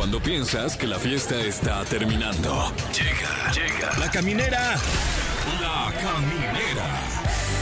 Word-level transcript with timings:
Cuando 0.00 0.18
piensas 0.18 0.78
que 0.78 0.86
la 0.86 0.98
fiesta 0.98 1.38
está 1.42 1.84
terminando. 1.84 2.72
Llega, 2.90 3.52
llega. 3.52 3.98
La 3.98 4.10
caminera. 4.10 4.74
La 5.60 5.92
caminera. 6.00 6.86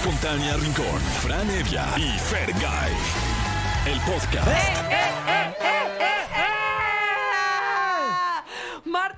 Con 0.04 0.16
Tania 0.18 0.56
Rincón, 0.56 1.01
Fran 1.21 1.51
Evia 1.51 1.85
y 1.96 2.16
Fergay. 2.16 2.93
El 3.87 4.01
podcast. 4.03 4.46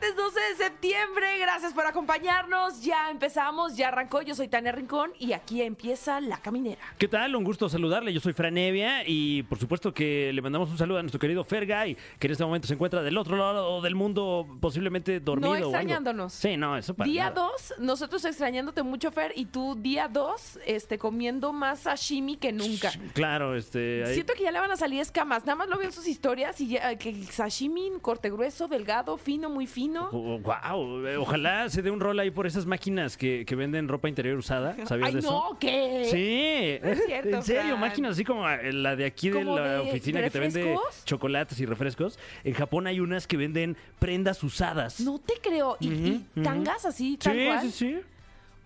Martes 0.01 0.17
12 0.17 0.41
de 0.41 0.65
septiembre, 0.65 1.39
gracias 1.41 1.75
por 1.75 1.85
acompañarnos. 1.85 2.81
Ya 2.83 3.11
empezamos, 3.11 3.77
ya 3.77 3.89
arrancó. 3.89 4.23
Yo 4.23 4.35
soy 4.35 4.49
Tania 4.49 4.73
Rincón 4.73 5.13
y 5.19 5.35
aquí 5.35 5.61
empieza 5.61 6.23
La 6.23 6.39
Caminera. 6.39 6.81
¿Qué 6.97 7.07
tal? 7.07 7.37
Un 7.37 7.45
gusto 7.45 7.69
saludarle. 7.69 8.11
Yo 8.15 8.19
soy 8.21 8.33
Fran 8.33 8.57
Evia 8.57 9.03
y 9.07 9.43
por 9.43 9.59
supuesto 9.59 9.93
que 9.93 10.33
le 10.33 10.41
mandamos 10.41 10.71
un 10.71 10.79
saludo 10.79 10.97
a 11.01 11.03
nuestro 11.03 11.19
querido 11.21 11.45
Fergay, 11.45 11.99
que 12.19 12.29
en 12.29 12.31
este 12.33 12.43
momento 12.43 12.67
se 12.67 12.73
encuentra 12.73 13.03
del 13.03 13.19
otro 13.19 13.37
lado 13.37 13.83
del 13.83 13.95
mundo, 13.95 14.47
posiblemente 14.59 15.21
dormido. 15.21 15.49
No 15.49 15.53
o 15.53 15.57
algo. 15.57 15.69
extrañándonos. 15.69 16.33
Sí, 16.33 16.57
no, 16.57 16.79
eso 16.79 16.95
para 16.95 17.11
Día 17.11 17.25
nada. 17.25 17.49
2, 17.59 17.75
nosotros 17.81 18.25
extrañándote 18.25 18.83
mucho, 18.83 19.11
Fer, 19.13 19.35
y 19.37 19.45
tú 19.45 19.75
día 19.79 20.09
2 20.09 20.61
este, 20.65 20.97
comiendo 20.97 21.53
más 21.53 21.81
sashimi 21.81 22.39
que 22.39 22.53
nunca. 22.53 22.91
Claro, 23.13 23.55
este. 23.55 24.05
ahí- 24.07 24.15
Siento 24.15 24.33
que 24.33 24.45
ya 24.45 24.51
le 24.51 24.61
van 24.61 24.71
a 24.71 24.77
salir 24.79 25.01
escamas. 25.03 25.45
Nada 25.45 25.57
más 25.57 25.69
lo 25.69 25.77
veo 25.77 25.89
en 25.89 25.93
sus 25.93 26.09
historias 26.09 26.59
y 26.63 26.69
ya, 26.69 26.97
que 26.97 27.11
el 27.11 27.29
sashimi, 27.29 27.91
corte 28.01 28.31
grueso, 28.31 28.67
delgado, 28.67 29.19
fino, 29.19 29.51
muy 29.51 29.67
fino. 29.67 29.90
Oh, 30.13 30.39
wow, 30.39 31.07
eh, 31.07 31.17
ojalá 31.17 31.69
se 31.69 31.83
dé 31.83 31.91
un 31.91 32.01
rol 32.01 32.19
ahí 32.19 32.31
por 32.31 32.47
esas 32.47 32.67
máquinas 32.67 33.17
que, 33.17 33.45
que 33.45 33.55
venden 33.55 33.89
ropa 33.89 34.09
interior 34.09 34.37
usada. 34.39 34.75
¿Sabías 34.87 35.09
Ay, 35.09 35.13
de 35.15 35.19
eso? 35.21 35.31
no, 35.51 35.59
¿qué? 35.59 36.07
Sí, 36.11 36.79
No 36.85 36.91
es 36.93 37.05
cierto, 37.05 37.29
en 37.29 37.43
serio, 37.43 37.63
Fran. 37.63 37.81
máquinas 37.81 38.13
así 38.13 38.25
como 38.25 38.49
eh, 38.49 38.73
la 38.73 38.97
de 38.97 39.05
aquí 39.05 39.31
de 39.31 39.43
¿Como 39.45 39.59
la 39.59 39.73
de 39.75 39.79
oficina 39.81 40.23
que 40.23 40.31
te 40.31 40.39
vende 40.41 40.77
chocolates 41.05 41.59
y 41.61 41.67
refrescos. 41.67 42.19
En 42.45 42.55
Japón 42.55 42.87
hay 42.87 43.01
unas 43.01 43.27
que 43.27 43.37
venden 43.37 43.77
prendas 43.99 44.43
usadas. 44.45 45.01
No 45.01 45.19
te 45.19 45.35
creo. 45.43 45.77
¿Y, 45.81 45.89
y 45.89 45.91
Ujú, 45.93 46.15
ujú. 46.37 46.43
tangas 46.43 46.85
así, 46.87 47.17
tal 47.17 47.35
sí, 47.37 47.45
cual? 47.47 47.61
sí, 47.63 47.71
sí. 47.71 48.01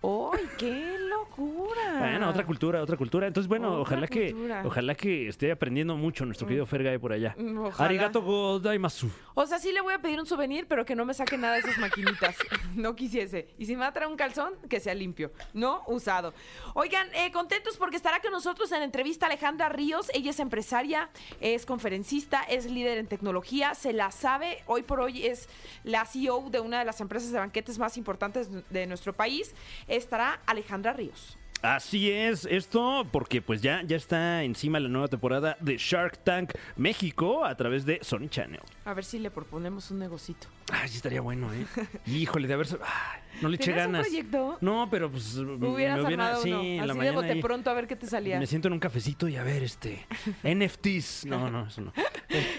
¡Ay, 0.05 0.45
qué 0.59 0.99
locura! 1.09 1.99
Bueno, 1.99 2.29
otra 2.29 2.45
cultura, 2.45 2.83
otra 2.83 2.97
cultura. 2.97 3.27
Entonces, 3.27 3.49
bueno, 3.49 3.69
Otra 3.81 3.81
ojalá 3.97 4.07
cultura. 4.09 4.61
que 4.63 4.69
ojalá 4.69 4.95
que 4.95 5.29
esté 5.29 5.51
aprendiendo 5.51 5.97
mucho 5.97 6.27
nuestro 6.27 6.47
querido 6.47 6.67
Fergay 6.67 6.99
por 6.99 7.13
allá. 7.13 7.35
Mm, 7.39 7.59
ojalá. 7.59 7.89
Arigato 7.89 8.21
gozaimasu. 8.23 9.11
O 9.35 9.47
sea, 9.47 9.59
sí 9.59 9.73
le 9.73 9.81
voy 9.81 9.95
a 9.95 9.99
pedir 10.01 10.21
un 10.21 10.27
souvenir, 10.27 10.67
pero 10.69 10.85
que 10.85 10.95
no 10.95 11.05
me 11.05 11.15
saque 11.15 11.39
nada 11.39 11.55
de 11.55 11.61
esas 11.61 11.79
maquinitas. 11.79 12.37
no 12.75 12.95
quisiese. 12.95 13.49
Y 13.59 13.67
si 13.67 13.75
me 13.75 13.81
va 13.81 13.89
a 13.89 13.93
traer 13.93 14.11
un 14.11 14.17
calzón, 14.17 14.55
que 14.69 14.79
sea 14.81 14.95
limpio, 14.95 15.33
no 15.55 15.83
usado. 15.87 16.35
Oigan, 16.75 17.09
eh, 17.15 17.33
contentos 17.33 17.77
porque 17.79 17.97
estará 17.97 18.21
con 18.21 18.31
nosotros 18.33 18.71
en 18.73 18.83
entrevista 18.83 19.27
Alejandra 19.27 19.69
Ríos. 19.71 20.11
Ella 20.13 20.31
es 20.31 20.41
empresaria, 20.41 21.09
es 21.41 21.65
conferencista, 21.65 22.43
es 22.43 22.71
líder 22.71 22.99
en 22.99 23.07
tecnología, 23.07 23.75
se 23.75 23.93
la 23.93 24.11
sabe. 24.11 24.63
Hoy 24.67 24.83
por 24.83 25.01
hoy 25.01 25.27
es 25.27 25.49
la 25.83 26.05
CEO 26.05 26.51
de 26.51 26.61
una 26.61 26.79
de 26.81 26.85
las 26.85 27.01
empresas 27.01 27.33
de 27.33 27.39
banquetes 27.39 27.79
más 27.79 27.97
importantes 27.97 28.49
de 28.71 28.87
nuestro 28.87 29.13
país. 29.15 29.55
Estará 29.95 30.41
Alejandra 30.47 30.93
Ríos. 30.93 31.39
Así 31.63 32.11
es, 32.11 32.47
esto 32.47 33.07
porque 33.13 33.41
pues 33.41 33.63
ya, 33.63 33.83
ya 33.87 33.97
está 33.97 34.43
encima 34.43 34.81
la 34.81 34.89
nueva 34.89 35.07
temporada 35.07 35.57
de 35.61 35.77
Shark 35.79 36.19
Tank 36.25 36.53
México 36.77 37.45
a 37.45 37.57
través 37.57 37.87
de 37.87 38.01
Sony 38.03 38.29
Channel. 38.29 38.61
A 38.87 38.93
ver 38.93 39.05
si 39.05 39.19
le 39.19 39.31
proponemos 39.31 39.91
un 39.91 39.99
negocito. 39.99 40.47
Ay, 40.71 40.89
sí 40.89 40.97
estaría 40.97 41.21
bueno, 41.23 41.51
¿eh? 41.55 41.67
Híjole, 42.07 42.47
de 42.47 42.55
haber... 42.55 42.67
ay, 42.83 43.21
no 43.41 43.49
le 43.49 43.57
eché 43.57 43.67
¿Tenías 43.73 43.87
un 43.87 43.93
ganas. 43.93 44.07
proyecto? 44.07 44.59
No, 44.61 44.89
pero 44.91 45.11
pues... 45.11 45.37
Hubieras 45.37 45.99
me 45.99 46.05
hubiera, 46.05 46.37
sí, 46.37 46.51
uno. 46.53 46.61
Así 46.61 46.77
la 46.79 46.87
de 46.87 46.95
mañana 46.95 47.17
bote 47.17 47.31
ahí 47.33 47.41
pronto 47.41 47.71
a 47.71 47.75
ver 47.75 47.87
qué 47.87 47.97
te 47.97 48.07
salía. 48.07 48.39
Me 48.39 48.47
siento 48.47 48.69
en 48.69 48.75
un 48.75 48.81
cafecito 48.81 49.27
y 49.27 49.37
a 49.37 49.43
ver, 49.43 49.63
este... 49.63 50.07
NFTs. 50.45 51.25
No, 51.27 51.51
no, 51.51 51.67
eso 51.67 51.81
no. 51.81 51.93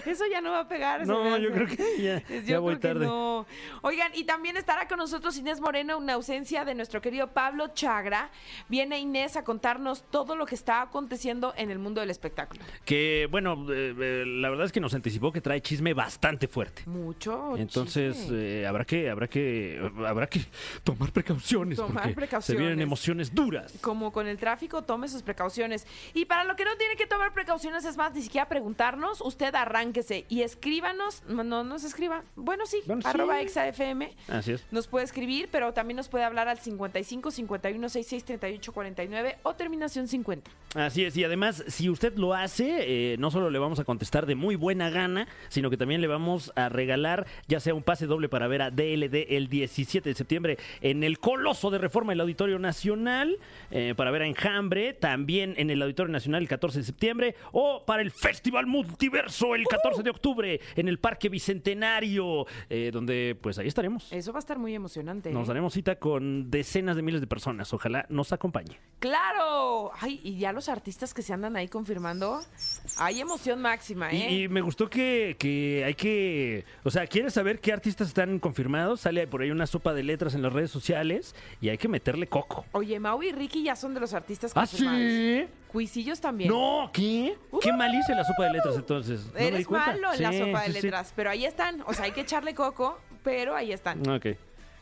Eso 0.06 0.24
ya 0.30 0.40
no 0.40 0.52
va 0.52 0.60
a 0.60 0.68
pegar. 0.68 1.06
No, 1.06 1.36
yo 1.36 1.52
creo 1.52 1.66
que 1.66 1.76
ya, 2.02 2.22
Yo 2.28 2.40
ya 2.40 2.58
voy 2.60 2.76
creo 2.76 2.94
que 2.94 2.98
tarde. 3.00 3.06
no. 3.06 3.44
Oigan, 3.82 4.10
y 4.14 4.24
también 4.24 4.56
estará 4.56 4.88
con 4.88 4.96
nosotros 4.98 5.36
Inés 5.36 5.60
Moreno, 5.60 5.98
una 5.98 6.14
ausencia 6.14 6.64
de 6.64 6.74
nuestro 6.74 7.02
querido 7.02 7.32
Pablo 7.32 7.68
Chagra. 7.74 8.30
Viene 8.68 8.98
Inés 8.98 9.36
a 9.36 9.44
contarnos 9.44 10.04
todo 10.10 10.34
lo 10.34 10.46
que 10.46 10.54
está 10.54 10.80
aconteciendo 10.80 11.52
en 11.58 11.70
el 11.70 11.78
mundo 11.78 12.00
del 12.00 12.08
espectáculo. 12.10 12.62
Que, 12.86 13.28
bueno, 13.30 13.66
eh, 13.70 13.94
eh, 14.00 14.24
la 14.26 14.48
verdad 14.48 14.64
es 14.64 14.72
que 14.72 14.80
nos 14.80 14.94
anticipó 14.94 15.30
que 15.30 15.42
trae 15.42 15.60
chisme 15.60 15.92
bastante 15.92 16.15
fuerte. 16.48 16.82
Mucho. 16.86 17.56
Entonces 17.56 18.28
eh, 18.30 18.66
habrá 18.66 18.84
que 18.84 19.08
habrá 19.10 19.28
que 19.28 19.80
habrá 20.06 20.26
que 20.26 20.40
tomar 20.84 21.12
precauciones 21.12 21.76
Tomar 21.78 21.92
porque 21.94 22.08
se 22.10 22.14
precauciones. 22.14 22.60
vienen 22.60 22.80
emociones 22.80 23.34
duras. 23.34 23.72
como 23.80 24.12
con 24.12 24.26
el 24.26 24.38
tráfico, 24.38 24.82
tome 24.82 25.08
sus 25.08 25.22
precauciones. 25.22 25.86
Y 26.14 26.24
para 26.26 26.44
lo 26.44 26.56
que 26.56 26.64
no 26.64 26.76
tiene 26.76 26.96
que 26.96 27.06
tomar 27.06 27.32
precauciones, 27.32 27.84
es 27.84 27.96
más, 27.96 28.14
ni 28.14 28.22
siquiera 28.22 28.48
preguntarnos, 28.48 29.20
usted 29.20 29.54
arránquese 29.54 30.24
y 30.28 30.42
escríbanos. 30.42 31.22
No, 31.28 31.44
no 31.44 31.64
nos 31.64 31.84
escriba. 31.84 32.22
Bueno, 32.36 32.66
sí, 32.66 32.78
Bueno, 32.86 33.02
sí. 33.02 33.08
arroba 33.08 33.40
exafm. 33.40 34.02
Así 34.28 34.52
es. 34.52 34.64
Nos 34.70 34.86
puede 34.88 35.04
escribir, 35.04 35.48
pero 35.50 35.72
también 35.72 35.96
nos 35.96 36.08
puede 36.08 36.24
hablar 36.24 36.48
al 36.48 36.58
55 36.58 37.30
51 37.30 37.88
66 37.88 38.24
38 38.24 38.72
49 38.72 39.38
o 39.42 39.54
terminación 39.54 40.08
50. 40.08 40.50
Así 40.74 41.04
es, 41.04 41.16
y 41.16 41.24
además, 41.24 41.64
si 41.68 41.88
usted 41.88 42.14
lo 42.16 42.34
hace, 42.34 43.12
eh, 43.12 43.16
no 43.18 43.30
solo 43.30 43.48
le 43.50 43.58
vamos 43.58 43.78
a 43.80 43.84
contestar 43.84 44.26
de 44.26 44.34
muy 44.34 44.56
buena 44.56 44.90
gana, 44.90 45.26
sino 45.48 45.70
que 45.70 45.76
también 45.76 46.00
le 46.00 46.05
vamos 46.06 46.52
a 46.56 46.68
regalar 46.68 47.26
ya 47.48 47.60
sea 47.60 47.74
un 47.74 47.82
pase 47.82 48.06
doble 48.06 48.28
para 48.28 48.48
ver 48.48 48.62
a 48.62 48.70
DLD 48.70 49.26
el 49.30 49.48
17 49.48 50.08
de 50.08 50.14
septiembre 50.14 50.58
en 50.80 51.04
el 51.04 51.18
Coloso 51.18 51.70
de 51.70 51.78
Reforma, 51.78 52.12
el 52.12 52.20
Auditorio 52.20 52.58
Nacional, 52.58 53.38
eh, 53.70 53.94
para 53.96 54.10
ver 54.10 54.22
a 54.22 54.26
Enjambre, 54.26 54.92
también 54.92 55.54
en 55.56 55.70
el 55.70 55.82
Auditorio 55.82 56.12
Nacional 56.12 56.42
el 56.42 56.48
14 56.48 56.78
de 56.78 56.84
septiembre, 56.84 57.34
o 57.52 57.84
para 57.84 58.02
el 58.02 58.10
Festival 58.10 58.66
Multiverso 58.66 59.54
el 59.54 59.64
14 59.66 60.02
de 60.02 60.10
octubre 60.10 60.60
en 60.74 60.88
el 60.88 60.98
Parque 60.98 61.28
Bicentenario, 61.28 62.46
eh, 62.68 62.90
donde 62.92 63.36
pues 63.40 63.58
ahí 63.58 63.68
estaremos. 63.68 64.12
Eso 64.12 64.32
va 64.32 64.38
a 64.38 64.40
estar 64.40 64.58
muy 64.58 64.74
emocionante. 64.74 65.30
Nos 65.30 65.44
¿eh? 65.44 65.48
daremos 65.48 65.72
cita 65.72 65.96
con 65.96 66.50
decenas 66.50 66.96
de 66.96 67.02
miles 67.02 67.20
de 67.20 67.26
personas. 67.26 67.72
Ojalá 67.72 68.06
nos 68.08 68.32
acompañe. 68.32 68.78
¡Claro! 68.98 69.90
Ay, 70.00 70.20
y 70.22 70.38
ya 70.38 70.52
los 70.52 70.68
artistas 70.68 71.14
que 71.14 71.22
se 71.22 71.32
andan 71.32 71.56
ahí 71.56 71.68
confirmando. 71.68 72.40
Hay 72.98 73.20
emoción 73.20 73.60
máxima, 73.60 74.10
¿eh? 74.10 74.32
Y, 74.32 74.44
y 74.44 74.48
me 74.48 74.60
gustó 74.60 74.88
que, 74.88 75.36
que 75.38 75.84
hay 75.84 75.94
que. 75.96 76.64
O 76.84 76.90
sea, 76.90 77.06
¿quieres 77.06 77.32
saber 77.34 77.58
qué 77.58 77.72
artistas 77.72 78.08
están 78.08 78.38
confirmados? 78.38 79.00
Sale 79.00 79.26
por 79.26 79.42
ahí 79.42 79.50
una 79.50 79.66
sopa 79.66 79.92
de 79.94 80.02
letras 80.02 80.34
en 80.34 80.42
las 80.42 80.52
redes 80.52 80.70
sociales 80.70 81.34
y 81.60 81.68
hay 81.70 81.78
que 81.78 81.88
meterle 81.88 82.26
coco. 82.26 82.64
Oye, 82.72 83.00
Mau 83.00 83.22
y 83.22 83.32
Ricky 83.32 83.62
ya 83.64 83.74
son 83.74 83.94
de 83.94 84.00
los 84.00 84.14
artistas 84.14 84.52
¿Ah, 84.54 84.60
confirmados. 84.60 85.00
sí? 85.00 85.46
Cuisillos 85.72 86.20
también. 86.20 86.50
No, 86.50 86.90
¿qué? 86.92 87.36
Qué 87.60 87.72
mal 87.72 87.94
hice 87.94 88.14
la 88.14 88.24
sopa 88.24 88.44
de 88.44 88.52
letras 88.52 88.76
entonces. 88.76 89.26
No 89.26 89.32
me 89.34 89.40
di 89.40 89.46
Eres 89.48 89.66
cuenta. 89.66 89.86
malo 89.92 90.12
en 90.14 90.22
la 90.22 90.32
Sí, 90.32 90.38
sopa 90.38 90.60
de 90.60 90.66
sí, 90.66 90.72
sí. 90.72 90.82
letras, 90.82 91.12
pero 91.16 91.30
ahí 91.30 91.44
están. 91.44 91.82
O 91.86 91.92
sea, 91.92 92.04
hay 92.04 92.12
que 92.12 92.20
echarle 92.20 92.54
coco, 92.54 92.98
pero 93.24 93.54
ahí 93.56 93.72
están. 93.72 94.06
Ok. 94.08 94.26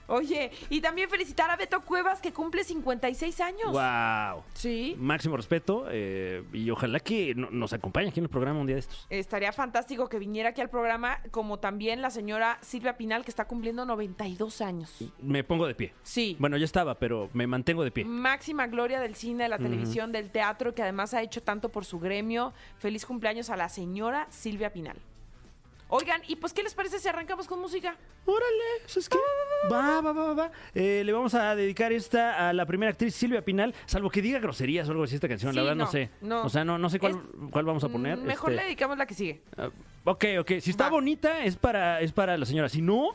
Oye, 0.07 0.51
y 0.71 0.81
también 0.81 1.09
felicitar 1.09 1.51
a 1.51 1.57
Beto 1.57 1.81
Cuevas 1.83 2.21
que 2.21 2.33
cumple 2.33 2.65
56 2.65 3.41
años. 3.41 3.73
Wow. 3.73 4.43
Sí. 4.55 4.97
Máximo 4.99 5.37
respeto 5.37 5.87
eh, 5.91 6.45
y 6.53 6.69
ojalá 6.71 7.01
que 7.01 7.35
no- 7.35 7.49
nos 7.51 7.73
acompañe 7.73 8.09
aquí 8.09 8.21
en 8.21 8.25
el 8.25 8.31
programa 8.31 8.61
un 8.61 8.67
día 8.67 8.77
de 8.77 8.81
estos. 8.81 9.07
Estaría 9.11 9.53
fantástico 9.53 10.09
que 10.09 10.19
viniera 10.19 10.51
aquí 10.51 10.61
al 10.61 10.69
programa, 10.71 11.19
como 11.31 11.59
también 11.59 12.03
la 12.03 12.11
señora 12.11 12.59
Silvia 12.61 12.97
Pinal, 12.97 13.25
que 13.25 13.31
está 13.31 13.47
cumpliendo 13.47 13.85
92 13.87 14.61
años. 14.61 14.93
Me 15.23 15.43
pongo 15.45 15.67
de 15.67 15.75
pie. 15.75 15.93
Sí. 16.03 16.37
Bueno, 16.39 16.57
ya 16.57 16.65
estaba, 16.65 16.99
pero 16.99 17.31
me 17.33 17.47
mantengo 17.47 17.83
de 17.85 17.91
pie. 17.91 18.05
Máxima 18.05 18.67
gloria 18.67 19.01
del 19.01 19.15
cine, 19.15 19.45
de 19.45 19.49
la 19.49 19.59
televisión, 19.59 20.13
del 20.13 20.31
teatro, 20.31 20.75
que 20.75 20.83
además 20.83 21.15
ha 21.15 21.23
hecho 21.23 21.43
tanto 21.43 21.71
por 21.71 21.85
su 21.85 21.99
gremio. 21.99 22.53
Feliz 22.79 23.07
cumpleaños 23.07 23.49
a 23.51 23.57
la 23.57 23.69
señora 23.69 24.27
Silvia 24.31 24.73
Pinal. 24.73 24.97
Oigan, 25.89 26.23
¿y 26.27 26.37
pues 26.37 26.53
qué 26.53 26.63
les 26.63 26.75
parece 26.75 26.99
si 26.99 27.07
arrancamos 27.09 27.47
con 27.47 27.61
música? 27.61 27.97
Órale, 28.25 28.65
¿sabes 28.87 29.09
qué? 29.09 29.19
Va, 29.71 30.01
va, 30.01 30.13
va, 30.13 30.13
va, 30.13 30.35
va. 30.35 30.51
Eh, 30.75 31.03
le 31.05 31.13
vamos 31.13 31.35
a 31.35 31.55
dedicar 31.55 31.93
esta 31.93 32.49
a 32.49 32.53
la 32.53 32.67
primera 32.67 32.91
actriz 32.91 33.15
Silvia 33.15 33.45
Pinal, 33.45 33.75
salvo 33.87 34.11
que 34.11 34.23
diga 34.23 34.39
groserías 34.41 34.89
o 34.89 34.93
algo 34.93 35.05
así 35.05 35.15
esta 35.15 35.29
canción, 35.29 35.53
Sí, 35.53 35.57
la 35.57 35.63
verdad 35.63 35.77
no, 35.77 35.85
no, 35.85 35.91
sé. 35.91 36.11
no. 36.23 36.43
O 36.45 36.49
sea, 36.49 36.65
no, 36.65 36.79
no 36.79 36.89
sé 36.91 36.99
cuál, 36.99 37.23
cuál 37.51 37.65
vamos 37.67 37.85
a 37.85 37.89
poner. 37.91 38.17
Mm, 38.17 38.23
Mejor 38.25 38.51
este, 38.51 38.63
le 38.63 38.67
dedicamos 38.67 38.99
la 38.99 39.07
que 39.07 39.15
sigue. 39.15 39.43
ah, 39.59 39.69
ok, 40.05 40.25
ok. 40.41 40.53
Si 40.61 40.71
está 40.71 40.85
Va. 40.85 40.91
bonita, 40.91 41.45
es 41.45 41.57
para, 41.57 42.01
es 42.01 42.13
para 42.13 42.37
la 42.39 42.47
señora. 42.47 42.69
Si 42.71 42.81
no, 42.83 43.11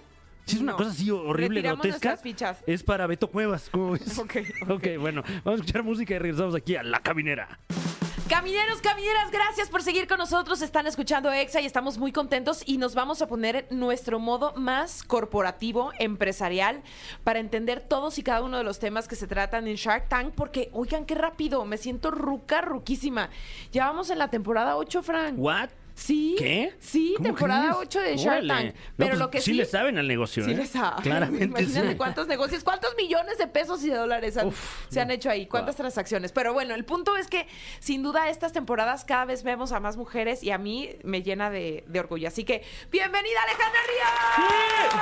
si 0.46 0.56
es 0.58 0.62
una 0.62 0.72
No. 0.74 0.78
cosa 0.78 0.92
así 0.92 1.10
horrible, 1.12 1.56
Retiramos 1.62 1.82
grotesca, 1.84 2.10
nuestras 2.10 2.22
fichas. 2.22 2.64
es 2.68 2.84
para 2.84 3.08
Beto 3.08 3.28
Cuevas. 3.30 3.68
¿Cómo 3.72 3.92
ves? 3.94 4.18
Ok, 4.20 4.36
ok, 4.70 4.88
bueno, 5.00 5.24
vamos 5.44 5.60
a 5.60 5.64
escuchar 5.64 5.84
música 5.84 6.14
y 6.14 6.20
regresamos 6.20 6.54
aquí 6.56 6.76
a 6.76 6.84
La 6.84 7.00
Caminera. 7.02 7.60
Camineros, 8.30 8.80
camineras, 8.80 9.32
gracias 9.32 9.70
por 9.70 9.82
seguir 9.82 10.08
con 10.08 10.20
nosotros. 10.20 10.62
Están 10.62 10.86
escuchando 10.86 11.32
EXA 11.34 11.62
y 11.62 11.66
estamos 11.66 11.98
muy 11.98 12.12
contentos 12.12 12.62
y 12.64 12.78
nos 12.78 12.94
vamos 12.94 13.24
a 13.24 13.28
poner 13.28 13.66
nuestro 13.72 14.20
modo 14.20 14.54
más 14.56 15.02
corporativo, 15.02 15.92
empresarial, 15.98 16.84
para 17.24 17.40
entender 17.40 17.80
todos 17.80 18.20
y 18.20 18.24
cada 18.24 18.44
uno 18.44 18.60
de 18.60 18.64
los 18.64 18.78
temas 18.78 19.08
que 19.08 19.16
se 19.16 19.26
tratan 19.26 19.68
en 19.68 19.78
Shark 19.78 20.10
Tank, 20.10 20.36
porque, 20.36 20.70
oigan, 20.74 21.06
qué 21.06 21.16
rápido, 21.16 21.66
me 21.66 21.78
siento 21.78 22.12
ruca, 22.12 22.62
ruquísima. 22.62 23.32
Ya 23.72 23.88
vamos 23.88 24.12
en 24.12 24.20
la 24.20 24.30
temporada 24.30 24.78
8, 24.78 25.02
Frank. 25.02 25.34
¿What? 25.36 25.70
Sí. 26.00 26.36
¿Qué? 26.40 26.74
Sí, 26.80 27.14
¿Cómo 27.18 27.28
temporada 27.30 27.62
crees? 27.64 27.76
8 27.82 28.00
de 28.00 28.16
Shark 28.18 28.28
Órale. 28.44 28.48
Tank. 28.48 28.66
No, 28.76 28.82
Pero 28.96 29.10
pues, 29.10 29.20
lo 29.20 29.30
que 29.32 29.42
sí, 29.42 29.52
sí 29.52 29.58
le 29.58 29.66
saben 29.66 29.98
al 29.98 30.08
negocio, 30.08 30.46
Sí 30.46 30.52
¿eh? 30.52 30.56
le 30.56 30.66
saben. 30.66 31.04
Claramente 31.04 31.44
Imagínate 31.46 31.90
sí. 31.92 31.96
cuántos 31.98 32.28
negocios, 32.28 32.64
cuántos 32.64 32.96
millones 32.96 33.38
de 33.38 33.48
pesos 33.48 33.84
y 33.84 33.90
de 33.90 33.98
dólares 33.98 34.38
han- 34.38 34.48
Uf, 34.48 34.86
se 34.90 35.02
han 35.02 35.12
hecho 35.12 35.30
ahí, 35.30 35.46
cuántas 35.46 35.76
transacciones. 35.76 36.32
Pero 36.32 36.54
bueno, 36.54 36.74
el 36.74 36.86
punto 36.86 37.18
es 37.18 37.28
que 37.28 37.48
sin 37.80 38.02
duda 38.02 38.30
estas 38.30 38.54
temporadas 38.54 39.04
cada 39.04 39.26
vez 39.26 39.44
vemos 39.44 39.74
a 39.74 39.82
más 39.82 39.98
mujeres 39.98 40.42
y 40.42 40.52
a 40.52 40.58
mí 40.58 40.96
me 41.04 41.22
llena 41.22 41.50
de, 41.50 41.84
de 41.88 42.00
orgullo. 42.00 42.30
Así 42.30 42.46
que, 42.46 42.64
bienvenida 42.92 43.40
Alejandra 43.44 43.80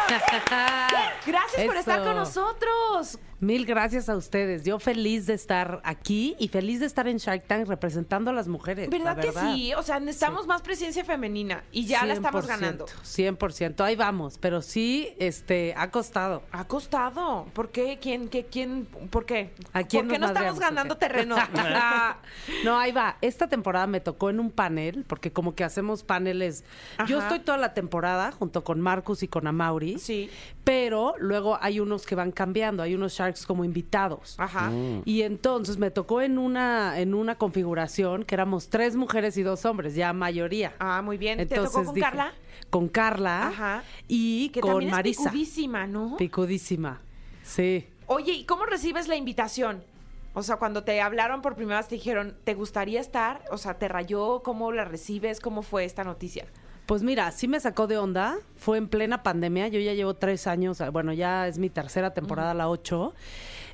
Ríos. 0.07 1.25
Gracias 1.25 1.65
por 1.67 1.75
estar 1.77 2.03
con 2.03 2.15
nosotros. 2.15 3.19
Mil 3.39 3.67
gracias 3.67 4.09
a 4.09 4.15
ustedes. 4.15 4.63
Yo 4.63 4.79
feliz 4.79 5.27
de 5.27 5.35
estar 5.35 5.79
aquí 5.83 6.35
y 6.39 6.47
feliz 6.47 6.79
de 6.79 6.87
estar 6.87 7.07
en 7.07 7.17
Shark 7.17 7.45
Tank 7.45 7.67
representando 7.67 8.31
a 8.31 8.33
las 8.33 8.47
mujeres. 8.47 8.89
la 8.91 9.13
¿Verdad, 9.13 9.17
que 9.21 9.55
sí? 9.55 9.73
O 9.75 9.83
sea, 9.83 9.99
necesitamos 9.99 10.47
más 10.47 10.63
presencia 10.63 11.05
femenina 11.05 11.63
y 11.71 11.85
ya 11.85 12.03
la 12.05 12.13
estamos 12.13 12.45
100%, 12.45 12.47
ganando. 12.47 12.85
100%, 12.87 13.81
ahí 13.81 13.95
vamos, 13.95 14.39
pero 14.39 14.63
sí, 14.63 15.13
este, 15.19 15.75
ha 15.77 15.91
costado. 15.91 16.41
Ha 16.51 16.65
costado. 16.65 17.45
¿Por 17.53 17.69
qué? 17.69 17.99
¿Quién? 18.01 18.27
¿Qué? 18.27 18.45
¿Quién? 18.45 18.85
¿Por 19.11 19.25
qué? 19.25 19.53
¿A 19.71 19.83
quién 19.83 20.07
¿Por 20.07 20.15
qué 20.15 20.19
no 20.19 20.27
estamos 20.27 20.59
ganando 20.59 20.97
terreno? 20.97 21.35
no, 22.63 22.79
ahí 22.79 22.91
va. 22.91 23.17
Esta 23.21 23.47
temporada 23.47 23.85
me 23.85 23.99
tocó 23.99 24.31
en 24.31 24.39
un 24.39 24.49
panel, 24.49 25.05
porque 25.07 25.31
como 25.31 25.53
que 25.53 25.63
hacemos 25.63 26.03
paneles. 26.03 26.63
Yo 27.07 27.19
estoy 27.19 27.39
toda 27.39 27.59
la 27.59 27.75
temporada 27.75 28.31
junto 28.31 28.63
con 28.63 28.81
Marcus 28.81 29.21
y 29.21 29.27
con 29.27 29.45
Amaury. 29.45 29.99
Sí. 29.99 30.31
Pero 30.67 31.13
luego 31.17 31.57
hay 31.61 31.79
unos 31.79 32.05
que 32.05 32.13
van 32.13 32.33
cambiando, 32.33 32.83
hay 32.83 32.93
unos 32.93 33.13
Sharks 33.13 33.45
como 33.45 33.63
invitados. 33.63 34.35
Ajá. 34.37 34.69
Y 35.05 35.21
entonces 35.21 35.77
me 35.77 35.91
tocó 35.91 36.21
en 36.21 36.37
una, 36.37 36.99
en 36.99 37.13
una 37.13 37.35
configuración 37.35 38.25
que 38.25 38.35
éramos 38.35 38.67
tres 38.67 38.97
mujeres 38.97 39.37
y 39.37 39.43
dos 39.43 39.63
hombres, 39.63 39.95
ya 39.95 40.11
mayoría. 40.11 40.73
Ah, 40.79 41.01
muy 41.01 41.17
bien. 41.17 41.37
¿Te 41.37 41.43
Entonces 41.43 41.71
tocó 41.71 41.85
con 41.85 41.95
dije, 41.95 42.05
Carla? 42.05 42.33
Con 42.69 42.89
Carla 42.89 43.47
Ajá. 43.47 43.83
y 44.09 44.49
Que 44.49 44.59
con 44.59 44.71
también 44.71 44.91
Marisa. 44.91 45.21
es 45.21 45.27
picudísima, 45.29 45.87
¿no? 45.87 46.17
Picudísima. 46.17 46.99
Sí. 47.43 47.87
Oye, 48.07 48.33
¿y 48.33 48.43
cómo 48.43 48.65
recibes 48.65 49.07
la 49.07 49.15
invitación? 49.15 49.85
O 50.33 50.43
sea, 50.43 50.57
cuando 50.57 50.83
te 50.83 50.99
hablaron 50.99 51.41
por 51.41 51.55
primera 51.55 51.77
vez, 51.79 51.87
te 51.87 51.95
dijeron, 51.95 52.35
¿te 52.43 52.55
gustaría 52.55 52.99
estar? 52.99 53.41
O 53.51 53.57
sea, 53.57 53.77
¿te 53.77 53.87
rayó? 53.87 54.41
¿Cómo 54.43 54.73
la 54.73 54.83
recibes? 54.83 55.39
¿Cómo 55.39 55.61
fue 55.61 55.85
esta 55.85 56.03
noticia? 56.03 56.45
Pues 56.87 57.03
mira, 57.03 57.31
sí 57.31 57.47
me 57.47 57.59
sacó 57.59 57.85
de 57.85 57.97
onda. 57.97 58.37
Fue 58.55 58.77
en 58.79 58.87
plena 58.87 59.21
pandemia. 59.21 59.67
Yo 59.67 59.79
ya 59.79 59.93
llevo 59.93 60.15
tres 60.15 60.47
años. 60.47 60.81
Bueno, 60.91 61.13
ya 61.13 61.47
es 61.47 61.59
mi 61.59 61.69
tercera 61.69 62.13
temporada, 62.13 62.53
la 62.55 62.67
ocho. 62.69 63.13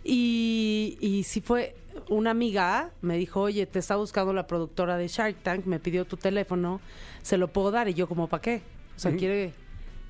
Y, 0.03 0.97
y 0.99 1.23
sí 1.23 1.39
fue 1.39 1.75
una 2.09 2.31
amiga, 2.31 2.89
me 3.01 3.17
dijo, 3.17 3.41
oye, 3.41 3.65
te 3.65 3.79
está 3.79 3.95
buscando 3.95 4.33
la 4.33 4.47
productora 4.47 4.97
de 4.97 5.07
Shark 5.07 5.37
Tank, 5.43 5.65
me 5.65 5.79
pidió 5.79 6.05
tu 6.05 6.17
teléfono, 6.17 6.81
¿se 7.21 7.37
lo 7.37 7.47
puedo 7.49 7.71
dar? 7.71 7.87
Y 7.87 7.93
yo 7.93 8.07
como, 8.07 8.27
¿para 8.27 8.41
qué? 8.41 8.61
O 8.95 8.99
sea, 8.99 9.15
¿quiere 9.15 9.53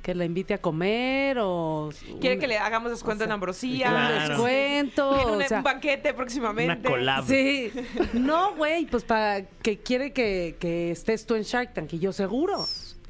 que 0.01 0.15
la 0.15 0.25
invite 0.25 0.53
a 0.55 0.57
comer 0.57 1.37
o... 1.39 1.89
¿Quiere 2.19 2.35
un- 2.37 2.41
que 2.41 2.47
le 2.47 2.57
hagamos 2.57 2.89
descuento 2.91 3.23
o 3.23 3.25
sea, 3.25 3.25
en 3.27 3.31
ambrosía? 3.33 3.87
un 3.89 3.93
Claro. 3.93 4.29
descuento? 4.29 5.09
Un, 5.33 5.41
o 5.41 5.47
sea, 5.47 5.57
un 5.59 5.63
banquete 5.63 6.13
próximamente. 6.13 6.73
Una 6.87 6.89
collab. 6.89 7.25
Sí. 7.27 7.71
No, 8.13 8.55
güey, 8.55 8.85
pues 8.85 9.03
para 9.03 9.45
que 9.45 9.79
quiere 9.79 10.11
que, 10.11 10.55
que 10.59 10.89
estés 10.91 11.25
tú 11.25 11.35
en 11.35 11.43
Shark 11.43 11.73
Tank 11.73 11.93
y 11.93 11.99
yo 11.99 12.11
seguro. 12.11 12.65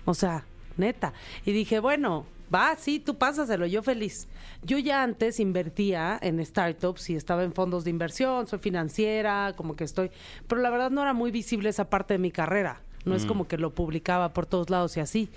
O 0.05 0.13
sea, 0.13 0.45
neta. 0.77 1.13
Y 1.45 1.51
dije, 1.51 1.79
bueno, 1.79 2.25
va, 2.53 2.75
sí, 2.77 2.99
tú 2.99 3.17
pásaselo, 3.17 3.65
yo 3.65 3.83
feliz. 3.83 4.27
Yo 4.63 4.77
ya 4.77 5.03
antes 5.03 5.39
invertía 5.39 6.17
en 6.21 6.43
startups 6.45 7.09
y 7.09 7.15
estaba 7.15 7.43
en 7.43 7.53
fondos 7.53 7.83
de 7.83 7.89
inversión, 7.89 8.47
soy 8.47 8.59
financiera, 8.59 9.53
como 9.55 9.75
que 9.75 9.83
estoy, 9.83 10.11
pero 10.47 10.61
la 10.61 10.69
verdad 10.69 10.91
no 10.91 11.01
era 11.01 11.13
muy 11.13 11.31
visible 11.31 11.69
esa 11.69 11.89
parte 11.89 12.15
de 12.15 12.19
mi 12.19 12.31
carrera. 12.31 12.81
No 13.05 13.15
es 13.15 13.25
como 13.25 13.49
que 13.49 13.57
lo 13.57 13.73
publicaba 13.73 14.31
por 14.31 14.45
todos 14.45 14.69
lados 14.69 14.95
y 14.95 15.01
así. 15.01 15.29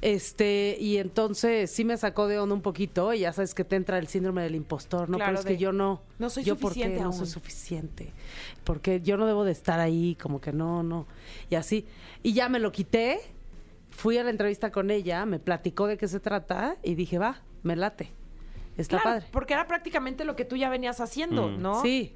Este, 0.00 0.78
y 0.80 0.96
entonces 0.96 1.70
sí 1.70 1.84
me 1.84 1.98
sacó 1.98 2.26
de 2.26 2.38
onda 2.38 2.54
un 2.54 2.62
poquito, 2.62 3.12
y 3.12 3.20
ya 3.20 3.34
sabes 3.34 3.54
que 3.54 3.64
te 3.64 3.76
entra 3.76 3.98
el 3.98 4.08
síndrome 4.08 4.42
del 4.42 4.54
impostor, 4.54 5.10
¿no? 5.10 5.18
Claro, 5.18 5.32
pero 5.32 5.40
es 5.40 5.44
de, 5.44 5.50
que 5.52 5.58
yo 5.58 5.72
no. 5.72 6.00
no 6.18 6.30
soy 6.30 6.42
yo 6.42 6.56
¿por 6.56 6.72
qué 6.72 6.80
suficiente 6.80 7.04
no 7.04 7.12
soy 7.12 7.26
suficiente. 7.26 8.12
Porque 8.64 9.02
yo 9.02 9.18
no 9.18 9.26
debo 9.26 9.44
de 9.44 9.52
estar 9.52 9.78
ahí, 9.78 10.16
como 10.20 10.40
que 10.40 10.52
no, 10.52 10.82
no. 10.82 11.06
Y 11.50 11.56
así. 11.56 11.86
Y 12.22 12.32
ya 12.32 12.48
me 12.48 12.58
lo 12.58 12.72
quité, 12.72 13.20
fui 14.02 14.18
a 14.18 14.24
la 14.24 14.30
entrevista 14.30 14.72
con 14.72 14.90
ella, 14.90 15.24
me 15.26 15.38
platicó 15.38 15.86
de 15.86 15.96
qué 15.96 16.08
se 16.08 16.18
trata 16.18 16.76
y 16.82 16.96
dije, 16.96 17.18
va, 17.18 17.40
me 17.62 17.76
late. 17.76 18.10
Está 18.76 18.98
Claro, 18.98 19.16
padre. 19.20 19.26
porque 19.30 19.54
era 19.54 19.68
prácticamente 19.68 20.24
lo 20.24 20.34
que 20.34 20.44
tú 20.44 20.56
ya 20.56 20.68
venías 20.70 21.00
haciendo, 21.00 21.48
Mm. 21.48 21.62
¿no? 21.62 21.82
Sí. 21.82 22.12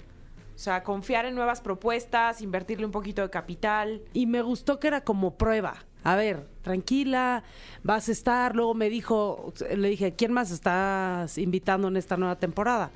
O 0.55 0.59
sea, 0.59 0.83
confiar 0.83 1.27
en 1.27 1.35
nuevas 1.37 1.61
propuestas, 1.61 2.41
invertirle 2.41 2.87
un 2.87 2.91
poquito 2.93 3.23
de 3.23 3.31
capital. 3.31 4.03
Y 4.15 4.27
me 4.27 4.43
gustó 4.43 4.81
que 4.81 4.89
era 4.89 5.03
como 5.03 5.37
prueba. 5.37 5.75
A 6.03 6.17
ver, 6.17 6.49
tranquila, 6.63 7.45
vas 7.85 8.09
a 8.09 8.13
estar. 8.13 8.57
Luego 8.57 8.75
me 8.75 8.89
dijo, 8.89 9.53
le 9.77 9.89
dije, 9.89 10.15
¿quién 10.15 10.33
más 10.33 10.51
estás 10.51 11.39
invitando 11.39 11.87
en 11.89 11.97
esta 11.97 12.17
nueva 12.17 12.37
temporada? 12.37 12.91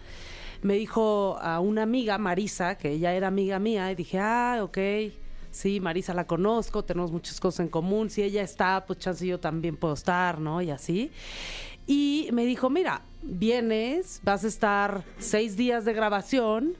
Me 0.62 0.74
dijo 0.74 1.38
a 1.40 1.60
una 1.60 1.82
amiga, 1.82 2.18
Marisa, 2.18 2.76
que 2.76 2.90
ella 2.90 3.12
era 3.14 3.28
amiga 3.28 3.58
mía, 3.60 3.90
y 3.92 3.94
dije, 3.94 4.18
ah, 4.18 4.58
ok, 4.62 4.78
sí, 5.50 5.80
Marisa 5.80 6.14
la 6.14 6.26
conozco, 6.26 6.84
tenemos 6.84 7.12
muchas 7.12 7.40
cosas 7.40 7.60
en 7.60 7.68
común. 7.68 8.10
Si 8.10 8.22
ella 8.22 8.42
está, 8.42 8.84
pues 8.86 8.98
chance 8.98 9.26
yo 9.26 9.38
también 9.40 9.76
puedo 9.76 9.94
estar, 9.94 10.38
¿no? 10.40 10.60
Y 10.62 10.70
así. 10.70 11.10
Y 11.86 12.28
me 12.32 12.44
dijo, 12.44 12.70
mira, 12.70 13.02
vienes, 13.22 14.20
vas 14.22 14.44
a 14.44 14.48
estar 14.48 15.04
seis 15.18 15.56
días 15.56 15.84
de 15.84 15.92
grabación 15.92 16.74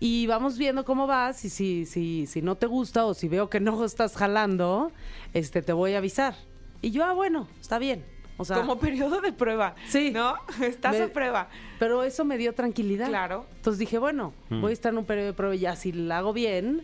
y 0.00 0.26
vamos 0.26 0.56
viendo 0.58 0.84
cómo 0.84 1.06
vas 1.06 1.44
y 1.44 1.50
si, 1.50 1.84
si, 1.86 2.26
si 2.26 2.42
no 2.42 2.56
te 2.56 2.66
gusta 2.66 3.04
o 3.04 3.14
si 3.14 3.28
veo 3.28 3.48
que 3.50 3.60
no 3.60 3.84
estás 3.84 4.16
jalando, 4.16 4.90
este, 5.34 5.62
te 5.62 5.72
voy 5.72 5.94
a 5.94 5.98
avisar. 5.98 6.34
Y 6.82 6.90
yo, 6.90 7.04
ah, 7.04 7.12
bueno, 7.12 7.46
está 7.60 7.78
bien. 7.78 8.04
O 8.38 8.44
sea, 8.46 8.56
como 8.56 8.78
periodo 8.78 9.20
de 9.20 9.34
prueba. 9.34 9.74
Sí. 9.86 10.12
¿No? 10.12 10.34
Estás 10.62 10.96
Me- 10.96 11.02
a 11.04 11.12
prueba. 11.12 11.50
pero 11.78 12.02
eso 12.04 12.24
me 12.24 12.38
dio 12.38 12.54
tranquilidad. 12.54 13.08
Claro. 13.08 13.44
Entonces 13.56 13.78
dije, 13.78 13.98
bueno, 13.98 14.32
voy 14.48 14.70
a 14.70 14.72
estar 14.72 14.92
en 14.94 14.98
un 14.98 15.04
periodo 15.04 15.26
de 15.26 15.32
prueba 15.34 15.54
y 15.54 15.58
ya 15.58 15.76
si 15.76 15.92
la 15.92 16.16
hago 16.18 16.32
bien, 16.32 16.82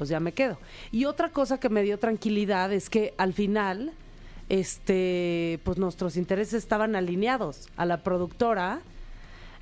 pues 0.00 0.08
ya 0.08 0.18
me 0.18 0.32
quedo. 0.32 0.56
Y 0.92 1.04
otra 1.04 1.28
cosa 1.28 1.60
que 1.60 1.68
me 1.68 1.82
dio 1.82 1.98
tranquilidad 1.98 2.72
es 2.72 2.88
que 2.88 3.12
al 3.18 3.34
final, 3.34 3.92
este, 4.48 5.60
pues 5.62 5.76
nuestros 5.76 6.16
intereses 6.16 6.54
estaban 6.54 6.96
alineados. 6.96 7.68
A 7.76 7.84
la 7.84 7.98
productora, 7.98 8.80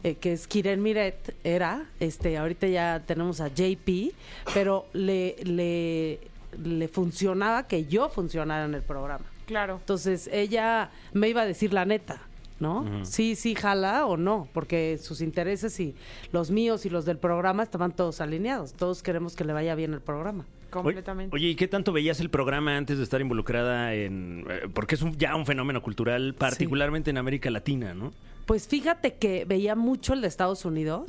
eh, 0.04 0.14
que 0.14 0.32
es 0.32 0.46
Kiren 0.46 0.80
Miret, 0.80 1.34
era, 1.42 1.86
este, 1.98 2.38
ahorita 2.38 2.68
ya 2.68 3.02
tenemos 3.04 3.40
a 3.40 3.48
JP, 3.48 4.14
pero 4.54 4.86
le, 4.92 5.34
le, 5.42 6.20
le 6.62 6.86
funcionaba 6.86 7.66
que 7.66 7.86
yo 7.86 8.08
funcionara 8.08 8.66
en 8.66 8.74
el 8.76 8.82
programa. 8.82 9.24
Claro. 9.44 9.78
Entonces 9.80 10.30
ella 10.32 10.90
me 11.14 11.28
iba 11.28 11.42
a 11.42 11.46
decir 11.46 11.72
la 11.72 11.84
neta, 11.84 12.22
¿no? 12.60 13.04
Sí, 13.04 13.34
sí, 13.36 13.54
jala 13.54 14.06
o 14.06 14.16
no, 14.16 14.48
porque 14.52 14.98
sus 15.00 15.20
intereses 15.20 15.78
y 15.80 15.94
los 16.32 16.50
míos 16.50 16.84
y 16.86 16.90
los 16.90 17.04
del 17.04 17.18
programa 17.18 17.62
estaban 17.62 17.92
todos 17.94 18.20
alineados. 18.20 18.72
Todos 18.74 19.02
queremos 19.02 19.36
que 19.36 19.44
le 19.44 19.52
vaya 19.52 19.74
bien 19.74 19.94
el 19.94 20.00
programa. 20.00 20.44
Completamente. 20.70 21.34
Oye, 21.34 21.48
¿y 21.48 21.54
qué 21.54 21.66
tanto 21.66 21.92
veías 21.92 22.20
el 22.20 22.28
programa 22.28 22.76
antes 22.76 22.98
de 22.98 23.04
estar 23.04 23.20
involucrada 23.22 23.94
en... 23.94 24.44
eh, 24.50 24.68
porque 24.74 24.96
es 24.96 25.02
un- 25.02 25.16
ya 25.16 25.34
un 25.34 25.46
fenómeno 25.46 25.82
cultural, 25.82 26.34
particularmente 26.34 27.08
en 27.10 27.16
América 27.16 27.50
Latina, 27.50 27.94
¿no? 27.94 28.12
Pues 28.44 28.66
fíjate 28.68 29.14
que 29.14 29.44
veía 29.46 29.74
mucho 29.74 30.12
el 30.12 30.20
de 30.20 30.28
Estados 30.28 30.64
Unidos 30.66 31.04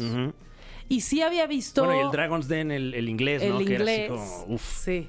y 0.87 1.01
sí 1.01 1.21
había 1.21 1.45
visto 1.47 1.83
Bueno, 1.85 1.99
y 2.01 2.05
el 2.05 2.11
Dragon's 2.11 2.47
Den, 2.47 2.71
el, 2.71 2.93
el 2.93 3.09
inglés, 3.09 3.41
el 3.43 3.49
¿no? 3.53 3.57
Que 3.59 3.75
era 3.75 3.83
así 3.83 3.93
inglés. 3.93 4.09
como, 4.09 4.53
uf. 4.55 4.61
Sí. 4.83 5.07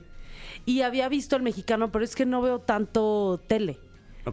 Y 0.67 0.83
había 0.83 1.09
visto 1.09 1.37
el 1.37 1.43
mexicano, 1.43 1.91
pero 1.93 2.05
es 2.05 2.15
que 2.15 2.27
no 2.27 2.43
veo 2.43 2.59
tanto 2.59 3.41
tele. 3.47 3.79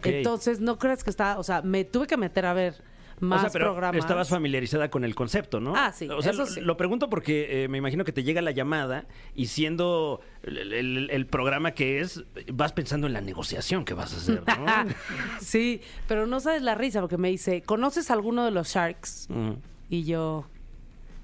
Entonces, 0.02 0.60
no 0.60 0.78
creas 0.78 1.04
que 1.04 1.10
está, 1.10 1.38
o 1.38 1.42
sea, 1.42 1.62
me 1.62 1.84
tuve 1.84 2.06
que 2.06 2.16
meter 2.16 2.46
a 2.46 2.52
ver 2.52 2.74
más 3.20 3.38
o 3.38 3.42
sea, 3.42 3.50
pero 3.50 3.64
programas. 3.72 3.98
estabas 3.98 4.28
familiarizada 4.28 4.90
con 4.90 5.04
el 5.04 5.16
concepto, 5.16 5.58
¿no? 5.58 5.74
Ah, 5.74 5.90
sí, 5.92 6.08
O 6.08 6.22
sea, 6.22 6.30
eso 6.30 6.42
lo, 6.42 6.46
sí. 6.46 6.60
lo 6.60 6.76
pregunto 6.76 7.10
porque 7.10 7.64
eh, 7.64 7.68
me 7.68 7.76
imagino 7.78 8.04
que 8.04 8.12
te 8.12 8.22
llega 8.22 8.40
la 8.42 8.52
llamada 8.52 9.06
y 9.34 9.46
siendo 9.46 10.20
el, 10.44 10.72
el- 10.72 11.10
el 11.10 11.26
programa 11.26 11.72
que 11.72 11.98
es, 12.00 12.22
vas 12.52 12.72
pensando 12.72 13.08
en 13.08 13.12
la 13.14 13.20
negociación 13.20 13.84
que 13.84 13.94
vas 13.94 14.14
a 14.14 14.16
hacer, 14.18 14.42
¿no? 14.46 14.66
sí, 15.40 15.80
pero 16.06 16.28
no 16.28 16.38
sabes 16.38 16.62
la 16.62 16.76
risa 16.76 17.00
porque 17.00 17.18
me 17.18 17.28
dice, 17.28 17.62
¿conoces 17.62 18.12
alguno 18.12 18.44
de 18.44 18.52
los 18.52 18.68
Sharks? 18.68 19.26
Ujú. 19.30 19.58
Y 19.90 20.04
yo, 20.04 20.46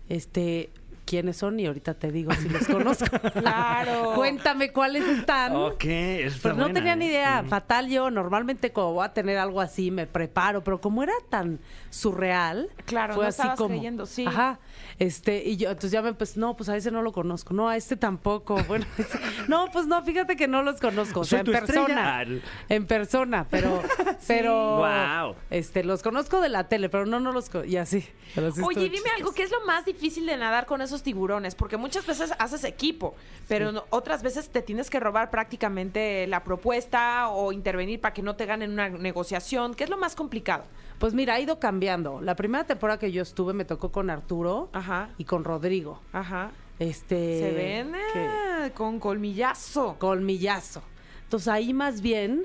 este, 0.09 0.71
¿quiénes 1.05 1.37
son? 1.37 1.59
Y 1.61 1.67
ahorita 1.67 1.95
te 1.95 2.11
digo 2.13 2.33
si 2.33 2.49
los 2.49 2.67
conozco. 2.67 3.05
Claro. 3.35 4.13
Cuéntame 4.15 4.73
cuáles 4.73 5.05
están. 5.07 5.55
Ok, 5.57 5.85
está 5.85 6.41
Pues 6.43 6.55
no 6.57 6.65
buena, 6.65 6.75
tenía 6.75 6.97
ni 6.97 7.07
¿eh? 7.07 7.09
idea. 7.09 7.45
Fatal 7.49 7.89
yo, 7.89 8.11
normalmente 8.11 8.73
como 8.73 8.95
voy 8.95 9.05
a 9.05 9.13
tener 9.13 9.39
algo 9.39 9.61
así, 9.61 9.91
me 9.91 10.07
preparo, 10.07 10.63
pero 10.65 10.81
como 10.81 11.03
era 11.03 11.13
tan 11.29 11.59
surreal, 11.91 12.69
Claro, 12.87 13.15
fue 13.15 13.25
no 13.25 13.29
así 13.29 13.41
estabas 13.41 13.59
como, 13.59 13.69
creyendo, 13.71 14.07
sí. 14.07 14.25
Ajá, 14.27 14.59
este, 14.99 15.43
y 15.45 15.57
yo, 15.57 15.69
entonces 15.69 15.91
ya 15.93 16.03
me, 16.03 16.13
pues, 16.15 16.37
no, 16.37 16.57
pues 16.57 16.69
a 16.69 16.77
ese 16.77 16.91
no 16.91 17.03
lo 17.03 17.13
conozco, 17.13 17.55
no, 17.55 17.69
a 17.69 17.77
este 17.77 17.97
tampoco, 17.97 18.57
bueno, 18.69 18.85
ese- 18.99 19.19
no, 19.49 19.67
pues 19.73 19.87
no, 19.87 20.03
fíjate 20.03 20.37
que 20.37 20.49
no 20.49 20.63
los 20.63 20.81
conozco, 20.81 21.21
o 21.21 21.25
sea, 21.25 21.41
en 21.41 21.55
estrella. 21.55 21.87
persona, 21.87 22.25
en 22.69 22.87
persona, 22.87 23.47
pero 23.51 23.83
pero 24.27 24.77
Guau. 24.79 25.35
este 25.51 25.85
los 25.85 26.03
conozco 26.03 26.41
de 26.41 26.49
la 26.49 26.69
tele, 26.69 26.89
pero 26.89 27.07
no 27.07 27.21
no 27.21 27.33
los 27.33 27.51
y 27.67 27.77
así. 27.77 28.07
pero 28.35 28.51
sí 28.51 28.61
Oye, 28.65 28.89
dime 28.89 29.09
algo. 29.17 29.33
¿qué 29.33 29.43
es 29.45 29.51
lo 29.51 29.65
más 29.67 29.85
difícil 29.85 30.27
de 30.27 30.37
nadar 30.37 30.67
con 30.67 30.81
esos 30.81 30.94
tiburones? 31.03 31.55
Porque 31.55 31.77
muchas 31.77 32.07
veces 32.07 32.33
haces 32.39 32.65
equipo, 32.65 33.15
pero 33.49 33.73
no- 33.73 33.85
otras 33.91 34.23
veces 34.23 34.49
te 34.51 34.63
tienes 34.63 34.91
que 34.91 35.01
robar 35.01 35.31
prácticamente 35.31 36.27
la 36.27 36.45
propuesta 36.45 37.29
o 37.29 37.53
intervenir 37.53 38.01
para 38.01 38.15
que 38.15 38.23
no 38.23 38.37
te 38.37 38.47
ganen 38.47 38.71
una 38.73 38.89
negociación. 38.89 39.75
¿Qué 39.75 39.85
es 39.85 39.91
lo 39.91 39.97
más 39.97 40.15
complicado? 40.15 40.65
Pues 40.99 41.13
mira, 41.15 41.35
ha 41.35 41.41
ido 41.41 41.59
cambiando. 41.59 42.21
La 42.21 42.37
primera 42.37 42.65
temporada 42.65 42.99
que 42.99 43.11
yo 43.13 43.23
estuve 43.23 43.53
me 43.53 43.65
tocó 43.65 43.91
con 43.91 44.11
Arturo 44.11 44.69
Ajá. 44.73 45.09
y 45.19 45.25
con 45.25 45.45
Rodrigo. 45.45 46.01
Ajá. 46.13 46.51
Este 46.79 47.39
Se 47.41 47.53
ven 47.53 47.95
eh, 47.95 48.71
con 48.75 48.99
colmillazo. 49.01 49.97
colmillazo. 49.99 50.83
Entonces 51.25 51.49
ahí 51.49 51.73
más 51.73 52.01
bien 52.01 52.45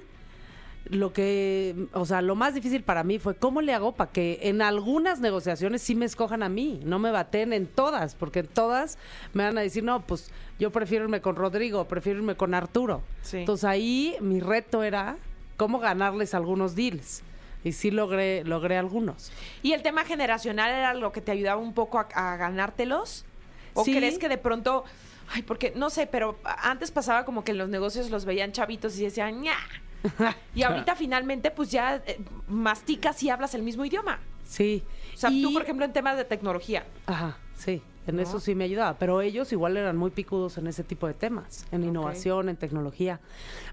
lo 0.90 1.14
que, 1.14 1.88
o 1.94 2.06
sea, 2.06 2.22
lo 2.22 2.36
más 2.36 2.56
difícil 2.56 2.84
para 2.84 3.04
mí 3.04 3.20
fue 3.20 3.36
cómo 3.36 3.62
le 3.62 3.74
hago 3.74 3.92
para 3.94 4.12
que 4.12 4.40
en 4.44 4.62
algunas 4.62 5.20
negociaciones 5.20 5.82
sí 5.84 5.94
me 5.96 6.06
escojan 6.06 6.42
a 6.42 6.50
mí, 6.50 6.80
no 6.84 6.98
me 7.00 7.12
baten 7.12 7.54
en 7.54 7.68
todas, 7.68 8.16
porque 8.16 8.40
en 8.40 8.48
todas 8.48 8.98
me 9.34 9.44
van 9.44 9.58
a 9.58 9.62
decir, 9.62 9.84
no, 9.84 10.02
pues 10.02 10.32
yo 10.58 10.72
prefiero 10.72 11.06
irme 11.06 11.22
con 11.22 11.36
Rodrigo, 11.36 11.88
prefiero 11.88 12.20
irme 12.20 12.36
con 12.36 12.54
Arturo. 12.56 13.04
Sí. 13.22 13.38
Entonces 13.38 13.66
ahí 13.66 14.16
mi 14.20 14.40
reto 14.40 14.82
era 14.84 15.18
cómo 15.58 15.80
ganarles 15.80 16.34
algunos 16.34 16.76
deals. 16.76 17.22
Y 17.64 17.74
sí 17.74 17.92
logré, 17.92 18.44
logré 18.46 18.78
algunos. 18.78 19.32
¿Y 19.62 19.74
el 19.74 19.82
tema 19.84 20.06
generacional 20.06 20.72
era 20.72 20.94
lo 20.94 21.12
que 21.12 21.20
te 21.22 21.32
ayudaba 21.34 21.62
un 21.62 21.74
poco 21.74 22.00
a, 22.00 22.08
a 22.14 22.38
ganártelos? 22.38 23.26
¿O 23.74 23.84
Sí. 23.84 23.94
crees 23.96 24.18
que 24.18 24.30
de 24.30 24.38
pronto, 24.38 24.86
ay, 25.34 25.42
porque 25.44 25.74
no 25.76 25.90
sé, 25.90 26.08
pero 26.08 26.40
antes 26.44 26.90
pasaba 26.90 27.26
como 27.26 27.44
que 27.44 27.52
en 27.52 27.58
los 27.58 27.68
negocios 27.70 28.10
los 28.10 28.24
veían 28.26 28.54
chavitos 28.54 28.98
y 28.98 29.04
decían, 29.04 29.42
ña. 29.42 29.58
Y 30.56 30.64
ahorita 30.64 30.96
finalmente 30.96 31.52
pues 31.52 31.72
ya 31.72 31.98
eh, 32.06 32.20
masticas 32.48 33.22
y 33.24 33.30
hablas 33.30 33.54
el 33.56 33.64
mismo 33.64 33.86
idioma. 33.86 34.20
Sí. 34.46 34.84
O 35.14 35.18
sea, 35.18 35.30
tú, 35.30 35.54
por 35.54 35.62
ejemplo, 35.62 35.86
en 35.86 35.94
temas 35.94 36.18
de 36.18 36.26
tecnología. 36.26 36.86
Ajá, 37.06 37.38
sí, 37.56 37.82
en 38.08 38.16
¿No? 38.16 38.22
eso 38.22 38.40
sí 38.40 38.56
me 38.56 38.64
ayudaba, 38.64 38.98
pero 38.98 39.22
ellos 39.22 39.52
igual 39.52 39.78
eran 39.78 39.96
muy 39.98 40.10
picudos 40.12 40.58
en 40.58 40.66
ese 40.68 40.84
tipo 40.84 41.06
de 41.08 41.14
temas, 41.14 41.68
en 41.72 41.84
innovación, 41.84 42.50
en 42.50 42.56
tecnología. 42.58 43.20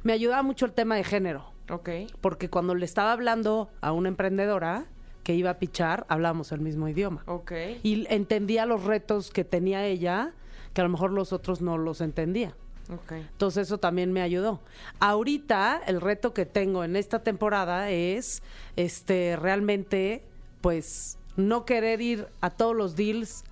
Me 0.02 0.12
ayudaba 0.12 0.42
mucho 0.42 0.66
el 0.66 0.72
tema 0.72 0.96
de 0.96 1.04
género, 1.04 1.50
Ok. 1.70 1.88
porque 2.20 2.50
cuando 2.50 2.74
le 2.74 2.84
estaba 2.84 3.12
hablando 3.12 3.70
a 3.80 3.92
una 3.92 4.08
emprendedora 4.08 4.84
que 5.22 5.34
iba 5.34 5.50
a 5.50 5.58
pichar, 5.58 6.04
hablábamos 6.08 6.52
el 6.52 6.60
mismo 6.60 6.88
idioma. 6.88 7.22
Ok. 7.26 7.52
Y 7.82 8.06
entendía 8.10 8.66
los 8.66 8.84
retos 8.84 9.30
que 9.30 9.44
tenía 9.44 9.84
ella, 9.86 10.32
que 10.74 10.82
a 10.82 10.84
lo 10.84 10.90
mejor 10.90 11.10
los 11.12 11.32
otros 11.32 11.62
no 11.62 11.78
los 11.78 12.00
entendía. 12.02 12.54
Ok. 12.92 13.12
Entonces 13.12 13.66
eso 13.66 13.78
también 13.78 14.12
me 14.12 14.22
ayudó. 14.22 14.60
Ahorita 15.00 15.80
el 15.86 16.00
reto 16.00 16.32
que 16.34 16.46
tengo 16.46 16.84
en 16.84 16.96
esta 16.96 17.22
temporada 17.22 17.90
es 17.90 18.42
este 18.76 19.36
realmente 19.36 20.22
pues 20.60 21.18
no 21.36 21.64
querer 21.64 22.00
ir 22.00 22.28
a 22.40 22.50
todos 22.50 22.74
los 22.74 22.96
deals 22.96 23.44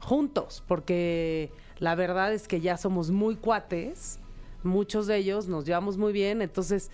juntos, 0.00 0.62
porque 0.66 1.50
la 1.78 1.94
verdad 1.94 2.32
es 2.32 2.48
que 2.48 2.60
ya 2.60 2.76
somos 2.76 3.10
muy 3.10 3.36
cuates, 3.36 4.18
muchos 4.62 5.06
de 5.06 5.16
ellos 5.16 5.46
nos 5.48 5.64
llevamos 5.64 5.96
muy 5.98 6.12
bien, 6.12 6.42
entonces 6.42 6.90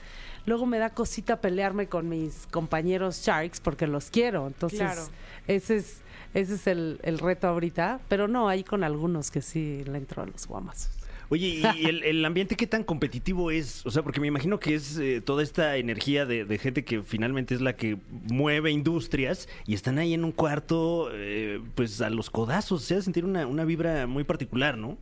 luego 0.47 0.67
me 0.67 0.79
da 0.79 0.91
cosita 0.91 1.41
pelearme 1.41 1.87
con 1.89 2.09
mis 2.09 2.47
compañeros 2.51 3.21
Sharks 3.23 3.61
porque 3.61 3.87
los 3.87 4.11
quiero, 4.11 4.47
entonces 4.47 4.81
Claro. 4.81 5.03
ese 5.47 5.77
es 5.77 6.01
ese 6.35 6.55
es 6.55 6.67
el, 6.67 6.99
el 7.03 7.19
reto 7.19 7.47
ahorita, 7.47 8.01
pero 8.09 8.27
no, 8.27 8.49
hay 8.49 8.65
con 8.65 8.85
algunos 8.85 9.31
que 9.31 9.43
sí 9.43 9.85
le 9.85 9.99
entro 9.99 10.23
a 10.23 10.27
los 10.27 10.47
guamazos. 10.47 10.91
Oye, 11.33 11.63
¿y 11.79 11.87
el, 11.87 12.05
el 12.05 12.23
ambiente 12.27 12.57
qué 12.57 12.67
tan 12.67 12.85
competitivo 12.85 13.51
es? 13.51 13.87
O 13.87 13.91
sea, 13.91 14.03
porque 14.03 14.21
me 14.21 14.27
imagino 14.27 14.61
que 14.61 14.75
es 14.75 14.99
eh, 14.99 15.23
toda 15.23 15.43
esta 15.43 15.79
energía 15.79 16.27
de, 16.27 16.45
de 16.45 16.59
gente 16.59 16.85
que 16.85 17.03
finalmente 17.03 17.55
es 17.55 17.63
la 17.63 17.75
que 17.75 17.97
mueve 18.31 18.71
industrias 18.71 19.49
y 19.67 19.73
están 19.73 19.99
ahí 19.99 20.13
en 20.13 20.27
un 20.27 20.33
cuarto, 20.33 21.09
eh, 21.11 21.59
pues 21.75 22.03
a 22.03 22.11
los 22.11 22.29
codazos. 22.29 22.83
Se 22.83 22.93
ha 22.93 22.97
de 22.99 23.03
sentir 23.03 23.25
una, 23.25 23.47
una 23.47 23.65
vibra 23.65 24.07
muy 24.07 24.25
particular, 24.25 24.77
¿no? 24.77 24.99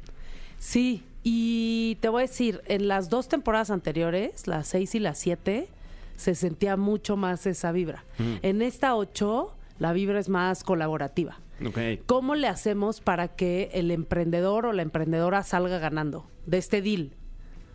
Sí, 0.60 1.02
y 1.24 1.98
te 2.00 2.08
voy 2.08 2.22
a 2.22 2.26
decir, 2.28 2.60
en 2.66 2.86
las 2.86 3.10
dos 3.10 3.28
temporadas 3.28 3.72
anteriores, 3.72 4.46
las 4.46 4.68
seis 4.68 4.94
y 4.94 5.00
las 5.00 5.18
siete, 5.18 5.66
se 6.14 6.36
sentía 6.36 6.76
mucho 6.76 7.16
más 7.16 7.44
esa 7.46 7.72
vibra. 7.72 8.04
En 8.42 8.62
esta 8.62 8.94
ocho, 8.94 9.52
la 9.80 9.92
vibra 9.92 10.20
es 10.20 10.28
más 10.28 10.62
colaborativa. 10.62 11.40
¿Cómo 12.06 12.34
le 12.34 12.48
hacemos 12.48 13.00
para 13.00 13.28
que 13.28 13.70
el 13.74 13.90
emprendedor 13.90 14.66
o 14.66 14.72
la 14.72 14.82
emprendedora 14.82 15.42
salga 15.42 15.78
ganando 15.78 16.26
de 16.46 16.58
este 16.58 16.82
deal? 16.82 17.16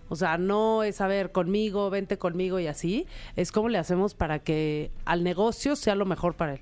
O 0.08 0.16
sea, 0.16 0.38
no 0.38 0.84
es, 0.84 1.02
a 1.02 1.08
ver, 1.08 1.32
conmigo, 1.32 1.90
vente 1.90 2.18
conmigo 2.18 2.60
y 2.60 2.68
así. 2.68 3.08
Es 3.36 3.52
cómo 3.52 3.70
le 3.70 3.80
hacemos 3.80 4.14
para 4.14 4.40
que 4.40 4.92
al 5.04 5.24
negocio 5.24 5.76
sea 5.76 5.96
lo 5.96 6.06
mejor 6.06 6.36
para 6.36 6.54
él. 6.54 6.62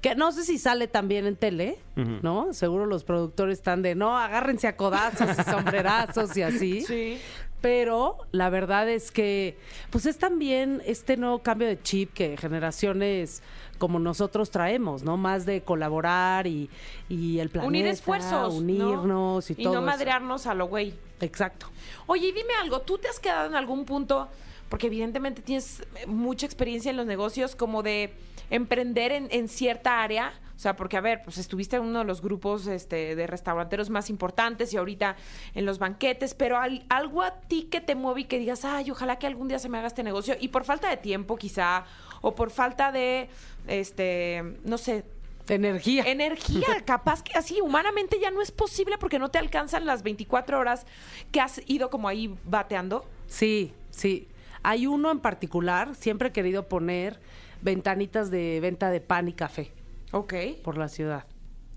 Que 0.00 0.14
no 0.14 0.30
sé 0.30 0.44
si 0.44 0.58
sale 0.58 0.86
también 0.86 1.26
en 1.26 1.36
tele. 1.36 1.78
¿no? 1.96 2.52
Seguro 2.52 2.86
los 2.86 3.04
productores 3.04 3.58
están 3.58 3.82
de, 3.82 3.94
no, 3.94 4.16
agárrense 4.16 4.68
a 4.68 4.76
codazos 4.76 5.28
y 5.38 5.42
sombrerazos 5.50 6.36
y 6.36 6.42
así. 6.42 6.80
Sí. 6.82 7.18
Pero 7.64 8.18
la 8.30 8.50
verdad 8.50 8.90
es 8.90 9.10
que, 9.10 9.56
pues 9.88 10.04
es 10.04 10.18
también 10.18 10.82
este 10.84 11.16
nuevo 11.16 11.38
cambio 11.38 11.66
de 11.66 11.80
chip 11.80 12.12
que 12.12 12.36
generaciones 12.36 13.42
como 13.78 13.98
nosotros 13.98 14.50
traemos, 14.50 15.02
¿no? 15.02 15.16
Más 15.16 15.46
de 15.46 15.62
colaborar 15.62 16.46
y, 16.46 16.68
y 17.08 17.38
el 17.38 17.48
planeta. 17.48 17.68
Unir 17.68 17.86
esfuerzos. 17.86 18.52
¿no? 18.52 18.58
Unirnos 18.58 19.48
y, 19.48 19.54
y 19.54 19.62
todo. 19.62 19.72
no 19.72 19.80
eso. 19.80 19.86
madrearnos 19.86 20.46
a 20.46 20.52
lo 20.52 20.66
güey. 20.66 20.92
Exacto. 21.24 21.66
Oye, 22.06 22.28
y 22.28 22.32
dime 22.32 22.52
algo, 22.60 22.80
¿tú 22.82 22.98
te 22.98 23.08
has 23.08 23.18
quedado 23.18 23.46
en 23.46 23.54
algún 23.54 23.84
punto, 23.84 24.28
porque 24.68 24.86
evidentemente 24.88 25.42
tienes 25.42 25.80
eh, 25.96 26.06
mucha 26.06 26.46
experiencia 26.46 26.90
en 26.90 26.96
los 26.96 27.06
negocios, 27.06 27.56
como 27.56 27.82
de 27.82 28.12
emprender 28.50 29.12
en, 29.12 29.48
cierta 29.48 30.02
área? 30.02 30.34
O 30.56 30.58
sea, 30.58 30.76
porque 30.76 30.96
a 30.96 31.00
ver, 31.00 31.22
pues 31.24 31.38
estuviste 31.38 31.76
en 31.76 31.82
uno 31.82 32.00
de 32.00 32.04
los 32.04 32.22
grupos 32.22 32.66
este, 32.68 33.16
de 33.16 33.26
restauranteros 33.26 33.90
más 33.90 34.08
importantes 34.08 34.72
y 34.72 34.76
ahorita 34.76 35.16
en 35.54 35.66
los 35.66 35.78
banquetes, 35.78 36.34
pero 36.34 36.58
al- 36.58 36.84
algo 36.88 37.22
a 37.22 37.40
ti 37.40 37.64
que 37.64 37.80
te 37.80 37.94
mueve 37.96 38.20
y 38.20 38.24
que 38.24 38.38
digas, 38.38 38.64
ay, 38.64 38.90
ojalá 38.90 39.18
que 39.18 39.26
algún 39.26 39.48
día 39.48 39.58
se 39.58 39.68
me 39.68 39.78
haga 39.78 39.88
este 39.88 40.04
negocio, 40.04 40.36
y 40.38 40.48
por 40.48 40.64
falta 40.64 40.88
de 40.88 40.96
tiempo 40.96 41.36
quizá, 41.36 41.84
o 42.20 42.34
por 42.36 42.50
falta 42.50 42.92
de, 42.92 43.28
este, 43.66 44.42
no 44.64 44.78
sé, 44.78 45.04
Energía. 45.48 46.04
energía, 46.06 46.66
capaz 46.84 47.22
que 47.22 47.36
así 47.36 47.60
humanamente 47.60 48.18
ya 48.20 48.30
no 48.30 48.40
es 48.40 48.50
posible 48.50 48.96
porque 48.98 49.18
no 49.18 49.30
te 49.30 49.38
alcanzan 49.38 49.84
las 49.86 50.02
24 50.02 50.58
horas 50.58 50.86
que 51.30 51.40
has 51.40 51.60
ido 51.66 51.90
como 51.90 52.08
ahí 52.08 52.34
bateando. 52.44 53.04
Sí, 53.26 53.72
sí. 53.90 54.28
Hay 54.62 54.86
uno 54.86 55.10
en 55.10 55.20
particular, 55.20 55.94
siempre 55.94 56.28
he 56.28 56.32
querido 56.32 56.68
poner 56.68 57.20
ventanitas 57.60 58.30
de 58.30 58.60
venta 58.60 58.90
de 58.90 59.00
pan 59.00 59.28
y 59.28 59.32
café 59.32 59.72
Ok, 60.12 60.34
por 60.62 60.78
la 60.78 60.88
ciudad. 60.88 61.26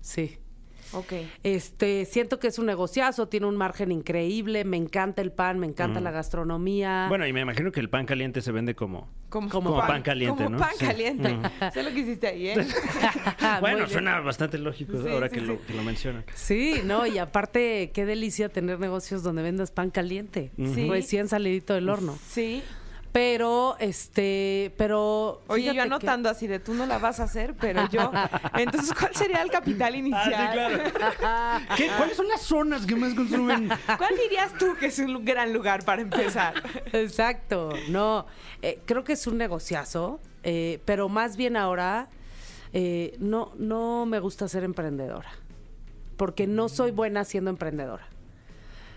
Sí. 0.00 0.38
Ok. 0.92 1.12
Este, 1.42 2.04
siento 2.04 2.38
que 2.38 2.48
es 2.48 2.58
un 2.58 2.66
negociazo, 2.66 3.28
tiene 3.28 3.46
un 3.46 3.56
margen 3.56 3.92
increíble, 3.92 4.64
me 4.64 4.76
encanta 4.76 5.22
el 5.22 5.32
pan, 5.32 5.58
me 5.58 5.66
encanta 5.66 6.00
la 6.00 6.10
gastronomía. 6.10 7.06
Bueno, 7.08 7.26
y 7.26 7.32
me 7.32 7.40
imagino 7.40 7.72
que 7.72 7.80
el 7.80 7.88
pan 7.90 8.06
caliente 8.06 8.40
se 8.40 8.52
vende 8.52 8.74
como... 8.74 9.08
Como, 9.28 9.50
Como 9.50 9.76
pan 9.86 10.00
caliente, 10.00 10.44
como 10.44 10.56
¿no? 10.56 10.58
pan 10.58 10.70
Sí. 10.78 10.86
caliente. 10.86 11.36
Sé 11.74 11.82
lo 11.82 11.90
que 11.90 12.00
hiciste 12.00 12.28
ahí, 12.28 12.48
¿eh? 12.48 12.56
Bueno, 13.60 13.86
suena 13.86 14.20
bastante 14.20 14.56
lógico 14.56 15.02
Sí, 15.02 15.08
ahora 15.08 15.28
sí, 15.28 15.34
que, 15.34 15.40
sí. 15.42 15.46
Lo, 15.46 15.60
que 15.66 15.74
lo 15.74 15.82
mencionan. 15.82 16.24
Sí, 16.34 16.80
no, 16.84 17.06
y 17.06 17.18
aparte, 17.18 17.90
qué 17.92 18.06
delicia 18.06 18.48
tener 18.48 18.80
negocios 18.80 19.22
donde 19.22 19.42
vendas 19.42 19.70
pan 19.70 19.90
caliente, 19.90 20.50
Sí. 20.56 20.88
recién 20.88 21.28
salidito 21.28 21.74
del 21.74 21.88
horno. 21.90 22.16
Sí. 22.26 22.62
Pero, 23.12 23.76
este, 23.80 24.72
pero. 24.76 25.40
Oye, 25.48 25.64
yo 25.64 25.72
que- 25.72 25.80
anotando 25.80 26.28
así 26.28 26.46
de 26.46 26.58
tú 26.60 26.74
no 26.74 26.84
la 26.86 26.98
vas 26.98 27.20
a 27.20 27.24
hacer, 27.24 27.54
pero 27.58 27.88
yo. 27.88 28.12
Entonces, 28.58 28.92
¿cuál 28.92 29.14
sería 29.14 29.40
el 29.42 29.50
capital 29.50 29.94
inicial? 29.96 30.92
¿Qué- 31.76 31.88
¿Cuáles 31.96 32.16
son 32.16 32.28
las 32.28 32.42
zonas 32.42 32.84
que 32.86 32.94
más 32.96 33.14
consumen? 33.14 33.68
¿Cuál 33.96 34.14
dirías 34.22 34.52
tú 34.58 34.76
que 34.78 34.86
es 34.86 34.98
un 34.98 35.24
gran 35.24 35.52
lugar 35.52 35.84
para 35.84 36.02
empezar? 36.02 36.54
Exacto, 36.92 37.70
no, 37.88 38.26
eh, 38.62 38.80
creo 38.84 39.04
que 39.04 39.14
es 39.14 39.26
un 39.26 39.38
negociazo, 39.38 40.20
eh, 40.42 40.80
pero 40.84 41.08
más 41.08 41.36
bien 41.36 41.56
ahora 41.56 42.08
eh, 42.74 43.16
no, 43.18 43.52
no 43.56 44.04
me 44.06 44.20
gusta 44.20 44.48
ser 44.48 44.64
emprendedora, 44.64 45.30
porque 46.18 46.46
no 46.46 46.68
soy 46.68 46.90
buena 46.90 47.24
siendo 47.24 47.48
emprendedora. 47.50 48.06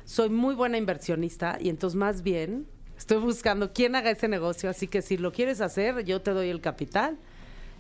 Soy 0.03 0.29
muy 0.29 0.53
buena 0.55 0.77
inversionista 0.77 1.57
y 1.61 1.69
entonces 1.69 1.95
más 1.95 2.21
bien 2.23 2.67
estoy 3.01 3.17
buscando 3.17 3.73
quién 3.73 3.95
haga 3.95 4.11
ese 4.11 4.27
negocio, 4.27 4.69
así 4.69 4.87
que 4.87 5.01
si 5.01 5.17
lo 5.17 5.31
quieres 5.31 5.59
hacer, 5.59 6.05
yo 6.05 6.21
te 6.21 6.31
doy 6.31 6.49
el 6.49 6.61
capital 6.61 7.17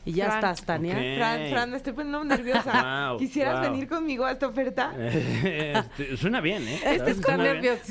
y 0.03 0.13
ya 0.13 0.25
Fran. 0.25 0.35
estás, 0.37 0.65
Tania. 0.65 0.95
Ok. 0.95 1.17
Fran, 1.17 1.49
Fran, 1.51 1.71
me 1.71 1.77
estoy 1.77 1.93
poniendo 1.93 2.23
nerviosa. 2.23 3.07
Wow, 3.09 3.19
¿Quisieras 3.19 3.59
wow. 3.61 3.71
venir 3.71 3.87
conmigo 3.87 4.25
a 4.25 4.31
esta 4.31 4.47
oferta? 4.47 4.93
Este, 5.01 6.17
suena 6.17 6.41
bien, 6.41 6.67
¿eh? 6.67 6.79
Este 6.83 7.11
es 7.11 7.21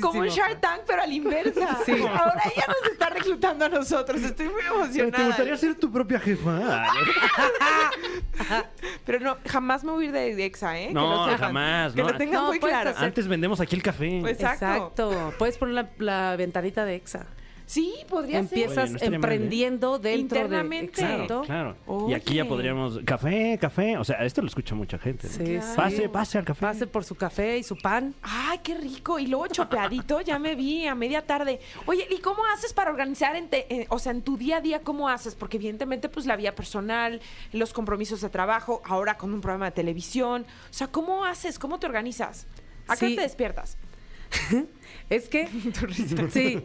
como, 0.01 0.19
un 0.19 0.27
Shark 0.27 0.59
Tank, 0.61 0.81
pero 0.87 1.01
a 1.03 1.07
la 1.07 1.13
inversa. 1.13 1.77
Sí. 1.85 1.93
Ahora 1.93 2.41
ella 2.45 2.65
nos 2.67 2.91
está 2.91 3.09
reclutando 3.09 3.65
a 3.65 3.69
nosotros. 3.69 4.21
Estoy 4.21 4.49
muy 4.49 4.61
emocionada. 4.61 5.17
¿Te 5.17 5.23
gustaría 5.25 5.57
ser 5.57 5.75
tu 5.75 5.91
propia 5.91 6.19
jefa? 6.19 6.85
Pero 9.05 9.19
no, 9.19 9.37
jamás 9.47 9.83
me 9.83 9.91
voy 9.91 10.05
a 10.05 10.27
ir 10.27 10.35
de, 10.35 10.45
Exa, 10.45 10.79
¿eh? 10.79 10.87
Que 10.87 10.93
No, 10.93 11.09
lo 11.11 11.23
sepan. 11.31 11.39
jamás, 11.39 11.93
Que 11.93 12.01
no. 12.01 12.09
lo 12.09 12.17
tengan 12.17 12.41
No, 12.41 12.47
muy 12.47 12.59
claro. 12.59 12.89
hacer- 12.91 13.05
Antes 13.05 13.27
vendemos 13.27 13.59
aquí 13.59 13.75
el 13.75 13.83
café. 13.83 14.17
Pues- 14.21 14.33
Exacto. 14.33 14.65
Exacto. 14.65 15.33
Puedes 15.37 15.57
poner 15.57 15.75
la, 15.75 15.89
la 15.99 16.35
ventanita 16.35 16.85
de 16.85 16.95
EXA. 16.95 17.25
Sí, 17.71 17.93
podría 18.09 18.39
Oye, 18.39 18.49
Empiezas 18.49 18.89
no 18.89 18.95
estaría 18.97 19.17
mal, 19.17 19.31
¿eh? 19.31 19.35
emprendiendo 19.35 19.97
dentro 19.97 20.39
Internamente. 20.39 21.01
de... 21.05 21.11
Exacto. 21.13 21.41
Claro. 21.45 21.77
Oye. 21.85 22.11
Y 22.11 22.13
aquí 22.15 22.33
ya 22.35 22.45
podríamos. 22.45 22.99
Café, 23.05 23.57
café. 23.61 23.97
O 23.97 24.03
sea, 24.03 24.17
esto 24.25 24.41
lo 24.41 24.47
escucha 24.49 24.73
Oye. 24.75 24.79
mucha 24.79 24.97
gente. 24.97 25.27
¿no? 25.27 25.33
Sí, 25.33 25.43
Claro. 25.45 25.61
sí. 25.61 25.75
Pase, 25.77 26.09
pase 26.09 26.37
al 26.37 26.43
café. 26.43 26.61
Pase 26.65 26.87
por 26.87 27.05
su 27.05 27.15
café 27.15 27.57
y 27.59 27.63
su 27.63 27.77
pan. 27.77 28.13
Ay, 28.23 28.59
qué 28.61 28.75
rico. 28.75 29.19
Y 29.19 29.27
luego 29.27 29.47
chopeadito, 29.47 30.19
ya 30.19 30.37
me 30.37 30.55
vi 30.55 30.85
a 30.85 30.95
media 30.95 31.25
tarde. 31.25 31.61
Oye, 31.85 32.05
¿y 32.09 32.17
cómo 32.17 32.41
haces 32.53 32.73
para 32.73 32.91
organizar, 32.91 33.37
en 33.37 33.47
te- 33.47 33.73
eh, 33.73 33.85
o 33.89 33.99
sea, 33.99 34.11
en 34.11 34.21
tu 34.21 34.35
día 34.35 34.57
a 34.57 34.61
día, 34.61 34.81
cómo 34.81 35.07
haces? 35.07 35.35
Porque 35.35 35.55
evidentemente, 35.55 36.09
pues 36.09 36.25
la 36.25 36.35
vida 36.35 36.53
personal, 36.53 37.21
los 37.53 37.71
compromisos 37.71 38.19
de 38.19 38.29
trabajo, 38.29 38.81
ahora 38.83 39.17
con 39.17 39.33
un 39.33 39.39
programa 39.39 39.67
de 39.67 39.71
televisión. 39.71 40.45
O 40.69 40.73
sea, 40.73 40.87
¿cómo 40.87 41.23
haces? 41.23 41.57
¿Cómo 41.57 41.79
te 41.79 41.85
organizas? 41.85 42.47
¿A 42.89 42.97
qué 42.97 43.07
Sí. 43.07 43.15
te 43.15 43.21
despiertas? 43.21 43.77
Es 45.11 45.29
que... 45.29 45.47
sí, 46.31 46.61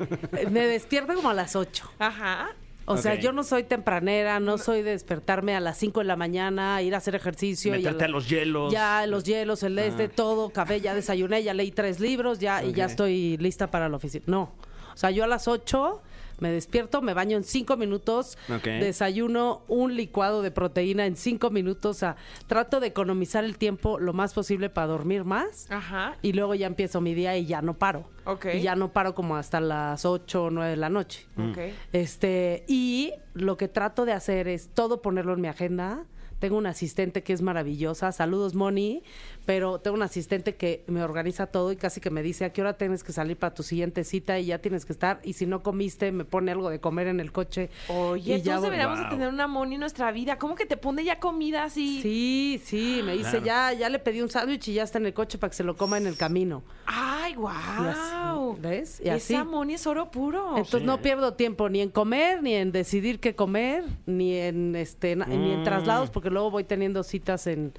me 0.50 0.66
despierto 0.66 1.14
como 1.14 1.28
a 1.30 1.34
las 1.34 1.56
8. 1.56 1.90
Ajá. 1.98 2.48
O 2.88 2.96
sea, 2.96 3.16
yo 3.16 3.32
no 3.32 3.42
soy 3.42 3.64
tempranera, 3.64 4.38
no 4.38 4.58
soy 4.58 4.82
de 4.82 4.92
despertarme 4.92 5.56
a 5.56 5.60
las 5.60 5.76
5 5.78 6.00
de 6.00 6.06
la 6.06 6.14
mañana, 6.14 6.80
ir 6.82 6.94
a 6.94 6.98
hacer 6.98 7.16
ejercicio. 7.16 7.74
y 7.74 7.78
Meterte 7.78 8.04
a 8.04 8.08
los 8.08 8.28
hielos. 8.28 8.72
Ya, 8.72 9.04
los 9.08 9.24
hielos, 9.24 9.64
el 9.64 9.76
este, 9.80 10.04
Ah. 10.04 10.10
todo, 10.14 10.50
café, 10.50 10.80
ya 10.80 10.94
desayuné, 10.94 11.42
ya 11.42 11.52
leí 11.52 11.72
tres 11.72 11.98
libros, 11.98 12.38
ya, 12.38 12.62
y 12.64 12.72
ya 12.72 12.84
estoy 12.84 13.36
lista 13.38 13.66
para 13.72 13.88
la 13.88 13.96
oficina. 13.96 14.22
No. 14.28 14.52
O 14.94 14.96
sea, 14.96 15.10
yo 15.10 15.24
a 15.24 15.26
las 15.26 15.48
8 15.48 16.00
me 16.38 16.50
despierto, 16.50 17.02
me 17.02 17.14
baño 17.14 17.36
en 17.36 17.44
cinco 17.44 17.76
minutos, 17.76 18.38
desayuno 18.64 19.62
un 19.68 19.96
licuado 19.96 20.42
de 20.42 20.50
proteína 20.50 21.06
en 21.06 21.16
cinco 21.16 21.50
minutos. 21.50 21.96
O 21.96 21.98
sea, 21.98 22.16
trato 22.46 22.80
de 22.80 22.88
economizar 22.88 23.44
el 23.44 23.58
tiempo 23.58 23.98
lo 23.98 24.12
más 24.12 24.34
posible 24.34 24.70
para 24.70 24.88
dormir 24.88 25.24
más. 25.24 25.70
Ajá. 25.70 26.16
Y 26.22 26.32
luego 26.32 26.54
ya 26.54 26.66
empiezo 26.66 27.00
mi 27.00 27.14
día 27.14 27.36
y 27.36 27.46
ya 27.46 27.62
no 27.62 27.74
paro. 27.74 28.08
Ok. 28.24 28.46
Y 28.54 28.60
ya 28.60 28.74
no 28.74 28.92
paro 28.92 29.14
como 29.14 29.36
hasta 29.36 29.60
las 29.60 30.04
8 30.04 30.44
o 30.44 30.50
9 30.50 30.70
de 30.70 30.76
la 30.76 30.90
noche. 30.90 31.26
Ok. 31.38 31.58
Este, 31.92 32.64
y 32.66 33.12
lo 33.34 33.56
que 33.56 33.68
trato 33.68 34.04
de 34.04 34.12
hacer 34.12 34.48
es 34.48 34.68
todo 34.74 35.02
ponerlo 35.02 35.34
en 35.34 35.40
mi 35.40 35.48
agenda. 35.48 36.04
Tengo 36.38 36.56
una 36.58 36.70
asistente 36.70 37.22
que 37.22 37.32
es 37.32 37.40
maravillosa. 37.42 38.12
Saludos, 38.12 38.54
Moni. 38.54 39.02
Pero 39.46 39.78
tengo 39.78 39.94
una 39.96 40.06
asistente 40.06 40.56
que 40.56 40.82
me 40.88 41.02
organiza 41.04 41.46
todo 41.46 41.70
y 41.72 41.76
casi 41.76 42.00
que 42.00 42.10
me 42.10 42.22
dice 42.22 42.44
a 42.44 42.52
qué 42.52 42.62
hora 42.62 42.76
tienes 42.76 43.04
que 43.04 43.12
salir 43.12 43.36
para 43.36 43.54
tu 43.54 43.62
siguiente 43.62 44.02
cita 44.02 44.38
y 44.40 44.46
ya 44.46 44.58
tienes 44.58 44.84
que 44.84 44.92
estar. 44.92 45.20
Y 45.22 45.34
si 45.34 45.46
no 45.46 45.62
comiste, 45.62 46.10
me 46.10 46.24
pone 46.24 46.50
algo 46.50 46.68
de 46.68 46.80
comer 46.80 47.06
en 47.06 47.20
el 47.20 47.30
coche. 47.32 47.70
Oye, 47.88 48.42
ya 48.42 48.56
voy. 48.56 48.64
deberíamos 48.64 48.98
Wow. 49.00 49.08
tener 49.10 49.28
una 49.28 49.46
Moni 49.46 49.74
en 49.76 49.80
nuestra 49.80 50.10
vida. 50.10 50.36
¿Cómo 50.38 50.56
que 50.56 50.66
te 50.66 50.76
pone 50.76 51.04
ya 51.04 51.20
comida 51.20 51.62
así? 51.64 52.00
Sí, 52.02 52.60
sí, 52.64 53.00
me 53.04 53.12
dice, 53.12 53.40
Claro. 53.40 53.46
ya, 53.46 53.72
ya 53.74 53.88
le 53.88 53.98
pedí 54.00 54.20
un 54.20 54.28
sándwich 54.30 54.66
y 54.68 54.74
ya 54.74 54.82
está 54.82 54.98
en 54.98 55.06
el 55.06 55.14
coche 55.14 55.38
para 55.38 55.50
que 55.50 55.56
se 55.56 55.64
lo 55.64 55.76
coma 55.76 55.96
en 55.98 56.06
el 56.08 56.16
camino. 56.16 56.64
Ay, 56.86 57.32
Y 57.32 57.36
wow. 57.36 57.50
así, 57.50 58.60
¿ves? 58.60 59.00
Y 59.04 59.08
así. 59.10 59.34
Esa 59.34 59.44
Moni 59.44 59.74
es 59.74 59.86
oro 59.86 60.10
puro. 60.10 60.50
Entonces 60.56 60.82
no 60.82 61.00
pierdo 61.02 61.34
tiempo 61.34 61.68
ni 61.68 61.80
en 61.80 61.90
comer, 61.90 62.42
ni 62.42 62.54
en 62.54 62.72
decidir 62.72 63.20
qué 63.20 63.34
comer, 63.34 63.84
ni 64.06 64.34
en 64.34 64.74
este 64.76 65.14
ni 65.16 65.52
en 65.52 65.60
Mm. 65.60 65.64
traslados, 65.64 66.10
porque 66.10 66.25
luego 66.30 66.50
voy 66.50 66.64
teniendo 66.64 67.02
citas 67.02 67.46
en, 67.46 67.72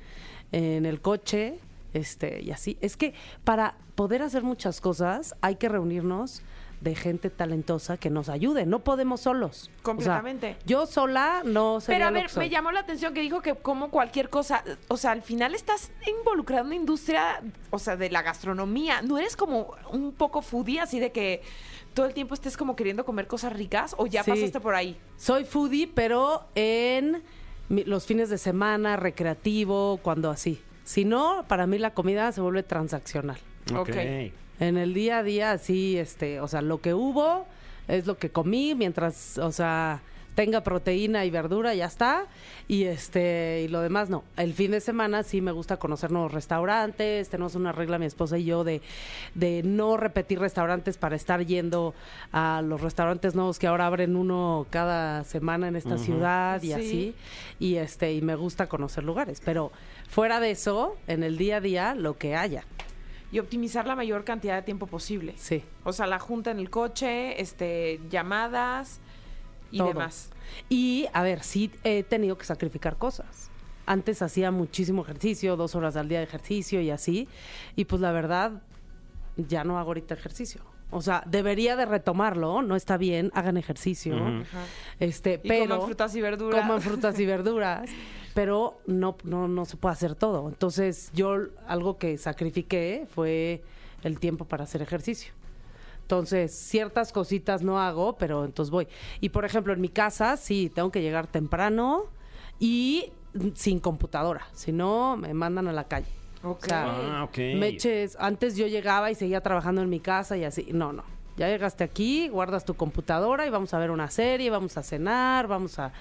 en 0.52 0.86
el 0.86 1.02
coche, 1.02 1.60
este, 1.94 2.42
y 2.42 2.52
así. 2.52 2.78
Es 2.82 2.98
que 2.98 3.14
para 3.44 3.76
poder 3.96 4.22
hacer 4.22 4.44
muchas 4.44 4.82
cosas 4.82 5.36
hay 5.42 5.56
que 5.56 5.70
reunirnos 5.70 6.42
de 6.82 6.94
gente 6.94 7.32
talentosa 7.32 7.98
que 7.98 8.12
nos 8.12 8.30
ayude. 8.30 8.68
No 8.68 8.84
podemos 8.84 9.22
solos. 9.22 9.64
O 9.64 9.74
sea, 9.74 9.82
Completamente. 9.84 10.58
yo 10.68 10.86
sola 10.86 11.42
no 11.44 11.82
sería 11.82 11.98
Pero 11.98 12.08
a 12.08 12.12
ver, 12.12 12.30
me 12.38 12.50
llamó 12.52 12.72
la 12.72 12.82
atención 12.82 13.16
que 13.16 13.22
dijo 13.22 13.42
que 13.42 13.56
como 13.56 13.90
cualquier 13.90 14.30
cosa, 14.30 14.64
o 14.88 14.96
sea, 14.96 15.10
al 15.12 15.24
final 15.24 15.56
estás 15.56 15.90
involucrado 16.08 16.62
en 16.62 16.68
una 16.68 16.76
industria, 16.76 17.42
o 17.72 17.80
sea, 17.80 17.98
de 17.98 18.12
la 18.12 18.22
gastronomía. 18.22 19.02
¿No 19.02 19.18
eres 19.18 19.36
como 19.36 19.74
un 19.92 20.12
poco 20.14 20.44
foodie, 20.44 20.80
así 20.80 21.00
de 21.00 21.12
que 21.12 21.42
todo 21.96 22.06
el 22.06 22.14
tiempo 22.14 22.36
estés 22.36 22.56
como 22.56 22.76
queriendo 22.76 23.06
comer 23.06 23.26
cosas 23.26 23.54
ricas 23.54 23.96
o 23.98 24.06
ya 24.06 24.24
Sí. 24.24 24.30
pasaste 24.30 24.60
por 24.60 24.76
ahí? 24.76 25.00
Soy 25.18 25.46
foodie, 25.46 25.88
pero 25.88 26.46
en 26.54 27.24
los 27.70 28.06
fines 28.06 28.30
de 28.30 28.38
semana, 28.38 28.96
recreativo, 28.96 30.00
cuando 30.02 30.30
así. 30.30 30.62
Si 30.84 31.04
no, 31.06 31.46
para 31.48 31.68
mí 31.68 31.78
la 31.78 31.92
comida 31.92 32.32
se 32.32 32.42
vuelve 32.42 32.64
transaccional. 32.64 33.38
Ok. 33.76 33.96
En 34.60 34.78
el 34.78 34.94
día 34.94 35.20
a 35.20 35.24
día, 35.24 35.58
sí, 35.58 35.98
este, 35.98 36.40
o 36.40 36.48
sea, 36.48 36.62
lo 36.62 36.82
que 36.82 36.94
hubo 36.94 37.46
es 37.88 38.08
lo 38.08 38.18
que 38.18 38.30
comí, 38.30 38.74
mientras, 38.74 39.38
o 39.38 39.52
sea, 39.52 40.02
tenga 40.38 40.62
proteína 40.62 41.26
y 41.26 41.32
verdura, 41.32 41.74
ya 41.74 41.86
está. 41.86 42.28
Y 42.68 42.84
este, 42.84 43.64
y 43.66 43.70
lo 43.70 43.82
demás 43.82 44.12
no. 44.12 44.24
El 44.38 44.54
fin 44.54 44.70
de 44.70 44.82
semana 44.82 45.24
sí 45.24 45.42
me 45.42 45.52
gusta 45.52 45.78
conocer 45.78 46.12
nuevos 46.12 46.32
restaurantes. 46.32 47.28
Tenemos 47.30 47.56
una 47.56 47.72
regla, 47.72 47.98
mi 47.98 48.06
esposa 48.06 48.38
y 48.38 48.46
yo, 48.46 48.64
de, 48.64 48.84
de 49.34 49.64
no 49.64 49.98
repetir 49.98 50.38
restaurantes 50.40 51.00
para 51.00 51.16
estar 51.16 51.44
yendo 51.44 51.96
a 52.32 52.62
los 52.64 52.82
restaurantes 52.82 53.34
nuevos 53.34 53.58
que 53.58 53.66
ahora 53.66 53.88
abren 53.88 54.16
uno 54.16 54.68
cada 54.70 55.24
semana 55.24 55.70
en 55.70 55.76
esta 55.76 55.98
ciudad 55.98 56.62
y 56.62 56.68
Sí. 56.68 56.74
así. 56.74 57.16
Y 57.60 57.76
este, 57.78 58.14
y 58.14 58.22
me 58.22 58.36
gusta 58.36 58.68
conocer 58.70 59.04
lugares. 59.06 59.42
Pero 59.44 59.72
fuera 60.08 60.40
de 60.40 60.52
eso, 60.52 60.98
en 61.08 61.24
el 61.24 61.40
día 61.40 61.58
a 61.58 61.62
día, 61.62 61.96
lo 61.96 62.16
que 62.20 62.36
haya. 62.36 62.64
Y 63.32 63.40
optimizar 63.40 63.88
la 63.88 63.96
mayor 63.96 64.24
cantidad 64.24 64.56
de 64.56 64.62
tiempo 64.62 64.86
posible. 64.86 65.34
Sí. 65.36 65.64
O 65.84 65.94
sea, 65.94 66.06
la 66.06 66.20
junta 66.20 66.52
en 66.52 66.60
el 66.60 66.70
coche, 66.70 67.42
este, 67.42 68.00
llamadas 68.12 69.00
y 69.72 69.78
Todo. 69.80 69.90
demás. 69.90 70.30
Y, 70.70 71.08
a 71.14 71.24
ver, 71.24 71.44
sí 71.44 71.72
he 71.84 72.04
tenido 72.04 72.38
que 72.38 72.46
sacrificar 72.46 72.98
cosas. 72.98 73.50
Antes 73.86 74.22
hacía 74.22 74.52
muchísimo 74.52 75.02
ejercicio, 75.04 75.56
dos 75.56 75.76
horas 75.76 75.96
al 75.96 76.10
día 76.10 76.20
de 76.20 76.26
ejercicio 76.26 76.82
y 76.82 76.90
así. 76.90 77.28
Y 77.76 77.86
pues 77.86 78.02
la 78.02 78.12
verdad, 78.12 78.62
ya 79.38 79.64
no 79.64 79.78
hago 79.80 79.90
ahorita 79.90 80.14
ejercicio. 80.14 80.62
O 80.90 81.02
sea, 81.02 81.22
debería 81.26 81.76
de 81.76 81.86
retomarlo, 81.86 82.62
no 82.62 82.76
está 82.76 82.98
bien, 82.98 83.30
hagan 83.34 83.58
ejercicio. 83.58 84.16
Ajá. 84.16 84.64
Este, 85.00 85.40
Y 85.44 85.48
pero 85.48 85.76
coman 85.76 85.86
frutas 85.88 86.16
y 86.16 86.22
verduras. 86.22 86.62
coman 86.62 86.82
frutas 86.82 87.20
y 87.20 87.26
verduras, 87.26 87.90
pero 88.34 88.80
no, 88.88 89.18
no, 89.24 89.48
no 89.50 89.66
se 89.66 89.76
puede 89.76 89.94
hacer 89.94 90.16
todo. 90.16 90.48
Entonces, 90.48 91.12
yo 91.14 91.38
algo 91.68 91.98
que 91.98 92.18
sacrifiqué 92.18 93.06
fue 93.14 93.64
el 94.04 94.20
tiempo 94.20 94.46
para 94.46 94.64
hacer 94.64 94.82
ejercicio. 94.82 95.34
Entonces, 96.08 96.54
ciertas 96.56 97.12
cositas 97.12 97.64
no 97.64 97.82
hago, 97.82 98.16
pero 98.16 98.46
entonces 98.46 98.72
voy. 98.72 98.88
Y 99.20 99.28
por 99.28 99.44
ejemplo, 99.44 99.74
en 99.74 99.82
mi 99.82 99.90
casa, 99.90 100.38
sí, 100.38 100.72
tengo 100.74 100.90
que 100.90 101.02
llegar 101.02 101.28
temprano 101.28 102.06
y 102.62 103.12
sin 103.56 103.82
computadora. 103.82 104.48
Si 104.54 104.72
no, 104.72 105.18
me 105.18 105.34
mandan 105.34 105.68
a 105.68 105.74
la 105.74 105.84
calle. 105.90 106.08
Ok. 106.44 106.64
O 106.64 106.66
sea, 106.66 106.86
Ah, 106.88 107.30
me 107.36 107.68
eches, 107.68 108.16
antes 108.22 108.56
yo 108.56 108.68
llegaba 108.68 109.12
y 109.12 109.16
seguía 109.16 109.42
trabajando 109.42 109.82
en 109.82 109.90
mi 109.90 110.00
casa 110.00 110.38
y 110.38 110.46
así. 110.46 110.70
No, 110.72 110.94
no. 110.94 111.04
Ya 111.38 111.48
llegaste 111.48 111.84
aquí, 111.84 112.28
guardas 112.30 112.66
tu 112.66 112.74
computadora 112.74 113.46
y 113.46 113.50
vamos 113.50 113.74
a 113.74 113.78
ver 113.80 113.92
una 113.92 114.10
serie, 114.10 114.50
vamos 114.50 114.76
a 114.78 114.84
cenar, 114.84 115.48
vamos 115.48 115.78
a 115.80 115.94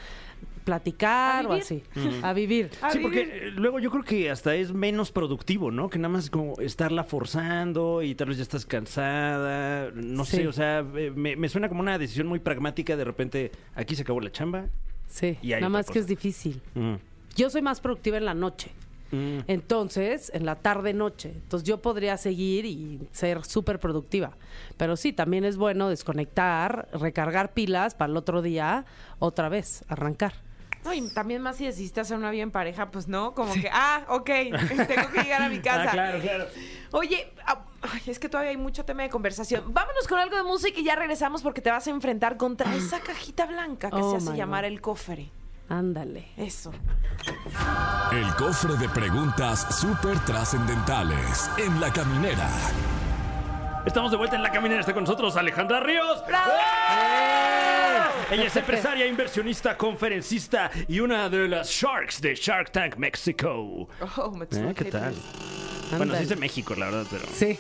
platicar 0.64 1.46
A 1.46 1.48
o 1.48 1.52
así. 1.52 1.82
A 2.22 2.32
vivir. 2.32 2.70
A 2.82 2.90
Sí, 2.90 2.98
vivir. 2.98 3.02
porque 3.28 3.46
eh, 3.48 3.50
luego 3.52 3.78
yo 3.78 3.90
creo 3.90 4.02
que 4.02 4.30
hasta 4.30 4.54
es 4.56 4.72
menos 4.72 5.12
productivo, 5.12 5.70
¿no? 5.70 5.88
Que 5.88 5.98
nada 5.98 6.08
más 6.08 6.28
como 6.30 6.58
estarla 6.60 7.04
forzando 7.04 8.02
y 8.02 8.14
tal 8.14 8.28
vez 8.28 8.38
ya 8.38 8.42
estás 8.42 8.66
cansada, 8.66 9.90
no 9.94 10.24
Sí. 10.24 10.38
sé, 10.38 10.48
o 10.48 10.52
sea, 10.52 10.80
eh, 10.96 11.12
me, 11.14 11.36
me 11.36 11.48
suena 11.48 11.68
como 11.68 11.80
una 11.82 11.98
decisión 11.98 12.26
muy 12.26 12.40
pragmática, 12.40 12.96
de 12.96 13.04
repente 13.04 13.52
aquí 13.74 13.94
se 13.94 14.02
acabó 14.02 14.20
la 14.20 14.32
chamba. 14.32 14.66
Sí. 15.06 15.38
Y 15.42 15.50
Nada 15.50 15.68
más 15.68 15.88
que 15.88 16.00
es 16.00 16.06
difícil. 16.08 16.60
Mm. 16.74 16.94
Yo 17.36 17.48
soy 17.50 17.62
más 17.62 17.80
productiva 17.80 18.16
en 18.16 18.24
la 18.24 18.34
noche. 18.34 18.70
Mm. 19.12 19.38
Entonces, 19.46 20.30
en 20.34 20.44
la 20.46 20.56
tarde 20.56 20.92
noche. 20.92 21.30
Entonces 21.34 21.66
yo 21.68 21.80
podría 21.80 22.16
seguir 22.16 22.64
y 22.64 23.08
ser 23.12 23.44
súper 23.44 23.78
productiva. 23.78 24.32
Pero 24.76 24.96
sí, 24.96 25.12
también 25.12 25.44
es 25.44 25.56
bueno 25.56 25.88
desconectar, 25.88 26.88
recargar 26.92 27.52
pilas 27.54 27.94
para 27.94 28.10
el 28.10 28.16
otro 28.16 28.42
día, 28.42 28.84
otra 29.18 29.48
vez, 29.48 29.84
arrancar. 29.88 30.34
No, 30.84 30.94
y 30.94 31.08
también 31.10 31.42
más 31.42 31.56
si 31.56 31.64
decidiste 31.66 32.00
hacer 32.00 32.16
una 32.16 32.30
vida 32.30 32.44
en 32.44 32.52
pareja, 32.52 32.92
pues 32.92 33.08
no, 33.08 33.34
como 33.34 33.52
que, 33.54 33.68
ah, 33.72 34.04
ok, 34.08 34.24
tengo 34.86 35.10
que 35.12 35.22
llegar 35.22 35.42
a 35.42 35.48
mi 35.48 35.58
casa. 35.58 35.88
Ah, 35.88 35.92
claro, 35.92 36.20
claro. 36.20 36.46
Oye, 36.92 37.32
ah, 37.44 37.64
ay, 37.82 38.02
es 38.06 38.20
que 38.20 38.28
todavía 38.28 38.50
hay 38.50 38.56
mucho 38.56 38.84
tema 38.84 39.02
de 39.02 39.08
conversación. 39.10 39.64
Vámonos 39.74 40.06
con 40.06 40.18
algo 40.20 40.36
de 40.36 40.44
música 40.44 40.78
y 40.78 40.84
ya 40.84 40.94
regresamos 40.94 41.42
porque 41.42 41.60
te 41.60 41.70
vas 41.72 41.86
a 41.88 41.90
enfrentar 41.90 42.36
contra 42.36 42.72
esa 42.76 43.00
cajita 43.00 43.46
blanca 43.46 43.90
que 43.90 43.96
Oh, 43.96 44.10
se 44.12 44.16
hace 44.18 44.36
llamar 44.36 44.62
God. 44.64 44.72
el 44.72 44.80
cofre. 44.80 45.30
Ándale. 45.68 46.28
Eso. 46.36 46.72
El 48.12 48.34
cofre 48.36 48.76
de 48.76 48.88
preguntas 48.88 49.66
súper 49.80 50.18
trascendentales 50.20 51.50
en 51.58 51.80
la 51.80 51.92
caminera. 51.92 52.48
Estamos 53.84 54.10
de 54.10 54.16
vuelta 54.16 54.36
en 54.36 54.42
la 54.42 54.50
caminera, 54.50 54.80
está 54.80 54.92
con 54.92 55.04
nosotros 55.04 55.36
Alejandra 55.36 55.80
Ríos. 55.80 56.22
¡Bravo! 56.26 56.52
Ella 58.30 58.44
es 58.44 58.56
empresaria, 58.56 59.06
inversionista, 59.06 59.76
conferencista 59.76 60.70
y 60.88 60.98
una 60.98 61.28
de 61.28 61.48
las 61.48 61.68
Sharks 61.68 62.20
de 62.20 62.34
Shark 62.34 62.72
Tank 62.72 62.96
México. 62.96 63.88
Oh, 64.16 64.30
me 64.32 64.46
Eh, 64.50 64.74
¿Qué 64.74 64.86
tal? 64.86 65.14
Bueno, 65.96 66.14
sí 66.16 66.22
es 66.24 66.28
de 66.28 66.36
México, 66.36 66.74
la 66.76 66.86
verdad, 66.86 67.06
pero 67.10 67.24
Sí. 67.32 67.58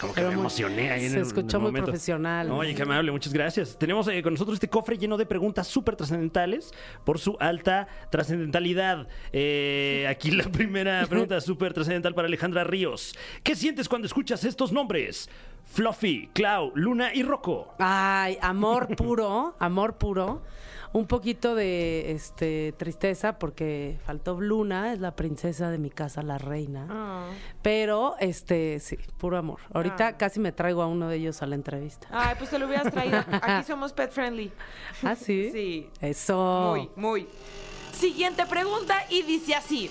como 0.00 0.12
que 0.14 0.20
Pero 0.20 0.28
me 0.32 0.38
emocioné 0.38 0.90
ahí 0.90 1.04
en 1.04 1.10
Se 1.10 1.16
el- 1.16 1.22
en 1.22 1.26
escuchó 1.26 1.56
el 1.56 1.62
muy 1.62 1.68
momento. 1.70 1.86
profesional. 1.86 2.50
Oye, 2.50 2.74
qué 2.74 2.82
amable, 2.82 3.10
muchas 3.10 3.32
gracias. 3.32 3.78
Tenemos 3.78 4.06
eh, 4.08 4.22
con 4.22 4.32
nosotros 4.34 4.54
este 4.56 4.68
cofre 4.68 4.96
lleno 4.98 5.16
de 5.16 5.26
preguntas 5.26 5.66
súper 5.66 5.96
trascendentales 5.96 6.72
por 7.04 7.18
su 7.18 7.36
alta 7.40 7.88
trascendentalidad. 8.10 9.08
Eh, 9.32 10.06
aquí 10.08 10.30
la 10.30 10.44
primera 10.44 11.06
pregunta 11.08 11.40
súper 11.40 11.72
trascendental 11.74 12.14
para 12.14 12.28
Alejandra 12.28 12.64
Ríos. 12.64 13.14
¿Qué 13.42 13.56
sientes 13.56 13.88
cuando 13.88 14.06
escuchas 14.06 14.44
estos 14.44 14.72
nombres? 14.72 15.28
Fluffy, 15.70 16.30
Clau, 16.32 16.72
Luna 16.74 17.14
y 17.14 17.22
Rocco. 17.22 17.74
Ay, 17.78 18.38
amor 18.40 18.94
puro, 18.96 19.54
amor 19.58 19.98
puro. 19.98 20.42
Un 20.92 21.06
poquito 21.06 21.54
de 21.54 22.12
este 22.12 22.72
tristeza 22.78 23.38
porque 23.38 23.98
faltó 24.06 24.40
Luna, 24.40 24.92
es 24.92 25.00
la 25.00 25.14
princesa 25.14 25.70
de 25.70 25.78
mi 25.78 25.90
casa, 25.90 26.22
la 26.22 26.38
reina. 26.38 26.86
Ah. 26.90 27.28
Pero 27.62 28.16
este, 28.20 28.80
sí, 28.80 28.96
puro 29.18 29.36
amor. 29.36 29.60
Ahorita 29.72 30.06
Ah. 30.08 30.16
casi 30.16 30.40
me 30.40 30.50
traigo 30.50 30.80
a 30.82 30.86
uno 30.86 31.08
de 31.08 31.16
ellos 31.16 31.42
a 31.42 31.46
la 31.46 31.56
entrevista. 31.56 32.08
Ay, 32.10 32.36
pues 32.38 32.50
te 32.50 32.58
lo 32.58 32.66
hubieras 32.66 32.90
traído. 32.92 33.18
Aquí 33.42 33.66
somos 33.66 33.92
pet 33.92 34.10
friendly. 34.10 34.50
¿Ah, 35.02 35.14
sí? 35.14 35.50
Sí. 35.52 35.90
Eso. 36.00 36.70
Muy, 36.70 36.90
muy. 36.96 37.28
Siguiente 37.92 38.46
pregunta 38.46 38.96
y 39.10 39.22
dice 39.22 39.54
así. 39.54 39.88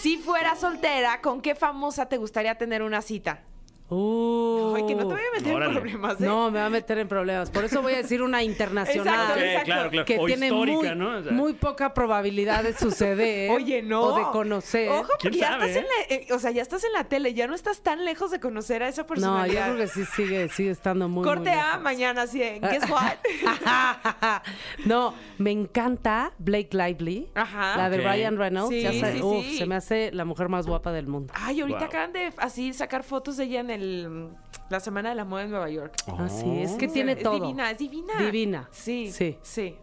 Si 0.00 0.16
fueras 0.18 0.60
soltera, 0.60 1.20
¿con 1.20 1.40
qué 1.42 1.54
famosa 1.54 2.06
te 2.08 2.16
gustaría 2.16 2.54
tener 2.56 2.82
una 2.82 3.02
cita? 3.02 3.42
Uh. 3.90 4.74
Ay, 4.76 4.86
que 4.86 4.94
no 4.94 5.00
te 5.08 5.14
voy 5.14 5.22
a 5.22 5.36
meter 5.38 5.54
Órale. 5.54 5.72
en 5.72 5.78
problemas, 5.80 6.20
¿eh? 6.20 6.24
No, 6.26 6.50
me 6.50 6.58
va 6.60 6.66
a 6.66 6.70
meter 6.70 6.98
en 6.98 7.08
problemas. 7.08 7.50
Por 7.50 7.64
eso 7.64 7.80
voy 7.80 7.94
a 7.94 7.96
decir 7.98 8.22
una 8.22 8.42
internacional. 8.42 9.38
Exacto, 9.38 9.64
claro, 9.64 9.90
claro. 9.90 10.04
Que 10.04 10.18
o 10.18 10.26
tiene 10.26 10.52
muy, 10.52 10.72
¿no? 10.94 11.18
O 11.18 11.22
sea, 11.22 11.32
muy 11.32 11.54
poca 11.54 11.94
probabilidad 11.94 12.62
de 12.64 12.74
suceder. 12.76 13.50
Oye, 13.54 13.82
no. 13.82 14.02
O 14.02 14.18
de 14.18 14.24
conocer. 14.30 14.90
Ojo, 14.90 15.08
¿Quién 15.18 15.32
porque 15.32 15.38
ya 15.38 15.48
sabe, 15.48 15.66
estás 15.70 15.76
en 15.76 15.88
la, 15.88 16.16
eh, 16.16 16.26
o 16.32 16.38
sea, 16.38 16.50
ya 16.50 16.62
estás 16.62 16.84
en 16.84 16.92
la 16.92 17.04
tele, 17.04 17.32
ya 17.34 17.46
no 17.46 17.54
estás 17.54 17.80
tan 17.82 18.04
lejos 18.04 18.30
de 18.30 18.40
conocer 18.40 18.82
a 18.82 18.88
esa 18.88 19.06
No, 19.16 19.46
yo 19.46 19.52
creo 19.52 19.76
que 19.76 19.86
sí 19.88 20.04
sigue, 20.04 20.48
sigue 20.50 20.70
estando 20.70 21.08
muy. 21.08 21.24
Corte 21.24 21.50
muy 21.50 21.58
A 21.58 21.66
lejos. 21.66 21.82
mañana, 21.82 22.26
sí. 22.26 22.42
en 22.42 22.62
what? 22.90 23.16
no, 24.84 25.14
me 25.38 25.50
encanta 25.50 26.32
Blake 26.38 26.70
Lively. 26.72 27.28
Ajá. 27.34 27.76
La 27.76 27.90
de 27.90 27.98
Ok. 27.98 28.04
Ryan 28.04 28.36
Reynolds. 28.36 28.68
Sí, 28.70 28.82
ya 28.82 28.92
sé, 28.92 29.12
sí, 29.14 29.22
uf, 29.22 29.44
sí. 29.44 29.58
se 29.58 29.66
me 29.66 29.74
hace 29.76 30.10
la 30.12 30.24
mujer 30.24 30.48
más 30.48 30.66
guapa 30.66 30.92
del 30.92 31.06
mundo. 31.06 31.32
Ay, 31.36 31.60
ahorita 31.60 31.78
Wow. 31.78 31.86
acaban 31.88 32.12
de 32.12 32.32
así 32.38 32.72
sacar 32.72 33.02
fotos 33.04 33.36
de 33.36 33.44
ella 33.44 33.60
en 33.60 33.70
el 33.70 33.77
la 33.78 34.80
Semana 34.80 35.10
de 35.10 35.14
la 35.14 35.24
Moda 35.24 35.44
en 35.44 35.50
Nueva 35.50 35.70
York. 35.70 35.94
Así 36.18 36.60
es 36.62 36.72
que 36.72 36.88
Sí, 36.88 36.94
tiene 36.94 37.12
es 37.12 37.22
todo. 37.22 37.34
divina, 37.34 37.70
es 37.70 37.78
divina. 37.78 38.14
Divina. 38.18 38.68
Sí. 38.72 39.10
Sí. 39.12 39.38
Sí. 39.42 39.76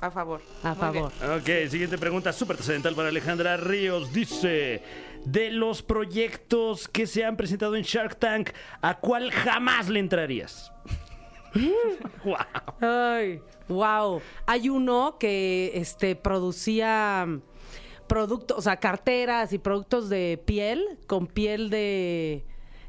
A 0.00 0.10
favor. 0.12 0.40
A 0.62 0.74
Muy 0.74 0.92
bien. 0.92 1.10
favor. 1.10 1.40
Ok, 1.40 1.68
siguiente 1.68 1.98
pregunta 1.98 2.32
súper 2.32 2.56
trascendental 2.56 2.94
para 2.94 3.08
Alejandra 3.08 3.56
Ríos. 3.56 4.12
Dice, 4.12 4.80
de 5.24 5.50
los 5.50 5.82
proyectos 5.82 6.86
que 6.86 7.06
se 7.08 7.24
han 7.24 7.36
presentado 7.36 7.74
en 7.74 7.82
Shark 7.82 8.16
Tank, 8.16 8.50
¿a 8.80 8.98
cuál 8.98 9.32
jamás 9.32 9.88
le 9.88 9.98
entrarías? 9.98 10.72
wow. 12.24 12.36
Ay, 12.80 13.40
wow. 13.68 14.20
Hay 14.46 14.68
uno 14.68 15.16
que 15.18 15.72
este 15.74 16.14
producía 16.14 17.26
productos, 18.06 18.56
o 18.58 18.62
sea, 18.62 18.76
carteras 18.76 19.52
y 19.52 19.58
productos 19.58 20.08
de 20.08 20.40
piel 20.44 20.98
con 21.06 21.26
piel 21.26 21.70
de 21.70 22.46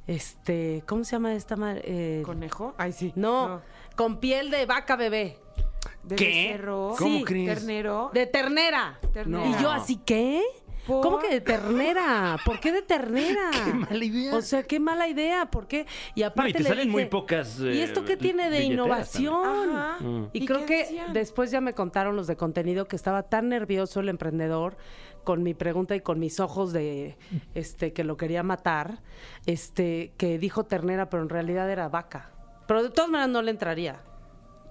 este, 0.10 0.84
¿cómo 0.88 1.04
se 1.04 1.12
llama 1.12 1.34
esta 1.36 1.56
madre? 1.56 1.82
Eh, 1.86 2.22
¿Conejo? 2.26 2.74
Ay, 2.78 2.92
sí. 2.94 3.14
no, 3.16 3.62
con 3.96 4.20
piel 4.20 4.50
de 4.50 4.66
vaca 4.66 4.96
bebé. 4.96 5.38
De 6.04 6.16
¿Qué? 6.16 6.26
becerro. 6.26 6.96
¿Cómo 6.98 7.18
Sí. 7.20 7.24
crees? 7.24 7.60
Ternero. 7.60 8.10
De 8.14 8.26
ternera. 8.26 9.00
Ternera. 9.14 9.46
Y 9.48 9.62
yo 9.62 9.70
así, 9.72 9.98
¿qué? 9.98 10.42
¿Por? 10.88 11.02
¿Cómo 11.04 11.20
que 11.20 11.30
de 11.30 11.42
ternera? 11.42 12.38
¿Por 12.44 12.60
qué 12.60 12.72
de 12.72 12.82
ternera? 12.82 13.52
Qué 13.66 13.74
mala 13.74 14.04
idea. 14.04 14.36
O 14.36 14.42
sea, 14.42 14.64
qué 14.64 14.80
mala 14.80 15.08
idea. 15.08 15.46
¿Por 15.52 15.68
qué? 15.68 15.86
Y 16.16 16.24
aparte 16.24 16.42
No, 16.42 16.50
y 16.50 16.54
te 16.54 16.64
le 16.64 16.70
salen 16.70 16.86
dije, 16.86 16.92
muy 16.94 17.06
pocas, 17.06 17.60
¿Y 17.60 17.68
eh, 17.68 17.84
esto 17.84 18.06
qué 18.06 18.18
tiene 18.18 18.50
de 18.50 18.64
innovación? 18.64 19.70
Ajá. 19.76 19.98
Mm. 20.04 20.30
Y, 20.34 20.44
¿Y 20.44 20.46
creo 20.48 20.66
que 20.66 20.78
decían? 20.80 21.14
después 21.14 21.52
ya 21.52 21.62
me 21.62 21.74
contaron 21.74 22.16
los 22.16 22.26
de 22.26 22.36
contenido 22.38 22.88
que 22.88 22.96
estaba 22.96 23.22
tan 23.24 23.50
nervioso 23.50 24.00
el 24.00 24.10
emprendedor 24.10 24.78
con 25.24 25.44
mi 25.44 25.54
pregunta 25.54 25.96
y 25.96 26.02
con 26.02 26.20
mis 26.20 26.40
ojos 26.40 26.74
de 26.74 27.18
este 27.56 27.94
que 27.94 28.04
lo 28.04 28.18
quería 28.18 28.44
matar, 28.44 29.02
este 29.46 30.14
que 30.18 30.38
dijo 30.40 30.64
ternera, 30.66 31.10
pero 31.10 31.24
en 31.24 31.30
realidad 31.30 31.70
era 31.70 31.90
vaca. 31.90 32.32
Pero 32.68 32.84
de 32.84 32.90
todas 32.90 33.10
maneras 33.10 33.30
no 33.30 33.42
le 33.42 33.52
entraría. 33.52 34.02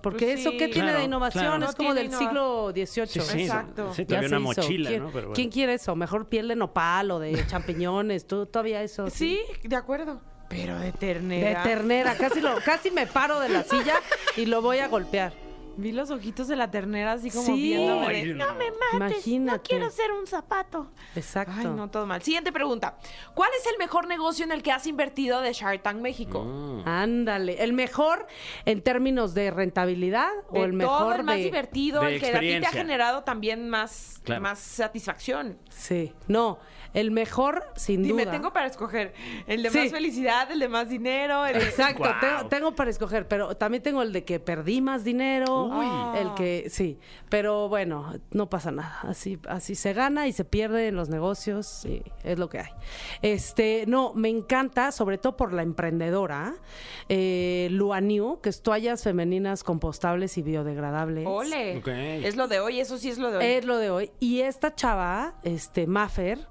Porque 0.02 0.26
Pues 0.26 0.40
eso 0.40 0.50
sí. 0.52 0.56
qué 0.58 0.68
tiene 0.68 0.88
Claro, 0.88 0.98
de 1.00 1.04
innovación, 1.06 1.42
claro. 1.44 1.64
es 1.64 1.70
No 1.72 1.76
como 1.76 1.94
del 1.94 2.12
siglo 2.12 2.70
XVIII. 2.70 3.06
Sí, 3.06 3.20
sí, 3.20 3.40
Exacto. 3.42 3.92
sí, 3.92 4.02
Ya 4.02 4.06
todavía 4.06 4.28
una 4.28 4.38
mochila, 4.38 4.88
¿Quién, 4.90 5.02
¿no? 5.02 5.08
Pero 5.10 5.20
bueno. 5.28 5.34
quién 5.34 5.50
quiere 5.50 5.74
eso? 5.74 5.96
Mejor 5.96 6.28
piel 6.28 6.46
de 6.46 6.54
nopal 6.56 7.10
o 7.10 7.18
de 7.18 7.32
champiñones, 7.48 8.26
tú 8.28 8.46
todavía 8.46 8.80
eso. 8.82 9.10
Sí, 9.10 9.40
de 9.64 9.74
acuerdo. 9.74 10.20
Pero 10.48 10.78
de 10.78 10.86
De 10.86 10.92
ternera. 10.92 11.62
ternera, 11.64 12.16
casi 12.16 12.40
lo, 12.40 12.54
casi 12.64 12.90
me 12.92 13.06
paro 13.08 13.40
de 13.40 13.48
la 13.48 13.64
silla 13.64 13.94
y 14.36 14.46
lo 14.46 14.62
voy 14.62 14.78
a 14.78 14.86
golpear. 14.88 15.32
Vi 15.78 15.92
los 15.92 16.10
ojitos 16.10 16.48
de 16.48 16.56
la 16.56 16.70
ternera 16.72 17.12
así 17.12 17.30
como 17.30 17.44
Sí. 17.46 17.52
viéndome. 17.52 18.06
Ay, 18.08 18.26
de, 18.26 18.34
no. 18.34 18.46
no 18.48 18.54
me 18.56 18.64
mates, 18.70 19.24
Imagínate. 19.28 19.56
no 19.58 19.62
quiero 19.62 19.90
ser 19.90 20.10
un 20.10 20.26
zapato. 20.26 20.90
Exacto. 21.14 21.52
Ay, 21.56 21.66
no, 21.66 21.88
todo 21.88 22.04
mal. 22.04 22.20
Siguiente 22.20 22.50
pregunta. 22.50 22.98
¿Cuál 23.34 23.50
es 23.56 23.64
el 23.70 23.78
mejor 23.78 24.08
negocio 24.08 24.44
en 24.44 24.50
el 24.50 24.62
que 24.64 24.72
has 24.72 24.88
invertido 24.88 25.40
de 25.40 25.52
Shark 25.52 25.82
Tank 25.84 25.98
México? 26.00 26.42
Mm. 26.44 26.82
Ándale, 26.88 27.62
el 27.62 27.72
mejor 27.74 28.26
en 28.64 28.82
términos 28.82 29.34
de 29.34 29.52
rentabilidad 29.52 30.30
De 30.52 30.58
o 30.60 30.64
el 30.64 30.72
mejor 30.72 30.98
todo 30.98 31.12
el 31.14 31.22
más 31.22 31.36
de 31.36 31.44
divertido, 31.44 32.00
de 32.02 32.14
el 32.16 32.20
que 32.20 32.26
a 32.26 32.30
ti 32.30 32.32
te 32.32 32.36
ha 32.36 32.38
experiencia. 32.40 32.70
generado 32.80 33.22
también 33.22 33.68
más, 33.70 34.20
Claro. 34.24 34.42
más 34.42 34.58
satisfacción. 34.58 35.58
Sí, 35.70 36.12
no, 36.26 36.58
el 36.94 37.10
mejor 37.10 37.64
sin 37.76 38.02
Dime, 38.02 38.22
duda. 38.22 38.32
tengo 38.32 38.52
para 38.52 38.66
escoger 38.66 39.12
el 39.46 39.62
de 39.62 39.70
Sí. 39.70 39.78
más 39.78 39.90
felicidad, 39.90 40.50
el 40.50 40.58
de 40.58 40.68
más 40.68 40.88
dinero, 40.88 41.44
el 41.46 41.58
de... 41.58 41.64
Exacto, 41.64 41.98
Guau. 42.04 42.14
tengo, 42.20 42.48
tengo 42.48 42.74
para 42.74 42.90
escoger, 42.90 43.28
pero 43.28 43.56
también 43.56 43.82
tengo 43.82 44.02
el 44.02 44.12
de 44.12 44.24
que 44.24 44.40
perdí 44.40 44.80
más 44.80 45.04
dinero, 45.04 45.64
Uy. 45.66 46.18
el 46.20 46.34
que 46.34 46.68
sí, 46.70 46.98
pero 47.28 47.68
bueno, 47.68 48.14
no 48.30 48.48
pasa 48.48 48.70
nada, 48.70 48.98
así 49.02 49.38
así 49.48 49.74
se 49.74 49.92
gana 49.92 50.26
y 50.26 50.32
se 50.32 50.44
pierde 50.44 50.88
en 50.88 50.96
los 50.96 51.08
negocios, 51.08 51.84
y 51.84 52.02
es 52.24 52.38
lo 52.38 52.48
que 52.48 52.60
hay. 52.60 52.70
Este, 53.22 53.84
no, 53.86 54.12
me 54.14 54.28
encanta, 54.28 54.92
sobre 54.92 55.18
todo 55.18 55.36
por 55.36 55.52
la 55.52 55.62
emprendedora, 55.62 56.54
eh, 57.08 57.68
Luaniu, 57.70 58.40
que 58.40 58.48
es 58.48 58.62
toallas 58.62 59.02
femeninas 59.02 59.62
compostables 59.64 60.36
y 60.38 60.42
biodegradables. 60.42 61.26
Ole. 61.26 61.78
Ok. 61.78 61.88
Es 61.88 62.36
lo 62.36 62.48
de 62.48 62.60
hoy, 62.60 62.80
eso 62.80 62.98
sí 62.98 63.10
es 63.10 63.18
lo 63.18 63.30
de 63.30 63.38
hoy. 63.38 63.44
Es 63.44 63.64
lo 63.64 63.76
de 63.78 63.90
hoy. 63.90 64.10
Y 64.20 64.40
esta 64.40 64.74
chava, 64.74 65.34
este, 65.42 65.86
Maffer, 65.86 66.46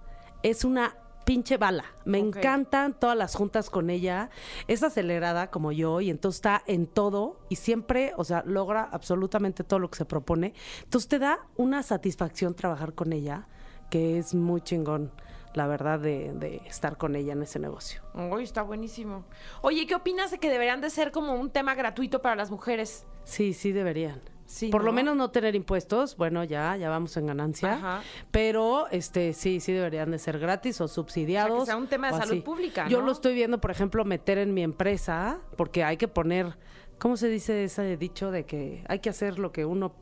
es 0.50 0.64
una 0.64 0.96
pinche 1.26 1.58
bala. 1.58 1.84
Me 2.06 2.20
encantan 2.20 2.98
todas 2.98 3.18
las 3.18 3.36
juntas 3.36 3.70
con 3.70 3.90
ella. 3.90 4.30
Es 4.68 4.82
acelerada 4.82 5.52
como 5.52 5.74
yo 5.74 6.00
y 6.00 6.10
entonces 6.10 6.38
está 6.38 6.64
en 6.68 6.88
todo 6.88 7.42
y 7.50 7.58
siempre, 7.58 8.14
o 8.16 8.24
sea, 8.24 8.44
logra 8.46 8.88
absolutamente 8.90 9.66
todo 9.66 9.80
lo 9.80 9.90
que 9.90 9.98
se 9.98 10.06
propone. 10.06 10.54
Entonces 10.84 11.10
te 11.10 11.20
da 11.20 11.40
una 11.58 11.84
satisfacción 11.84 12.56
trabajar 12.56 12.94
con 12.94 13.12
ella 13.12 13.48
que 13.90 14.18
es 14.18 14.34
muy 14.36 14.62
chingón, 14.62 15.12
la 15.54 15.68
verdad, 15.68 16.00
de, 16.00 16.32
de 16.34 16.62
estar 16.66 16.98
con 16.98 17.16
ella 17.18 17.34
en 17.34 17.42
ese 17.42 17.60
negocio. 17.60 18.02
Uy, 18.14 18.44
está 18.44 18.62
buenísimo. 18.62 19.26
Oye, 19.62 19.86
¿qué 19.86 19.96
opinas 19.96 20.32
de 20.32 20.40
que 20.40 20.50
deberían 20.50 20.80
de 20.80 20.90
ser 20.90 21.12
como 21.12 21.34
un 21.34 21.50
tema 21.50 21.76
gratuito 21.76 22.22
para 22.22 22.38
las 22.38 22.52
mujeres? 22.52 23.06
Sí, 23.26 23.54
sí 23.54 23.74
deberían. 23.74 24.22
Sí, 24.48 24.70
Por 24.70 24.84
lo 24.86 24.92
¿no? 24.92 24.96
menos 24.96 25.16
no 25.18 25.30
tener 25.30 25.56
impuestos, 25.56 26.16
bueno, 26.16 26.42
ya, 26.46 26.78
ya 26.78 26.90
vamos 26.90 27.16
en 27.18 27.28
ganancia. 27.28 27.74
Ajá. 27.74 28.02
Pero 28.32 28.88
este 28.92 29.34
sí, 29.34 29.60
sí 29.60 29.74
deberían 29.74 30.10
de 30.10 30.20
ser 30.20 30.40
gratis 30.40 30.80
o 30.80 30.88
subsidiados. 30.88 31.52
O 31.52 31.56
sea, 31.58 31.62
que 31.66 31.72
sea 31.72 31.78
un 31.78 31.88
tema 31.88 32.08
de 32.08 32.14
salud 32.18 32.32
así. 32.32 32.42
pública, 32.42 32.88
Yo 32.88 33.02
lo 33.02 33.12
estoy 33.12 33.36
viendo, 33.36 33.60
por 33.60 33.72
ejemplo, 33.72 34.06
meter 34.06 34.38
en 34.38 34.54
mi 34.54 34.64
empresa, 34.64 35.40
porque 35.58 35.84
hay 35.84 35.98
que 35.98 36.08
poner, 36.08 36.58
¿cómo 36.98 37.18
se 37.18 37.28
dice 37.28 37.66
ese 37.66 37.98
dicho 37.98 38.32
de 38.32 38.46
que 38.46 38.86
hay 38.88 39.00
que 39.00 39.10
hacer 39.10 39.38
lo 39.38 39.52
que 39.52 39.66
uno 39.66 39.94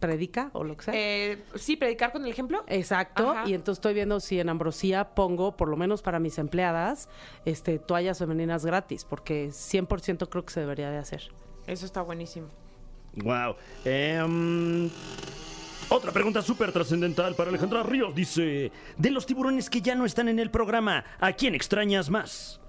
predica 0.00 0.50
o 0.52 0.64
lo 0.64 0.76
que 0.76 0.84
sea? 0.84 0.94
Eh, 0.94 1.42
sí, 1.54 1.76
predicar 1.76 2.12
con 2.12 2.24
el 2.26 2.30
ejemplo. 2.30 2.64
Exacto, 2.66 3.30
Ajá. 3.30 3.48
y 3.48 3.54
entonces 3.54 3.78
estoy 3.78 3.94
viendo 3.94 4.20
si 4.20 4.38
en 4.38 4.50
Ambrosía 4.50 5.14
pongo, 5.14 5.56
por 5.56 5.68
lo 5.68 5.78
menos 5.78 6.02
para 6.02 6.20
mis 6.20 6.38
empleadas, 6.38 7.08
este 7.46 7.78
toallas 7.78 8.18
femeninas 8.18 8.66
gratis, 8.66 9.06
porque 9.06 9.48
100% 9.48 10.28
creo 10.28 10.44
que 10.44 10.52
se 10.52 10.60
debería 10.60 10.90
de 10.90 10.98
hacer. 10.98 11.22
Eso 11.66 11.86
está 11.86 12.02
buenísimo. 12.02 12.48
Wow. 13.24 13.56
Em, 13.84 14.88
otra 15.88 16.12
pregunta 16.12 16.42
súper 16.42 16.70
trascendental 16.72 17.34
para 17.34 17.50
Alejandra 17.50 17.82
Ríos. 17.82 18.14
Dice, 18.14 18.70
de 18.96 19.10
los 19.10 19.24
tiburones 19.26 19.70
que 19.70 19.80
ya 19.80 19.94
no 19.94 20.04
están 20.04 20.28
en 20.28 20.38
el 20.38 20.50
programa, 20.50 21.04
¿a 21.20 21.32
quién 21.32 21.54
extrañas 21.54 22.10
más? 22.10 22.60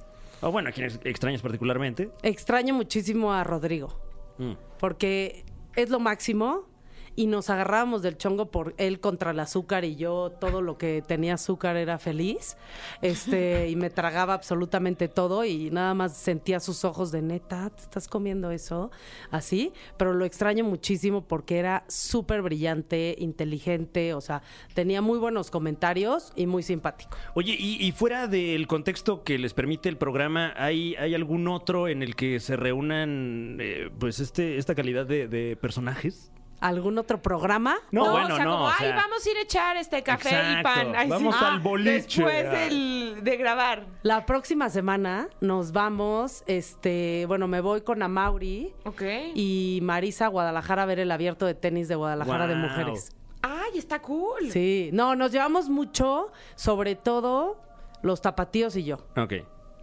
O 0.41 0.51
bueno, 0.51 0.69
¿a 0.69 0.71
quién 0.71 0.88
ex- 0.88 0.99
extrañas 1.03 1.41
particularmente? 1.41 2.12
Extraño 2.23 2.73
muchísimo 2.73 3.33
a 3.33 3.43
Rodrigo. 3.43 3.99
Mm. 4.38 4.53
porque 4.79 5.43
es 5.75 5.89
lo 5.89 5.99
máximo 5.99 6.68
y 7.15 7.28
nos 7.28 7.50
agarrábamos 7.50 8.02
del 8.02 8.17
chongo 8.17 8.52
por 8.52 8.74
él 8.78 9.00
contra 9.00 9.32
el 9.32 9.39
azúcar 9.39 9.86
y 9.86 9.95
yo 9.95 10.32
todo 10.39 10.62
lo 10.62 10.78
que 10.78 11.04
tenía 11.06 11.36
azúcar 11.36 11.76
era 11.78 11.98
feliz. 12.00 12.58
Este, 13.02 13.69
y 13.69 13.76
me 13.76 13.89
tragaba 13.89 14.34
absolutamente 14.34 15.08
todo 15.08 15.45
y 15.45 15.69
nada 15.72 15.93
más 15.93 16.17
sentía 16.17 16.60
sus 16.60 16.86
ojos 16.86 17.12
de 17.12 17.22
neta, 17.22 17.69
¿te 17.69 17.84
estás 17.84 18.08
comiendo 18.08 18.52
eso? 18.52 18.91
Así, 19.32 19.74
pero 19.98 20.13
lo 20.13 20.26
extraño 20.26 20.63
muchísimo 20.63 21.28
porque 21.28 21.58
era 21.58 21.84
súper 21.88 22.41
brillante, 22.41 23.15
inteligente, 23.19 24.13
o 24.13 24.22
sea, 24.22 24.41
tenía 24.74 25.02
muy 25.02 25.19
buenos 25.19 25.52
comentarios 25.52 26.32
y 26.36 26.45
muy 26.45 26.63
simpático. 26.63 27.17
Oye, 27.34 27.56
y, 27.60 27.91
fuera 27.91 28.28
del 28.28 28.67
contexto 28.67 29.24
que 29.24 29.38
les 29.38 29.54
permite 29.54 29.89
el 29.89 29.98
programa, 29.98 30.54
¿hay, 30.56 30.95
hay 30.95 31.15
algún 31.15 31.48
otro 31.48 31.88
en 31.88 32.04
el 32.04 32.15
que 32.15 32.39
se 32.39 32.56
reúnan 32.56 33.58
eh, 33.60 33.89
pues 34.00 34.19
este, 34.19 34.58
esta 34.58 34.76
calidad 34.76 35.06
de, 35.06 35.28
de 35.28 35.56
personajes? 35.56 36.32
¿Algún 36.62 36.98
otro 36.98 37.22
programa? 37.22 37.78
No, 37.91 38.12
bueno, 38.12 38.34
o 38.34 38.36
sea, 38.36 38.45
no, 38.45 38.52
como, 38.52 38.65
o 38.65 38.72
ay, 38.78 38.91
vamos 38.93 39.26
a 39.26 39.30
ir 39.32 39.38
a 39.38 39.41
echar 39.41 39.78
este 39.78 40.04
café 40.04 40.30
y 40.60 40.63
pan. 40.63 40.93
Ay. 40.95 41.08
Vamos 41.10 41.36
Ah, 41.39 41.54
al 41.54 41.60
boliche. 41.60 42.22
Después 42.24 42.52
del- 42.52 43.24
de 43.24 43.38
grabar. 43.38 43.86
La 44.04 44.26
próxima 44.26 44.69
semana 44.69 45.30
nos 45.39 45.72
vamos, 45.72 46.43
este, 46.48 47.26
bueno, 47.28 47.48
me 47.48 47.62
voy 47.62 47.82
con 47.82 48.04
Amauri 48.04 48.74
Ok. 48.86 49.02
y 49.36 49.80
Marisa 49.84 50.26
a 50.26 50.28
Guadalajara 50.30 50.84
a 50.84 50.86
ver 50.86 51.00
el 51.00 51.12
abierto 51.12 51.45
de 51.45 51.54
tenis 51.54 51.88
de 51.88 51.95
Guadalajara 51.95 52.48
de 52.48 52.56
mujeres. 52.56 53.15
Ay, 53.41 53.78
está 53.78 54.02
cool. 54.02 54.52
Sí, 54.52 54.89
no, 54.91 55.15
nos 55.15 55.32
llevamos 55.32 55.69
mucho, 55.69 56.30
sobre 56.56 56.95
todo 56.95 57.58
los 58.02 58.22
tapatíos 58.22 58.76
y 58.76 58.84
yo. 58.84 58.98
Ok. 59.15 59.34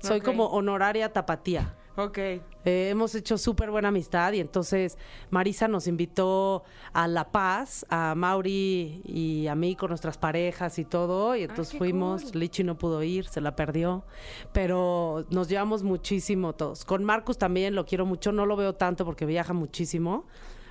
Soy 0.01 0.21
como 0.21 0.47
honoraria 0.49 1.11
tapatía. 1.13 1.75
Ok. 1.97 2.19
Eh, 2.19 2.43
hemos 2.65 3.15
hecho 3.15 3.39
súper 3.39 3.71
buena 3.71 3.89
amistad 3.89 4.33
y 4.33 4.41
entonces 4.41 4.99
Marisa 5.31 5.67
nos 5.67 5.87
invitó 5.87 6.63
a 6.93 7.09
La 7.09 7.31
Paz, 7.31 7.87
a 7.89 8.15
Mauri 8.15 9.01
y 9.05 9.47
a 9.47 9.55
mí 9.55 9.77
con 9.77 9.89
nuestras 9.89 10.19
parejas 10.19 10.79
y 10.79 10.85
todo. 10.85 11.35
Y 11.37 11.45
entonces 11.45 11.73
qué 11.73 11.79
fuimos, 11.79 12.25
cool. 12.25 12.41
Lichi 12.41 12.65
no 12.65 12.77
pudo 12.77 13.03
ir, 13.03 13.27
se 13.29 13.41
la 13.41 13.57
perdió, 13.57 14.05
pero 14.53 15.25
nos 15.31 15.49
llevamos 15.49 15.83
muchísimo 15.85 16.55
todos. 16.55 16.85
Con 16.85 17.03
Marcus 17.03 17.39
también 17.39 17.75
lo 17.75 17.87
quiero 17.87 18.05
mucho, 18.05 18.31
no 18.31 18.45
lo 18.45 18.57
veo 18.57 18.75
tanto 18.75 19.07
porque 19.07 19.25
viaja 19.25 19.55
muchísimo. 19.55 20.27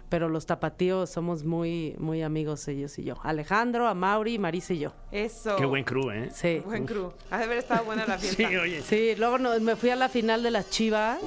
Pero 0.09 0.29
los 0.29 0.45
tapatíos 0.45 1.09
somos 1.09 1.43
muy, 1.43 1.95
muy 1.97 2.21
amigos 2.21 2.67
ellos 2.67 2.97
y 2.99 3.03
yo. 3.03 3.15
Alejandro, 3.23 3.87
a 3.87 3.93
Mauri, 3.95 4.37
Marisa 4.37 4.73
y 4.73 4.79
yo. 4.79 4.91
Eso. 5.11 5.55
Qué 5.55 5.65
buen 5.65 5.83
crew, 5.83 6.11
¿eh? 6.11 6.29
Sí. 6.31 6.61
Buen 6.63 6.85
crew. 6.85 7.11
Ha 7.31 7.39
de 7.39 7.43
haber 7.45 7.57
estado 7.57 7.85
buena 7.85 8.05
la 8.05 8.17
fiesta. 8.19 8.47
Sí, 8.47 8.55
oye. 8.55 8.81
Sí, 8.83 9.15
luego 9.17 9.37
no- 9.39 9.59
me 9.59 9.75
fui 9.75 9.89
a 9.89 9.95
la 9.95 10.07
final 10.07 10.43
de 10.43 10.51
las 10.51 10.69
Chivas 10.69 11.19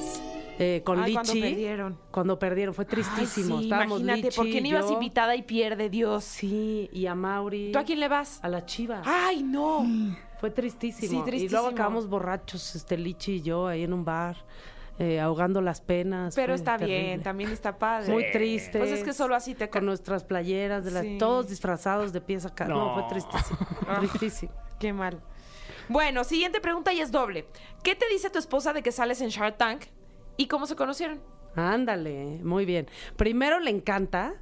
eh, 0.61 0.83
con 0.85 0.99
Ay, 1.01 1.11
Lichi. 1.11 1.15
cuando 1.15 1.33
perdieron. 1.41 1.99
Cuando 2.13 2.39
perdieron, 2.39 2.75
fue 2.75 2.85
tristísimo. 2.85 3.57
Ay, 3.57 3.63
sí, 3.63 3.67
Estábamos 3.69 4.01
imagínate, 4.01 4.35
¿por 4.37 4.45
qué 4.47 4.51
Lichi, 4.53 4.61
no 4.63 4.69
ibas 4.69 4.87
yo. 4.87 4.93
invitada 4.95 5.35
y 5.37 5.43
pierde 5.43 5.91
Dios? 5.91 6.25
Sí, 6.25 6.89
y 6.93 7.07
a 7.07 7.15
Mauri. 7.17 7.73
¿Tú 7.73 7.79
a 7.81 7.85
quién 7.85 7.99
le 8.01 8.09
vas? 8.09 8.39
A 8.43 8.49
la 8.49 8.65
Chivas. 8.65 9.03
Ay, 9.07 9.43
no. 9.43 9.85
Fue 10.41 10.51
tristísimo. 10.51 11.11
Sí, 11.11 11.17
Y 11.19 11.23
tristísimo. 11.23 11.61
luego 11.63 11.75
acabamos 11.75 12.09
borrachos, 12.09 12.77
este 12.77 12.97
Lichi 12.97 13.33
y 13.35 13.43
yo, 13.43 13.67
ahí 13.67 13.83
en 13.83 13.93
un 13.93 14.05
bar, 14.05 14.37
eh, 14.99 15.21
ahogando 15.21 15.61
las 15.61 15.81
penas. 15.81 16.35
Pero 16.35 16.55
está 16.55 16.77
bien, 16.77 17.23
también 17.23 17.51
está 17.51 17.79
padre. 17.79 18.13
Muy 18.13 18.31
triste. 18.33 18.79
Pues 18.79 18.91
es 18.91 19.05
que 19.05 19.13
solo 19.13 19.35
así 19.37 19.55
te 19.55 19.71
Con 19.71 19.87
nuestras 19.87 20.25
playeras, 20.25 20.85
de 20.85 20.91
las, 20.91 21.03
Sí. 21.03 21.19
todos 21.19 21.49
disfrazados 21.49 22.13
de 22.13 22.21
pies 22.21 22.45
acá. 22.45 22.65
No, 22.67 22.87
No. 22.89 22.95
fue 22.95 23.03
tristísimo. 23.09 23.59
tristísimo. 24.01 24.53
Qué 24.79 24.93
mal. 24.93 25.21
Bueno, 25.89 26.23
siguiente 26.25 26.61
pregunta 26.61 26.93
y 26.93 27.01
es 27.01 27.11
doble. 27.11 27.47
¿Qué 27.83 27.95
te 27.95 28.09
dice 28.09 28.29
tu 28.31 28.39
esposa 28.39 28.73
de 28.73 28.83
que 28.83 28.93
sales 28.93 29.21
en 29.21 29.29
Shark 29.31 29.57
Tank 29.57 29.85
y 30.37 30.47
cómo 30.49 30.67
se 30.67 30.77
conocieron? 30.77 31.21
Ándale, 31.57 32.41
muy 32.45 32.65
bien. 32.67 32.89
Primero 33.17 33.59
le 33.59 33.71
encanta, 33.71 34.35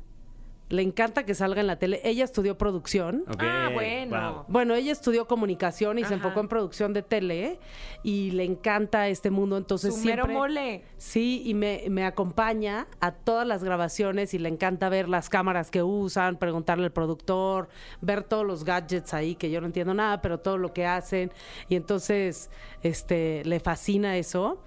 le 0.69 0.83
encanta 0.83 1.25
que 1.25 1.35
salga 1.35 1.61
en 1.61 1.69
la 1.69 1.79
tele. 1.79 2.01
Ella 2.03 2.25
estudió 2.25 2.59
producción. 2.59 3.23
Ok, 3.29 3.41
Ah, 3.41 3.71
bueno. 3.73 4.33
wow. 4.35 4.45
Bueno, 4.49 4.75
ella 4.75 4.91
estudió 4.91 5.29
comunicación 5.29 5.99
y 6.01 6.05
se 6.05 6.15
enfocó 6.15 6.41
en 6.41 6.49
producción 6.49 6.93
de 6.93 7.03
tele 7.03 7.61
y 8.03 8.33
le 8.33 8.43
encanta 8.45 9.07
este 9.09 9.31
mundo, 9.31 9.57
entonces 9.57 9.95
Su 9.95 10.01
mero 10.05 10.25
siempre 10.25 10.35
mole. 10.35 10.85
Sí, 10.97 11.43
y 11.45 11.55
me, 11.55 11.85
me 11.89 12.05
acompaña 12.05 12.89
a 13.01 13.13
todas 13.13 13.47
las 13.47 13.63
grabaciones 13.63 14.35
y 14.35 14.39
le 14.41 14.49
encanta 14.49 14.89
ver 14.89 15.09
las 15.09 15.29
cámaras 15.29 15.71
que 15.71 15.85
usan, 15.85 16.37
preguntarle 16.37 16.85
al 16.87 16.93
productor, 16.93 17.69
ver 18.01 18.25
todos 18.25 18.45
los 18.45 18.65
gadgets 18.65 19.15
ahí 19.15 19.37
que 19.37 19.51
yo 19.51 19.61
no 19.61 19.67
entiendo 19.69 19.95
nada, 19.95 20.21
pero 20.21 20.41
todo 20.41 20.59
lo 20.59 20.73
que 20.73 20.85
hacen 20.85 21.31
y 21.69 21.77
entonces 21.77 22.51
este 22.83 23.45
le 23.45 23.61
fascina 23.61 24.17
eso. 24.17 24.61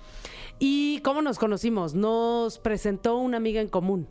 ¿Y 0.60 1.00
cómo 1.02 1.22
nos 1.22 1.40
conocimos? 1.40 1.94
Nos 1.94 2.58
presentó 2.60 3.18
una 3.18 3.38
amiga 3.38 3.60
en 3.62 3.68
común. 3.70 4.08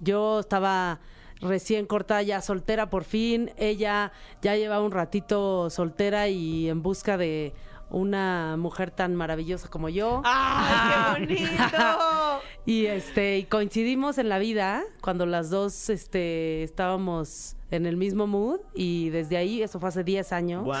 Yo 0.00 0.40
estaba 0.40 1.00
recién 1.40 1.86
cortada, 1.86 2.22
ya 2.22 2.40
soltera 2.40 2.90
por 2.90 3.04
fin. 3.04 3.50
Ella 3.56 4.12
ya 4.42 4.56
llevaba 4.56 4.84
un 4.84 4.92
ratito 4.92 5.70
soltera 5.70 6.28
y 6.28 6.68
en 6.68 6.82
busca 6.82 7.16
de 7.16 7.54
una 7.90 8.56
mujer 8.58 8.90
tan 8.90 9.14
maravillosa 9.14 9.68
como 9.68 9.88
yo. 9.88 10.22
¡Ay, 10.24 11.26
qué 11.26 11.36
bonito! 11.36 12.40
Y 12.66 12.86
este, 12.86 13.38
y 13.38 13.44
coincidimos 13.44 14.18
en 14.18 14.28
la 14.28 14.38
vida 14.38 14.82
cuando 15.00 15.24
las 15.26 15.48
dos 15.50 15.88
este, 15.88 16.62
estábamos 16.62 17.56
en 17.70 17.84
el 17.86 17.96
mismo 17.96 18.26
mood 18.26 18.60
y 18.74 19.10
desde 19.10 19.36
ahí, 19.36 19.62
eso 19.62 19.78
fue 19.80 19.88
hace 19.90 20.02
10 20.04 20.32
años. 20.32 20.64
Wow. 20.64 20.74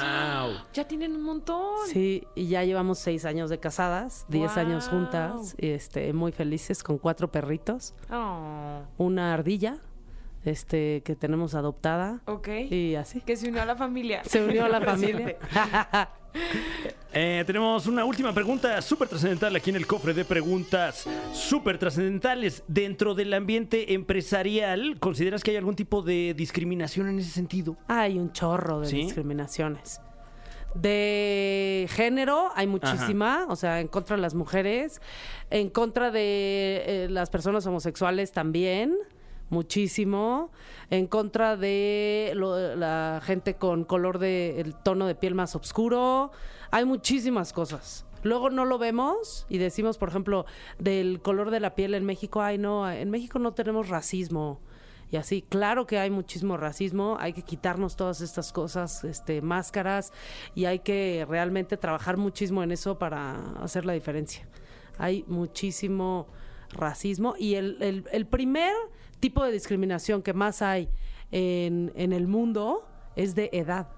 ya 0.72 0.86
tienen 0.88 1.14
un 1.16 1.22
montón. 1.22 1.86
Sí, 1.86 2.26
y 2.34 2.48
ya 2.48 2.64
llevamos 2.64 2.98
seis 2.98 3.24
años 3.24 3.50
de 3.50 3.58
casadas, 3.58 4.24
10 4.28 4.56
años 4.56 4.88
juntas, 4.88 5.54
y 5.58 5.68
este, 5.68 6.12
muy 6.14 6.32
felices 6.32 6.82
con 6.82 6.98
cuatro 6.98 7.30
perritos, 7.30 7.94
Oh, 8.10 8.80
una 8.96 9.34
ardilla, 9.34 9.78
este, 10.44 11.02
que 11.04 11.14
tenemos 11.14 11.54
adoptada, 11.54 12.20
ok. 12.26 12.48
y 12.70 12.94
así. 12.94 13.20
Que 13.20 13.36
se 13.36 13.48
unió 13.48 13.62
a 13.62 13.66
la 13.66 13.76
familia. 13.76 14.22
Se 14.24 14.42
unió 14.42 14.64
a 14.64 14.68
la 14.70 14.80
familia. 14.84 15.36
Eh, 17.12 17.42
tenemos 17.46 17.86
una 17.86 18.04
última 18.04 18.32
pregunta 18.32 18.80
súper 18.82 19.08
trascendental 19.08 19.56
aquí 19.56 19.70
en 19.70 19.76
el 19.76 19.86
cofre 19.86 20.12
de 20.12 20.24
preguntas 20.24 21.06
súper 21.32 21.78
trascendentales. 21.78 22.62
Dentro 22.68 23.14
del 23.14 23.32
ambiente 23.32 23.94
empresarial, 23.94 24.98
¿consideras 25.00 25.42
que 25.42 25.52
hay 25.52 25.56
algún 25.56 25.74
tipo 25.74 26.02
de 26.02 26.34
discriminación 26.36 27.08
en 27.08 27.18
ese 27.18 27.30
sentido? 27.30 27.76
Hay 27.88 28.18
un 28.18 28.32
chorro 28.32 28.80
de 28.80 28.88
¿Sí? 28.88 28.96
discriminaciones. 28.98 30.00
De 30.74 31.86
género 31.90 32.50
hay 32.54 32.66
muchísima, 32.66 33.46
o 33.48 33.56
sea, 33.56 33.80
en 33.80 33.88
contra 33.88 34.16
de 34.16 34.22
las 34.22 34.34
mujeres, 34.34 35.00
en 35.50 35.70
contra 35.70 36.10
de 36.10 36.82
eh, 36.86 37.06
las 37.10 37.30
personas 37.30 37.66
homosexuales 37.66 38.32
también, 38.32 38.96
muchísimo, 39.50 40.50
en 40.90 41.06
contra 41.06 41.56
de 41.56 42.32
lo- 42.34 42.76
la 42.76 43.20
gente 43.22 43.54
con 43.54 43.84
color 43.84 44.18
de 44.18 44.60
el 44.60 44.74
tono 44.74 45.06
de 45.06 45.14
piel 45.14 45.34
más 45.34 45.54
oscuro, 45.56 46.30
hay 46.70 46.84
muchísimas 46.84 47.52
cosas. 47.52 48.04
Luego 48.24 48.50
no 48.50 48.64
lo 48.64 48.78
vemos 48.78 49.46
y 49.48 49.58
decimos, 49.58 49.96
por 49.96 50.08
ejemplo, 50.08 50.44
del 50.78 51.20
color 51.22 51.50
de 51.50 51.60
la 51.60 51.74
piel 51.74 51.94
en 51.94 52.04
México, 52.04 52.42
ay 52.42 52.58
no, 52.58 52.90
en 52.90 53.10
México 53.10 53.38
no 53.38 53.52
tenemos 53.52 53.88
racismo. 53.88 54.60
Y 55.10 55.16
así, 55.16 55.40
claro 55.40 55.86
que 55.86 55.98
hay 55.98 56.10
muchísimo 56.10 56.58
racismo, 56.58 57.16
hay 57.18 57.32
que 57.32 57.40
quitarnos 57.42 57.96
todas 57.96 58.20
estas 58.20 58.52
cosas, 58.52 59.04
este, 59.04 59.40
máscaras, 59.40 60.12
y 60.54 60.66
hay 60.66 60.80
que 60.80 61.24
realmente 61.26 61.78
trabajar 61.78 62.18
muchísimo 62.18 62.62
en 62.62 62.72
eso 62.72 62.98
para 62.98 63.38
hacer 63.62 63.86
la 63.86 63.94
diferencia. 63.94 64.46
Hay 64.98 65.24
muchísimo 65.28 66.26
racismo 66.72 67.34
y 67.38 67.54
el, 67.54 67.78
el- 67.80 68.04
el 68.12 68.26
primer 68.26 68.74
tipo 69.20 69.44
de 69.44 69.52
discriminación 69.52 70.22
que 70.22 70.32
más 70.32 70.62
hay 70.62 70.88
en, 71.30 71.92
en 71.94 72.12
el 72.12 72.26
mundo 72.26 72.86
es 73.16 73.34
de 73.34 73.50
edad. 73.52 73.88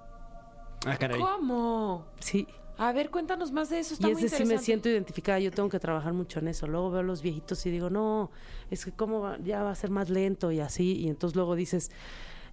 Ah, 0.87 0.97
caray. 0.97 1.21
¿Cómo? 1.21 2.07
Sí. 2.21 2.47
A 2.79 2.93
ver, 2.93 3.11
cuéntanos 3.11 3.53
más 3.53 3.69
de 3.69 3.79
eso. 3.81 3.93
Está 3.93 4.09
y 4.09 4.13
muy 4.15 4.25
ese 4.25 4.39
sí 4.39 4.45
me 4.47 4.57
siento 4.57 4.89
identificada, 4.89 5.39
yo 5.39 5.51
tengo 5.51 5.69
que 5.69 5.79
trabajar 5.79 6.15
mucho 6.15 6.39
en 6.39 6.49
eso. 6.49 6.67
Luego 6.67 6.91
veo 6.91 7.01
a 7.01 7.03
los 7.05 7.21
viejitos 7.21 7.65
y 7.67 7.71
digo, 7.71 7.91
no, 7.91 8.31
es 8.71 8.87
que 8.87 8.93
cómo 8.93 9.21
va- 9.21 9.37
ya 9.45 9.63
va 9.63 9.71
a 9.71 9.75
ser 9.75 9.91
más 9.91 10.09
lento 10.09 10.51
y 10.51 10.61
así. 10.61 10.97
Y 10.97 11.09
entonces 11.09 11.37
luego 11.37 11.55
dices, 11.57 11.91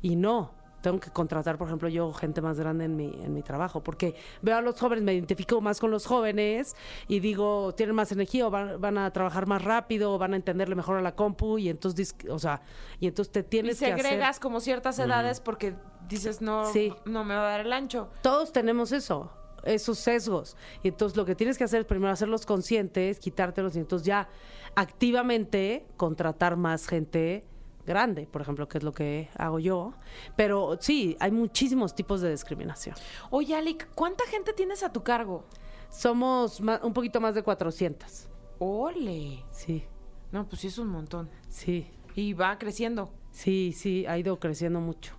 y 0.01 0.17
no, 0.17 0.51
tengo 0.81 0.99
que 0.99 1.09
contratar, 1.09 1.57
por 1.57 1.67
ejemplo, 1.67 1.89
yo 1.89 2.13
gente 2.13 2.39
más 2.41 2.59
grande 2.59 2.85
en 2.85 2.95
mi, 2.95 3.05
en 3.23 3.33
mi 3.33 3.41
trabajo, 3.41 3.81
porque 3.83 4.15
veo 4.41 4.57
a 4.57 4.61
los 4.61 4.79
jóvenes, 4.79 5.03
me 5.03 5.13
identifico 5.13 5.59
más 5.59 5.79
con 5.79 5.89
los 5.91 6.05
jóvenes 6.05 6.75
y 7.07 7.19
digo, 7.19 7.73
tienen 7.75 7.95
más 7.95 8.11
energía 8.11 8.47
o 8.47 8.51
van, 8.51 8.79
van 8.79 8.97
a 8.97 9.11
trabajar 9.11 9.47
más 9.47 9.63
rápido 9.63 10.13
o 10.13 10.17
van 10.17 10.33
a 10.33 10.35
entenderle 10.35 10.75
mejor 10.75 10.97
a 10.97 11.01
la 11.01 11.15
compu 11.15 11.57
y 11.57 11.69
entonces, 11.69 12.15
o 12.29 12.39
sea, 12.39 12.61
y 12.99 13.07
entonces 13.07 13.31
te 13.31 13.39
Y 13.39 13.43
tienes 13.43 13.79
que 13.79 13.87
hacer... 13.87 14.01
segregas 14.01 14.39
como 14.39 14.59
ciertas 14.59 14.99
edades 14.99 15.39
porque 15.41 15.73
dices, 16.07 16.41
no, 16.41 16.71
Sí. 16.71 16.93
no 17.05 17.23
me 17.23 17.33
va 17.35 17.41
a 17.47 17.51
dar 17.51 17.61
el 17.61 17.73
ancho. 17.73 18.09
Todos 18.21 18.51
tenemos 18.53 18.91
eso, 18.91 19.31
esos 19.63 19.97
sesgos. 19.97 20.55
Y 20.83 20.89
entonces 20.89 21.17
lo 21.17 21.25
que 21.25 21.35
tienes 21.35 21.57
que 21.57 21.63
hacer 21.63 21.81
es 21.81 21.85
primero 21.87 22.11
hacerlos 22.13 22.45
conscientes, 22.45 23.19
quitártelos 23.19 23.75
y 23.75 23.79
entonces 23.79 24.05
ya 24.05 24.29
activamente 24.75 25.85
contratar 25.97 26.55
más 26.55 26.87
gente 26.87 27.45
grande, 27.88 28.28
por 28.28 28.41
ejemplo, 28.43 28.67
que 28.67 28.78
es 28.78 28.84
lo 28.84 28.91
que 28.91 29.30
hago 29.38 29.58
yo. 29.58 29.93
Pero 30.36 30.78
sí, 30.80 31.17
hay 31.19 31.32
muchísimos 31.32 31.95
tipos 31.95 32.21
de 32.21 32.30
discriminación. 32.30 32.95
Oye, 33.32 33.56
Alec, 33.56 33.89
¿cuánta 33.95 34.26
gente 34.28 34.54
tienes 34.54 34.84
a 34.84 34.93
tu 34.93 35.02
cargo? 35.02 35.45
Somos 35.89 36.60
un 36.60 36.93
poquito 36.93 37.19
más 37.19 37.34
de 37.34 37.41
400. 37.41 38.30
Ole. 38.60 39.43
Sí, 39.52 39.84
No, 40.32 40.47
pues 40.47 40.62
sí 40.62 40.67
es 40.67 40.78
un 40.78 40.89
montón. 40.89 41.30
sí. 41.50 41.88
Y 42.15 42.34
va 42.34 42.58
creciendo. 42.58 43.12
Sí, 43.30 43.73
sí, 43.78 44.08
ha 44.08 44.17
ido 44.17 44.39
creciendo 44.39 44.80
mucho. 44.82 45.13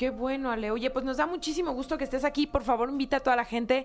Qué 0.00 0.08
bueno, 0.08 0.50
Ale. 0.50 0.70
Oye, 0.70 0.88
pues 0.88 1.04
nos 1.04 1.18
da 1.18 1.26
muchísimo 1.26 1.72
gusto 1.72 1.98
que 1.98 2.04
estés 2.04 2.24
aquí. 2.24 2.46
Por 2.46 2.62
favor, 2.62 2.88
invita 2.88 3.18
a 3.18 3.20
toda 3.20 3.36
la 3.36 3.44
gente. 3.44 3.84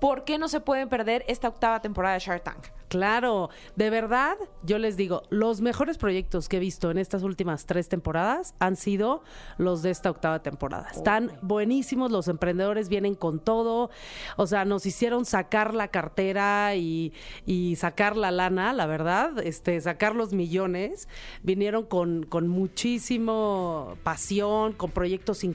¿Por 0.00 0.24
qué 0.24 0.38
no 0.38 0.48
se 0.48 0.60
pueden 0.60 0.88
perder 0.88 1.22
esta 1.28 1.48
octava 1.48 1.82
temporada 1.82 2.14
de 2.14 2.20
Shark 2.20 2.44
Tank? 2.44 2.68
Claro, 2.90 3.50
de 3.76 3.88
verdad, 3.88 4.36
yo 4.64 4.78
les 4.78 4.96
digo, 4.96 5.22
los 5.30 5.60
mejores 5.60 5.96
proyectos 5.96 6.48
que 6.48 6.56
he 6.56 6.60
visto 6.60 6.90
en 6.90 6.98
estas 6.98 7.22
últimas 7.22 7.64
tres 7.64 7.88
temporadas 7.88 8.56
han 8.58 8.74
sido 8.74 9.22
los 9.58 9.82
de 9.82 9.90
esta 9.90 10.10
octava 10.10 10.42
temporada. 10.42 10.88
Están 10.90 11.30
buenísimos, 11.40 12.10
los 12.10 12.26
emprendedores 12.26 12.88
vienen 12.88 13.14
con 13.14 13.38
todo, 13.38 13.90
o 14.36 14.46
sea, 14.48 14.64
nos 14.64 14.86
hicieron 14.86 15.24
sacar 15.24 15.72
la 15.72 15.86
cartera 15.86 16.74
y, 16.74 17.12
y 17.46 17.76
sacar 17.76 18.16
la 18.16 18.32
lana, 18.32 18.72
la 18.72 18.86
verdad, 18.86 19.38
este, 19.38 19.80
sacar 19.80 20.16
los 20.16 20.32
millones, 20.32 21.06
vinieron 21.44 21.84
con, 21.84 22.24
con 22.24 22.48
muchísimo 22.48 23.98
pasión, 24.02 24.72
con 24.72 24.90
proyectos 24.90 25.44
increíbles, 25.44 25.49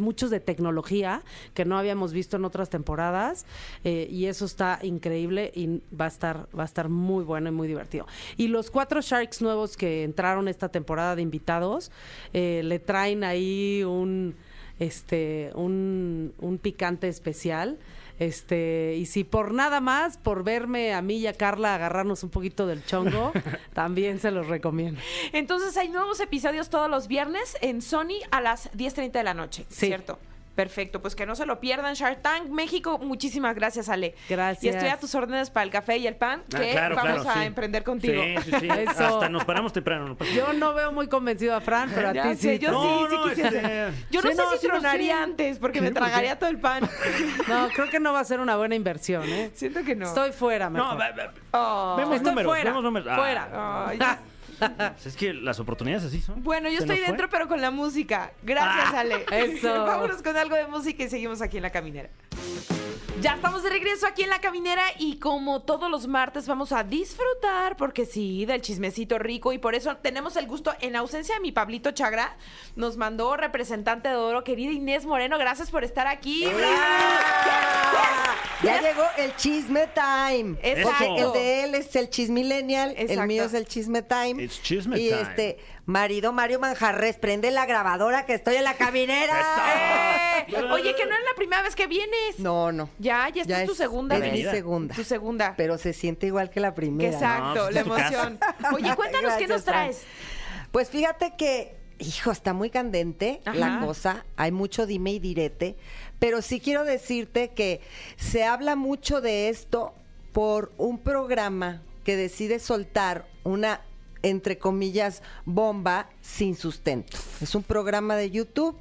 muchos 0.00 0.30
de 0.30 0.40
tecnología 0.40 1.22
que 1.54 1.64
no 1.64 1.78
habíamos 1.78 2.12
visto 2.12 2.36
en 2.36 2.44
otras 2.44 2.70
temporadas, 2.70 3.46
eh, 3.84 4.08
y 4.10 4.26
eso 4.26 4.44
está 4.44 4.78
increíble 4.82 5.52
y 5.54 5.82
va 5.94 6.06
a 6.06 6.08
estar, 6.08 6.48
va 6.56 6.62
a 6.62 6.66
estar 6.66 6.88
muy 6.88 7.24
bueno 7.24 7.48
y 7.48 7.52
muy 7.52 7.68
divertido. 7.68 8.06
Y 8.36 8.48
los 8.48 8.70
cuatro 8.70 9.00
Sharks 9.00 9.42
nuevos 9.42 9.76
que 9.76 10.04
entraron 10.04 10.48
esta 10.48 10.68
temporada 10.68 11.16
de 11.16 11.22
invitados, 11.22 11.90
eh, 12.32 12.62
le 12.64 12.78
traen 12.78 13.24
ahí 13.24 13.82
un 13.84 14.34
este 14.78 15.52
un, 15.54 16.34
un 16.38 16.58
picante 16.58 17.08
especial. 17.08 17.78
Este, 18.18 18.94
y 18.96 19.06
si 19.06 19.24
por 19.24 19.52
nada 19.52 19.80
más, 19.80 20.16
por 20.16 20.42
verme 20.42 20.94
a 20.94 21.02
mí 21.02 21.16
y 21.18 21.26
a 21.26 21.34
Carla 21.34 21.74
agarrarnos 21.74 22.22
un 22.22 22.30
poquito 22.30 22.66
del 22.66 22.84
chongo, 22.84 23.32
también 23.74 24.18
se 24.20 24.30
los 24.30 24.46
recomiendo. 24.46 25.00
Entonces 25.32 25.76
hay 25.76 25.88
nuevos 25.88 26.20
episodios 26.20 26.70
todos 26.70 26.88
los 26.90 27.08
viernes 27.08 27.56
en 27.60 27.82
Sony 27.82 28.20
a 28.30 28.40
las 28.40 28.70
10.30 28.72 29.10
de 29.12 29.22
la 29.22 29.34
noche, 29.34 29.66
Sí. 29.68 29.86
¿cierto? 29.86 30.18
Perfecto, 30.56 31.00
pues 31.02 31.14
que 31.14 31.26
no 31.26 31.36
se 31.36 31.44
lo 31.46 31.60
pierdan. 31.60 31.94
Shark 31.94 32.22
Tank 32.22 32.48
México, 32.48 32.98
muchísimas 32.98 33.54
gracias, 33.54 33.88
Ale. 33.90 34.14
Gracias. 34.28 34.64
Y 34.64 34.68
estoy 34.68 34.88
a 34.88 34.98
tus 34.98 35.14
órdenes 35.14 35.50
para 35.50 35.64
el 35.64 35.70
café 35.70 35.98
y 35.98 36.06
el 36.06 36.16
pan, 36.16 36.42
Ah, 36.54 36.58
que 36.58 36.70
claro, 36.72 36.96
vamos 36.96 37.22
claro, 37.22 37.30
a 37.38 37.42
sí. 37.42 37.46
emprender 37.46 37.84
contigo. 37.84 38.22
Sí, 38.22 38.36
sí, 38.44 38.50
sí. 38.60 38.68
Eso. 38.70 39.04
Hasta 39.06 39.28
nos 39.28 39.44
paramos 39.44 39.72
temprano. 39.74 40.08
no 40.08 40.16
pasa 40.16 40.30
nada. 40.32 40.46
Yo 40.46 40.52
no 40.58 40.72
veo 40.74 40.90
muy 40.92 41.08
convencido 41.08 41.54
a 41.54 41.60
Fran, 41.60 41.90
pero 41.94 42.08
a 42.08 42.12
Ya 42.14 42.22
ti 42.30 42.36
sé, 42.36 42.54
sí. 42.54 42.58
yo 42.58 42.72
No, 42.72 42.82
sí, 42.82 43.04
sí 43.10 43.16
no, 43.16 43.24
quisiese. 43.28 43.56
este- 43.58 44.06
Yo 44.10 44.22
no 44.22 44.30
Sí, 44.30 44.34
sé 44.36 44.42
no, 44.42 44.50
si 44.52 44.58
sí 44.58 44.66
lo 44.66 44.72
tronaría 44.72 45.22
antes, 45.22 45.58
porque 45.58 45.78
¿Qué? 45.80 45.84
me 45.84 45.90
tragaría 45.92 46.38
todo 46.38 46.48
el 46.50 46.58
pan. 46.58 46.88
No, 47.48 47.68
creo 47.68 47.90
que 47.90 48.00
no 48.00 48.12
va 48.14 48.20
a 48.20 48.24
ser 48.24 48.40
una 48.40 48.56
buena 48.56 48.74
inversión, 48.74 49.22
¿eh? 49.28 49.50
Siento 49.54 49.84
que 49.84 49.94
no. 49.94 50.06
Estoy 50.06 50.32
fuera, 50.32 50.70
mejor. 50.70 50.96
No, 50.98 51.04
Oh. 51.52 51.94
vemos 51.98 52.16
Estoy 52.16 52.30
números, 52.30 52.50
fuera. 52.50 52.70
vemos 52.70 52.82
números. 52.82 53.08
Ah, 53.10 53.16
Fuera. 53.16 53.94
Ya. 53.98 54.18
pues 54.58 55.06
es 55.06 55.16
que 55.16 55.32
las 55.34 55.60
oportunidades 55.60 56.04
así 56.04 56.20
son. 56.20 56.42
Bueno, 56.42 56.68
yo 56.68 56.78
estoy 56.78 56.98
dentro, 56.98 57.28
pero 57.28 57.48
con 57.48 57.60
la 57.60 57.70
música. 57.70 58.32
Gracias, 58.42 58.94
Ah, 58.94 59.00
Ale. 59.00 59.24
eso. 59.32 59.84
Vámonos 59.84 60.22
con 60.22 60.36
algo 60.36 60.56
de 60.56 60.66
música 60.66 61.04
y 61.04 61.08
seguimos 61.08 61.42
aquí 61.42 61.56
en 61.58 61.62
La 61.62 61.70
Caminera. 61.70 62.10
Ya 63.22 63.34
estamos 63.34 63.62
de 63.62 63.70
regreso 63.70 64.06
aquí 64.06 64.24
en 64.24 64.28
La 64.28 64.40
Caminera 64.40 64.84
y 64.98 65.18
como 65.18 65.62
todos 65.62 65.90
los 65.90 66.06
martes 66.06 66.46
vamos 66.46 66.72
a 66.72 66.84
disfrutar, 66.84 67.76
porque 67.76 68.04
sí, 68.04 68.44
del 68.44 68.60
chismecito 68.60 69.18
rico 69.18 69.54
y 69.54 69.58
por 69.58 69.74
eso 69.74 69.96
tenemos 69.96 70.36
el 70.36 70.46
gusto, 70.46 70.74
en 70.80 70.96
ausencia 70.96 71.36
de 71.36 71.40
mi 71.40 71.50
Pablito 71.50 71.92
Chagra, 71.92 72.36
nos 72.76 72.98
mandó 72.98 73.36
representante 73.36 74.10
de 74.10 74.16
oro, 74.16 74.44
querida 74.44 74.70
Inés 74.70 75.06
Moreno, 75.06 75.38
gracias 75.38 75.70
por 75.70 75.82
estar 75.82 76.06
aquí. 76.06 76.44
Ya 78.62 78.80
llegó 78.80 79.04
el 79.16 79.34
chisme 79.36 79.88
time. 79.94 80.58
Exacto. 80.62 81.04
Porque 81.06 81.22
el 81.22 81.32
de 81.32 81.64
él 81.64 81.74
es 81.74 81.96
el 81.96 82.10
chismillennial, 82.10 82.94
el 82.96 83.26
mío 83.26 83.44
es 83.44 83.54
el 83.54 83.66
chisme 83.66 84.02
time. 84.02 84.42
It's 84.42 84.62
chisme 84.62 84.98
y 84.98 85.08
time. 85.08 85.22
este, 85.22 85.58
marido 85.86 86.32
Mario 86.32 86.58
Manjarres, 86.60 87.16
prende 87.16 87.50
la 87.50 87.64
grabadora 87.64 88.26
que 88.26 88.34
estoy 88.34 88.56
en 88.56 88.64
la 88.64 88.74
caminera. 88.74 89.34
Eh, 90.48 90.62
Oye, 90.70 90.94
que 90.94 91.06
no 91.06 91.12
es 91.14 91.24
la 91.28 91.34
primera 91.34 91.62
vez 91.62 91.74
que 91.74 91.86
vienes. 91.86 92.38
No, 92.38 92.70
no. 92.70 92.88
Ya, 92.98 93.28
ya 93.30 93.42
esta 93.42 93.62
es 93.62 93.68
tu 93.68 93.74
segunda 93.74 94.16
es 94.16 94.32
mi 94.32 94.42
segunda. 94.42 94.94
Tu 94.94 95.02
segunda. 95.02 95.54
Pero 95.56 95.78
se 95.78 95.92
siente 95.92 96.26
igual 96.26 96.50
que 96.50 96.60
la 96.60 96.74
primera. 96.74 97.10
exacto, 97.10 97.54
No, 97.54 97.62
pues 97.64 97.74
la 97.74 97.80
emoción. 97.80 98.38
Oye, 98.74 98.94
cuéntanos 98.96 99.34
qué 99.34 99.48
nos 99.48 99.64
traes. 99.64 100.02
Pues 100.70 100.90
fíjate 100.90 101.34
que, 101.36 101.74
hijo, 101.98 102.30
está 102.30 102.52
muy 102.52 102.70
candente 102.70 103.40
Ajá. 103.44 103.56
la 103.56 103.80
cosa. 103.80 104.24
Hay 104.36 104.52
mucho 104.52 104.86
dime 104.86 105.12
y 105.12 105.18
direte. 105.18 105.76
Pero 106.18 106.42
sí 106.42 106.60
quiero 106.60 106.84
decirte 106.84 107.48
que 107.48 107.80
se 108.16 108.44
habla 108.44 108.76
mucho 108.76 109.20
de 109.20 109.48
esto 109.48 109.94
por 110.32 110.72
un 110.76 110.98
programa 110.98 111.82
que 112.04 112.14
decide 112.16 112.58
soltar 112.60 113.26
una, 113.42 113.80
entre 114.28 114.58
comillas, 114.58 115.22
bomba 115.44 116.08
sin 116.20 116.56
sustento. 116.56 117.16
Es 117.40 117.54
un 117.54 117.62
programa 117.62 118.16
de 118.16 118.30
YouTube 118.30 118.76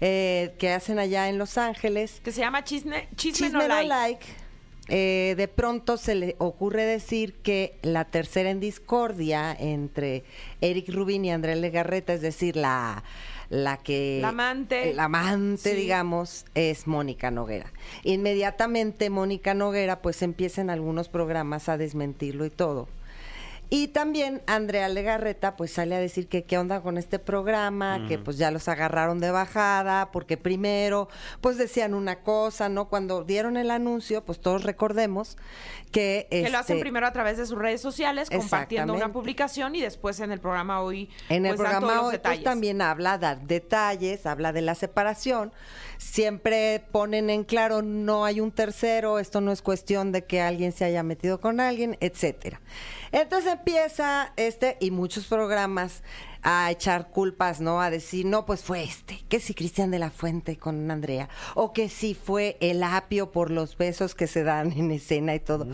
eh, 0.00 0.54
que 0.58 0.70
hacen 0.72 0.98
allá 0.98 1.28
en 1.28 1.38
Los 1.38 1.58
Ángeles. 1.58 2.20
Que 2.22 2.32
se 2.32 2.40
llama 2.40 2.64
Chisme, 2.64 3.08
Chisme, 3.16 3.48
Chisme 3.48 3.50
No 3.50 3.62
no 3.62 3.68
Like. 3.68 3.88
like. 3.88 4.26
eh, 4.88 5.34
de 5.36 5.48
pronto 5.48 5.96
se 5.96 6.14
le 6.14 6.36
ocurre 6.38 6.84
decir 6.84 7.34
que 7.42 7.78
la 7.82 8.04
tercera 8.04 8.50
en 8.50 8.60
discordia 8.60 9.56
entre 9.58 10.24
Eric 10.60 10.88
Rubin 10.90 11.24
y 11.24 11.32
Andrés 11.32 11.56
Legarreta, 11.58 12.12
es 12.12 12.20
decir, 12.20 12.54
la, 12.56 13.02
la 13.48 13.78
que... 13.78 14.18
La 14.20 14.28
amante. 14.28 14.92
La 14.94 15.04
amante, 15.04 15.70
Sí. 15.70 15.76
digamos, 15.76 16.44
es 16.54 16.86
Mónica 16.86 17.30
Noguera. 17.30 17.72
Inmediatamente 18.02 19.10
Mónica 19.10 19.54
Noguera, 19.54 20.02
pues 20.02 20.22
empieza 20.22 20.60
en 20.60 20.70
algunos 20.70 21.08
programas 21.08 21.68
a 21.68 21.78
desmentirlo 21.78 22.44
y 22.46 22.50
todo. 22.50 22.88
Y 23.70 23.88
también 23.88 24.42
Andrea 24.46 24.88
Legarreta 24.88 25.56
pues 25.56 25.72
sale 25.72 25.94
a 25.94 25.98
decir 25.98 26.28
que 26.28 26.44
qué 26.44 26.58
onda 26.58 26.80
con 26.80 26.98
este 26.98 27.18
programa, 27.18 28.06
que 28.08 28.18
pues 28.18 28.38
ya 28.38 28.50
los 28.50 28.68
agarraron 28.68 29.20
de 29.20 29.30
bajada, 29.30 30.10
porque 30.12 30.36
primero 30.36 31.08
pues 31.40 31.56
decían 31.56 31.94
una 31.94 32.20
cosa, 32.20 32.68
¿no? 32.68 32.88
Cuando 32.88 33.24
dieron 33.24 33.56
el 33.56 33.70
anuncio, 33.70 34.24
pues 34.24 34.40
todos 34.40 34.64
recordemos 34.64 35.36
que... 35.90 36.26
Que 36.30 36.50
lo 36.50 36.58
hacen 36.58 36.76
este, 36.76 36.80
primero 36.82 37.06
a 37.06 37.12
través 37.12 37.38
de 37.38 37.46
sus 37.46 37.58
redes 37.58 37.80
sociales, 37.80 38.30
compartiendo 38.30 38.94
una 38.94 39.12
publicación 39.12 39.74
y 39.74 39.80
después 39.80 40.20
en 40.20 40.30
el 40.30 40.40
programa 40.40 40.80
hoy. 40.80 41.10
En 41.28 41.46
el 41.46 41.56
pues, 41.56 41.68
dan 41.68 41.80
todos 41.80 41.90
programa 41.90 42.02
los 42.02 42.12
hoy 42.12 42.20
pues, 42.22 42.42
también 42.42 42.82
habla 42.82 43.18
de 43.18 43.36
detalles, 43.36 44.26
habla 44.26 44.52
de 44.52 44.62
la 44.62 44.74
separación. 44.74 45.52
Siempre 45.98 46.84
ponen 46.92 47.30
en 47.30 47.44
claro, 47.44 47.82
no 47.82 48.24
hay 48.24 48.40
un 48.40 48.52
tercero, 48.52 49.18
esto 49.18 49.40
no 49.40 49.52
es 49.52 49.62
cuestión 49.62 50.12
de 50.12 50.24
que 50.24 50.40
alguien 50.40 50.72
se 50.72 50.84
haya 50.84 51.02
metido 51.02 51.40
con 51.40 51.60
alguien, 51.60 51.96
etcétera. 52.00 52.60
Entonces 53.12 53.52
empieza 53.52 54.32
este 54.36 54.76
y 54.80 54.90
muchos 54.90 55.26
programas 55.26 56.02
a 56.44 56.70
echar 56.70 57.08
culpas, 57.08 57.60
¿no? 57.60 57.80
A 57.80 57.90
decir, 57.90 58.26
no, 58.26 58.44
pues 58.44 58.62
fue 58.62 58.84
este, 58.84 59.24
que 59.28 59.40
si 59.40 59.54
Cristian 59.54 59.90
de 59.90 59.98
la 59.98 60.10
Fuente 60.10 60.58
con 60.58 60.90
Andrea, 60.90 61.28
o 61.54 61.72
que 61.72 61.88
si 61.88 62.14
fue 62.14 62.58
el 62.60 62.82
apio 62.82 63.32
por 63.32 63.50
los 63.50 63.76
besos 63.78 64.14
que 64.14 64.26
se 64.26 64.44
dan 64.44 64.72
en 64.72 64.90
escena 64.90 65.34
y 65.34 65.40
todo. 65.40 65.66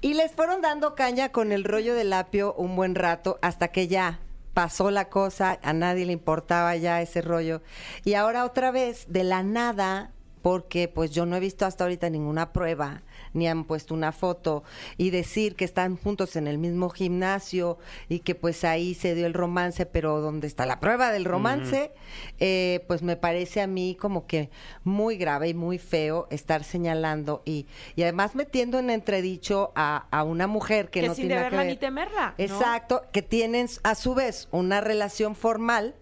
Y 0.00 0.14
les 0.14 0.32
fueron 0.32 0.60
dando 0.60 0.94
caña 0.96 1.30
con 1.30 1.52
el 1.52 1.64
rollo 1.64 1.94
del 1.94 2.12
apio 2.12 2.52
un 2.54 2.74
buen 2.74 2.96
rato 2.96 3.38
hasta 3.42 3.68
que 3.68 3.86
ya 3.86 4.20
pasó 4.58 4.90
la 4.90 5.08
cosa, 5.08 5.60
a 5.62 5.72
nadie 5.72 6.04
le 6.04 6.12
importaba 6.12 6.74
ya 6.74 7.00
ese 7.00 7.22
rollo. 7.22 7.62
Y 8.04 8.14
ahora 8.14 8.44
otra 8.44 8.72
vez, 8.72 9.06
de 9.08 9.22
la 9.22 9.44
nada, 9.44 10.10
porque 10.42 10.88
pues 10.88 11.12
yo 11.12 11.26
no 11.26 11.36
he 11.36 11.40
visto 11.40 11.64
hasta 11.64 11.84
ahorita 11.84 12.10
ninguna 12.10 12.52
prueba, 12.52 13.02
ni 13.34 13.48
han 13.48 13.64
puesto 13.64 13.94
una 13.94 14.12
foto, 14.12 14.64
y 14.96 15.10
decir 15.10 15.56
que 15.56 15.64
están 15.64 15.96
juntos 15.96 16.36
en 16.36 16.46
el 16.46 16.58
mismo 16.58 16.88
gimnasio 16.90 17.78
y 18.08 18.20
que 18.20 18.34
pues 18.34 18.64
ahí 18.64 18.94
se 18.94 19.14
dio 19.14 19.26
el 19.26 19.34
romance, 19.34 19.86
pero 19.86 20.20
¿dónde 20.20 20.46
está 20.46 20.66
la 20.66 20.80
prueba 20.80 21.12
del 21.12 21.24
romance? 21.24 21.92
Eh, 22.38 22.84
pues 22.88 23.02
me 23.02 23.16
parece 23.16 23.60
a 23.60 23.66
mí 23.66 23.96
como 23.98 24.26
que 24.26 24.50
muy 24.84 25.16
grave 25.16 25.48
y 25.48 25.54
muy 25.54 25.78
feo 25.78 26.26
estar 26.30 26.64
señalando 26.64 27.42
y, 27.44 27.66
y 27.96 28.02
además 28.02 28.34
metiendo 28.34 28.78
en 28.78 28.90
entredicho 28.90 29.72
a, 29.74 30.06
a 30.10 30.24
una 30.24 30.46
mujer 30.46 30.90
que, 30.90 31.00
Que 31.00 31.08
no 31.08 31.14
sin 31.14 31.28
tiene 31.28 31.48
que 31.48 31.56
ver. 31.56 31.66
ni 31.66 31.76
temerla, 31.76 32.34
¿no? 32.38 32.44
Exacto, 32.44 33.02
que 33.12 33.22
tienen 33.22 33.68
a 33.82 33.94
su 33.94 34.14
vez 34.14 34.48
una 34.50 34.80
relación 34.80 35.34
formal 35.34 35.94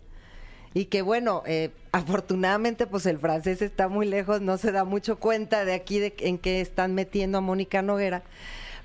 y 0.76 0.84
que 0.84 1.00
bueno, 1.00 1.42
eh, 1.46 1.70
afortunadamente 1.90 2.86
pues 2.86 3.06
el 3.06 3.18
francés 3.18 3.62
está 3.62 3.88
muy 3.88 4.04
lejos, 4.04 4.42
no 4.42 4.58
se 4.58 4.72
da 4.72 4.84
mucho 4.84 5.18
cuenta 5.18 5.64
de 5.64 5.72
aquí 5.72 6.00
de 6.00 6.14
en 6.18 6.36
qué 6.36 6.60
están 6.60 6.94
metiendo 6.94 7.38
a 7.38 7.40
Mónica 7.40 7.80
Noguera. 7.80 8.22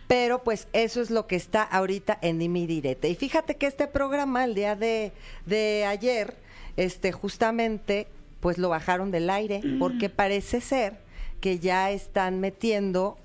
Pero 0.07 0.41
pues 0.41 0.69
eso 0.71 1.01
es 1.01 1.11
lo 1.11 1.27
que 1.27 1.35
está 1.35 1.63
ahorita 1.63 2.17
en 2.21 2.39
Dime 2.39 2.59
y 2.59 2.67
Direte. 2.67 3.09
Y 3.09 3.15
fíjate 3.15 3.57
que 3.57 3.67
este 3.67 3.87
programa, 3.87 4.45
el 4.45 4.55
día 4.55 4.77
de, 4.77 5.11
de 5.45 5.83
ayer, 5.85 6.37
este 6.77 7.11
justamente 7.11 8.07
pues 8.39 8.57
lo 8.57 8.69
bajaron 8.69 9.11
del 9.11 9.29
aire 9.29 9.61
porque 9.77 10.09
parece 10.09 10.61
ser 10.61 10.97
que 11.41 11.59
ya 11.59 11.91
están 11.91 12.39
metiendo 12.39 13.17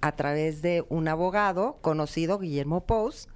a 0.00 0.12
través 0.12 0.62
de 0.62 0.84
un 0.90 1.08
abogado 1.08 1.76
conocido, 1.80 2.38
Guillermo 2.38 2.86
Pous, 2.86 3.26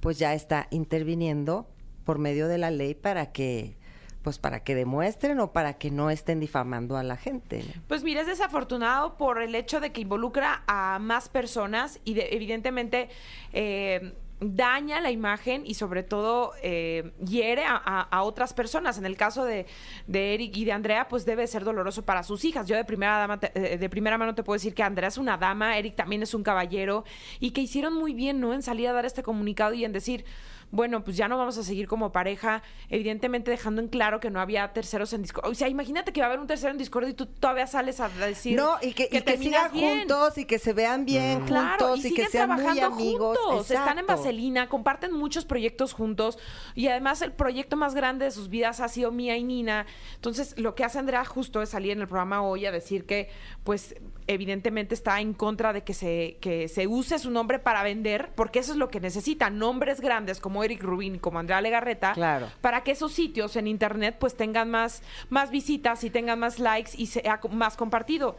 pues 0.00 0.18
ya 0.18 0.34
está 0.34 0.66
interviniendo 0.72 1.68
por 2.04 2.18
medio 2.18 2.48
de 2.48 2.58
la 2.58 2.72
ley 2.72 2.96
para 2.96 3.30
que 3.30 3.76
pues 4.24 4.38
para 4.38 4.64
que 4.64 4.74
demuestren 4.74 5.38
o 5.38 5.52
para 5.52 5.74
que 5.74 5.90
no 5.92 6.08
estén 6.10 6.40
difamando 6.40 6.96
a 6.96 7.02
la 7.02 7.16
gente. 7.16 7.62
Pues 7.86 8.02
mira, 8.02 8.22
es 8.22 8.26
desafortunado 8.26 9.16
por 9.18 9.40
el 9.42 9.54
hecho 9.54 9.78
de 9.80 9.92
que 9.92 10.00
involucra 10.00 10.64
a 10.66 10.98
más 10.98 11.28
personas 11.28 12.00
y 12.04 12.14
de- 12.14 12.30
evidentemente 12.32 13.10
eh, 13.52 14.14
daña 14.40 15.00
la 15.00 15.10
imagen 15.10 15.62
y 15.66 15.74
sobre 15.74 16.02
todo 16.02 16.52
eh, 16.62 17.12
hiere 17.24 17.64
a, 17.64 17.76
a- 17.76 18.00
a 18.00 18.22
otras 18.22 18.54
personas. 18.54 18.96
En 18.98 19.04
el 19.04 19.16
caso 19.16 19.44
de, 19.44 19.66
de 20.06 20.34
Eric 20.34 20.56
y 20.56 20.64
de 20.64 20.72
Andrea, 20.72 21.06
pues 21.06 21.26
debe 21.26 21.46
ser 21.46 21.62
doloroso 21.62 22.02
para 22.04 22.22
sus 22.22 22.44
hijas. 22.46 22.66
Yo 22.66 22.76
de 22.76 22.84
primera, 22.84 23.18
dama 23.18 23.38
te- 23.38 23.52
eh, 23.74 23.76
de 23.78 23.88
primera 23.90 24.16
mano 24.16 24.34
te 24.34 24.42
puedo 24.42 24.54
decir 24.56 24.74
que 24.74 24.82
Andrea 24.82 25.08
es 25.08 25.18
una 25.18 25.36
dama, 25.36 25.76
Eric 25.78 25.96
también 25.96 26.22
es 26.22 26.32
un 26.32 26.42
caballero 26.42 27.04
y 27.40 27.50
que 27.50 27.60
hicieron 27.60 27.92
muy 27.94 28.14
bien, 28.14 28.40
¿no? 28.40 28.54
En 28.54 28.62
salir 28.62 28.88
a 28.88 28.92
dar 28.94 29.04
este 29.04 29.22
comunicado 29.22 29.74
y 29.74 29.84
en 29.84 29.92
decir... 29.92 30.24
Bueno, 30.70 31.04
pues 31.04 31.16
ya 31.16 31.28
no 31.28 31.36
vamos 31.38 31.58
a 31.58 31.62
seguir 31.62 31.86
como 31.88 32.12
pareja, 32.12 32.62
evidentemente 32.88 33.50
dejando 33.50 33.80
en 33.80 33.88
claro 33.88 34.20
que 34.20 34.30
no 34.30 34.40
había 34.40 34.72
terceros 34.72 35.12
en 35.12 35.22
Discord. 35.22 35.50
O 35.50 35.54
sea, 35.54 35.68
imagínate 35.68 36.12
que 36.12 36.20
va 36.20 36.26
a 36.26 36.30
haber 36.30 36.40
un 36.40 36.46
tercero 36.46 36.70
en 36.72 36.78
Discord 36.78 37.08
y 37.08 37.14
tú 37.14 37.26
todavía 37.26 37.66
sales 37.66 38.00
a 38.00 38.08
decir 38.08 38.56
No, 38.56 38.76
y 38.82 38.92
que, 38.92 39.08
y 39.10 39.20
que 39.20 39.36
sigan 39.38 39.72
bien. 39.72 39.98
juntos 40.00 40.38
y 40.38 40.44
que 40.44 40.58
se 40.58 40.72
vean 40.72 41.04
bien 41.04 41.42
Claro, 41.46 41.88
juntos 41.88 42.04
y, 42.04 42.14
que 42.14 42.26
sean 42.26 42.50
muy 42.50 42.78
amigos. 42.80 43.38
juntos. 43.38 43.70
Están 43.70 43.98
en. 43.98 44.04
Vaselina, 44.06 44.68
comparten 44.68 45.12
muchos 45.12 45.44
proyectos 45.44 45.92
juntos 45.94 46.38
y 46.74 46.88
además 46.88 47.22
el 47.22 47.32
proyecto 47.32 47.76
más 47.76 47.94
grande 47.94 48.26
de 48.26 48.30
sus 48.30 48.48
vidas 48.48 48.80
ha 48.80 48.88
sido 48.88 49.10
Mía 49.10 49.36
y 49.36 49.44
Nina. 49.44 49.86
Entonces, 50.16 50.58
lo 50.58 50.74
que 50.74 50.84
hace 50.84 50.98
Andrea 50.98 51.24
justo 51.24 51.62
es 51.62 51.70
salir 51.70 51.92
en 51.92 52.00
el 52.00 52.06
programa 52.08 52.42
hoy 52.42 52.66
a 52.66 52.72
decir 52.72 53.06
que, 53.06 53.30
pues, 53.64 53.94
evidentemente 54.26 54.94
está 54.94 55.20
en 55.20 55.34
contra 55.34 55.72
de 55.72 55.84
que 55.84 55.94
se, 55.94 56.38
que 56.40 56.68
se 56.68 56.86
use 56.86 57.18
su 57.18 57.30
nombre 57.30 57.58
para 57.58 57.82
vender, 57.82 58.30
porque 58.34 58.58
eso 58.58 58.72
es 58.72 58.78
lo 58.78 58.88
que 58.90 59.00
necesitan, 59.00 59.58
nombres 59.58 60.00
grandes 60.00 60.40
como 60.40 60.63
Eric 60.64 60.82
Rubin 60.82 61.14
y 61.16 61.18
como 61.18 61.38
Andrea 61.38 61.60
Legarreta, 61.60 62.12
Claro. 62.14 62.48
para 62.60 62.82
que 62.82 62.92
esos 62.92 63.12
sitios 63.12 63.56
en 63.56 63.66
internet 63.66 64.16
pues 64.18 64.36
tengan 64.36 64.70
más, 64.70 65.02
más 65.30 65.50
visitas 65.50 66.04
y 66.04 66.10
tengan 66.10 66.38
más 66.38 66.58
likes 66.58 66.92
y 66.96 67.06
sea 67.06 67.40
más 67.50 67.76
compartido. 67.76 68.36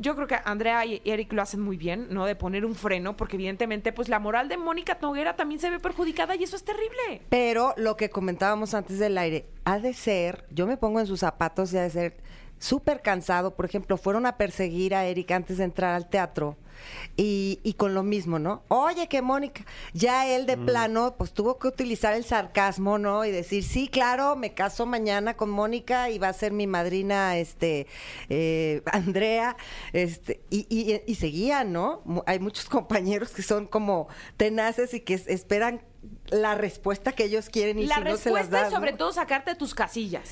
Yo 0.00 0.14
creo 0.14 0.28
que 0.28 0.36
Andrea 0.44 0.86
y 0.86 1.02
Eric 1.04 1.32
lo 1.32 1.42
hacen 1.42 1.60
muy 1.60 1.76
bien, 1.76 2.06
¿no? 2.10 2.24
De 2.24 2.36
poner 2.36 2.64
un 2.64 2.76
freno, 2.76 3.16
porque 3.16 3.34
evidentemente, 3.34 3.92
pues 3.92 4.08
la 4.08 4.20
moral 4.20 4.48
de 4.48 4.56
Mónica 4.56 4.96
Noguera 5.02 5.34
también 5.34 5.60
se 5.60 5.70
ve 5.70 5.80
perjudicada 5.80 6.36
y 6.36 6.44
eso 6.44 6.54
es 6.54 6.62
terrible. 6.62 7.22
Pero 7.30 7.74
lo 7.76 7.96
que 7.96 8.08
comentábamos 8.08 8.74
antes 8.74 9.00
del 9.00 9.18
aire, 9.18 9.46
ha 9.64 9.80
de 9.80 9.92
ser, 9.94 10.44
yo 10.52 10.68
me 10.68 10.76
pongo 10.76 11.00
en 11.00 11.06
sus 11.08 11.18
zapatos 11.18 11.72
y 11.72 11.78
ha 11.78 11.82
de 11.82 11.90
ser 11.90 12.16
súper 12.58 13.02
cansado. 13.02 13.54
Por 13.54 13.64
ejemplo, 13.64 13.96
fueron 13.96 14.26
a 14.26 14.36
perseguir 14.36 14.94
a 14.94 15.04
Eric 15.06 15.30
antes 15.32 15.58
de 15.58 15.64
entrar 15.64 15.94
al 15.94 16.08
teatro. 16.08 16.56
Y, 17.16 17.58
y 17.64 17.72
con 17.74 17.92
lo 17.92 18.04
mismo, 18.04 18.38
¿no? 18.38 18.62
Oye, 18.68 19.08
que 19.08 19.20
Mónica, 19.20 19.64
ya 19.94 20.28
él 20.28 20.46
de 20.46 20.56
plano, 20.56 21.16
pues 21.18 21.32
tuvo 21.32 21.58
que 21.58 21.66
utilizar 21.66 22.14
el 22.14 22.22
sarcasmo, 22.24 22.98
¿no? 22.98 23.24
Y 23.24 23.32
decir, 23.32 23.64
sí, 23.64 23.88
claro, 23.88 24.36
me 24.36 24.54
caso 24.54 24.86
mañana 24.86 25.34
con 25.36 25.50
Mónica 25.50 26.08
y 26.08 26.20
va 26.20 26.28
a 26.28 26.32
ser 26.32 26.52
mi 26.52 26.68
madrina, 26.68 27.36
este, 27.36 27.88
eh, 28.28 28.82
Andrea, 28.92 29.56
este, 29.92 30.40
y, 30.50 30.66
y, 30.70 31.02
y 31.04 31.14
seguían, 31.16 31.72
¿no? 31.72 32.00
Mu- 32.04 32.22
Hay 32.26 32.38
muchos 32.38 32.64
compañeros 32.68 33.30
que 33.30 33.42
son 33.42 33.66
como 33.66 34.06
tenaces 34.36 34.94
y 34.94 35.00
que 35.00 35.14
es- 35.14 35.26
esperan 35.26 35.82
la 36.28 36.54
respuesta 36.54 37.10
que 37.10 37.24
ellos 37.24 37.48
quieren 37.50 37.80
y 37.80 37.86
la 37.86 37.96
si 37.96 38.00
no 38.02 38.04
se 38.04 38.10
las 38.10 38.24
respuesta 38.24 38.56
das, 38.56 38.68
es 38.68 38.72
sobre 38.74 38.92
¿no? 38.92 38.98
todo 38.98 39.12
sacarte 39.12 39.50
de 39.50 39.56
tus 39.56 39.74
casillas. 39.74 40.30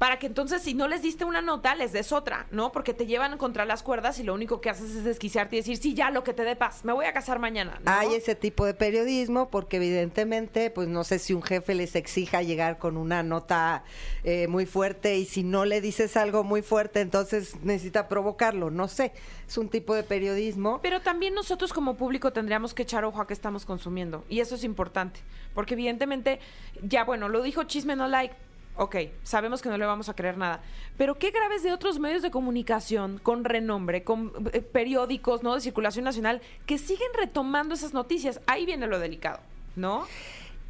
Para 0.00 0.18
que 0.18 0.28
entonces, 0.28 0.62
si 0.62 0.72
no 0.72 0.88
les 0.88 1.02
diste 1.02 1.26
una 1.26 1.42
nota, 1.42 1.74
les 1.74 1.92
des 1.92 2.10
otra, 2.10 2.46
¿no? 2.50 2.72
Porque 2.72 2.94
te 2.94 3.04
llevan 3.04 3.36
contra 3.36 3.66
las 3.66 3.82
cuerdas 3.82 4.18
y 4.18 4.22
lo 4.22 4.32
único 4.32 4.62
que 4.62 4.70
haces 4.70 4.92
es 4.92 5.04
desquiciarte 5.04 5.56
y 5.56 5.58
decir, 5.58 5.76
sí, 5.76 5.92
ya, 5.92 6.10
lo 6.10 6.24
que 6.24 6.32
te 6.32 6.42
dé 6.42 6.56
paz, 6.56 6.86
me 6.86 6.94
voy 6.94 7.04
a 7.04 7.12
casar 7.12 7.38
mañana. 7.38 7.78
¿no? 7.84 7.92
Hay 7.92 8.14
ese 8.14 8.34
tipo 8.34 8.64
de 8.64 8.72
periodismo 8.72 9.50
porque 9.50 9.76
evidentemente, 9.76 10.70
pues 10.70 10.88
no 10.88 11.04
sé 11.04 11.18
si 11.18 11.34
un 11.34 11.42
jefe 11.42 11.74
les 11.74 11.96
exija 11.96 12.40
llegar 12.40 12.78
con 12.78 12.96
una 12.96 13.22
nota 13.22 13.84
eh, 14.24 14.48
muy 14.48 14.64
fuerte 14.64 15.18
y 15.18 15.26
si 15.26 15.42
no 15.42 15.66
le 15.66 15.82
dices 15.82 16.16
algo 16.16 16.44
muy 16.44 16.62
fuerte, 16.62 17.02
entonces 17.02 17.56
necesita 17.62 18.08
provocarlo. 18.08 18.70
No 18.70 18.88
sé, 18.88 19.12
es 19.46 19.58
un 19.58 19.68
tipo 19.68 19.94
de 19.94 20.02
periodismo. 20.02 20.80
Pero 20.80 21.02
también 21.02 21.34
nosotros 21.34 21.74
como 21.74 21.98
público 21.98 22.32
tendríamos 22.32 22.72
que 22.72 22.84
echar 22.84 23.04
ojo 23.04 23.20
a 23.20 23.26
qué 23.26 23.34
estamos 23.34 23.66
consumiendo. 23.66 24.24
Y 24.30 24.40
eso 24.40 24.54
es 24.54 24.64
importante. 24.64 25.20
Porque 25.52 25.74
evidentemente, 25.74 26.40
ya 26.82 27.04
bueno, 27.04 27.28
lo 27.28 27.42
dijo 27.42 27.64
Chisme 27.64 27.96
No 27.96 28.08
Like. 28.08 28.34
Ok, 28.82 28.96
sabemos 29.24 29.60
que 29.60 29.68
no 29.68 29.76
le 29.76 29.84
vamos 29.84 30.08
a 30.08 30.14
creer 30.14 30.38
nada. 30.38 30.62
Pero 30.96 31.18
qué 31.18 31.30
graves 31.32 31.62
de 31.62 31.70
otros 31.70 31.98
medios 31.98 32.22
de 32.22 32.30
comunicación 32.30 33.18
con 33.22 33.44
renombre, 33.44 34.04
con 34.04 34.32
eh, 34.54 34.62
periódicos, 34.62 35.42
¿no? 35.42 35.54
De 35.54 35.60
circulación 35.60 36.06
nacional, 36.06 36.40
que 36.64 36.78
siguen 36.78 37.08
retomando 37.14 37.74
esas 37.74 37.92
noticias. 37.92 38.40
Ahí 38.46 38.64
viene 38.64 38.86
lo 38.86 38.98
delicado, 38.98 39.40
¿no? 39.76 40.06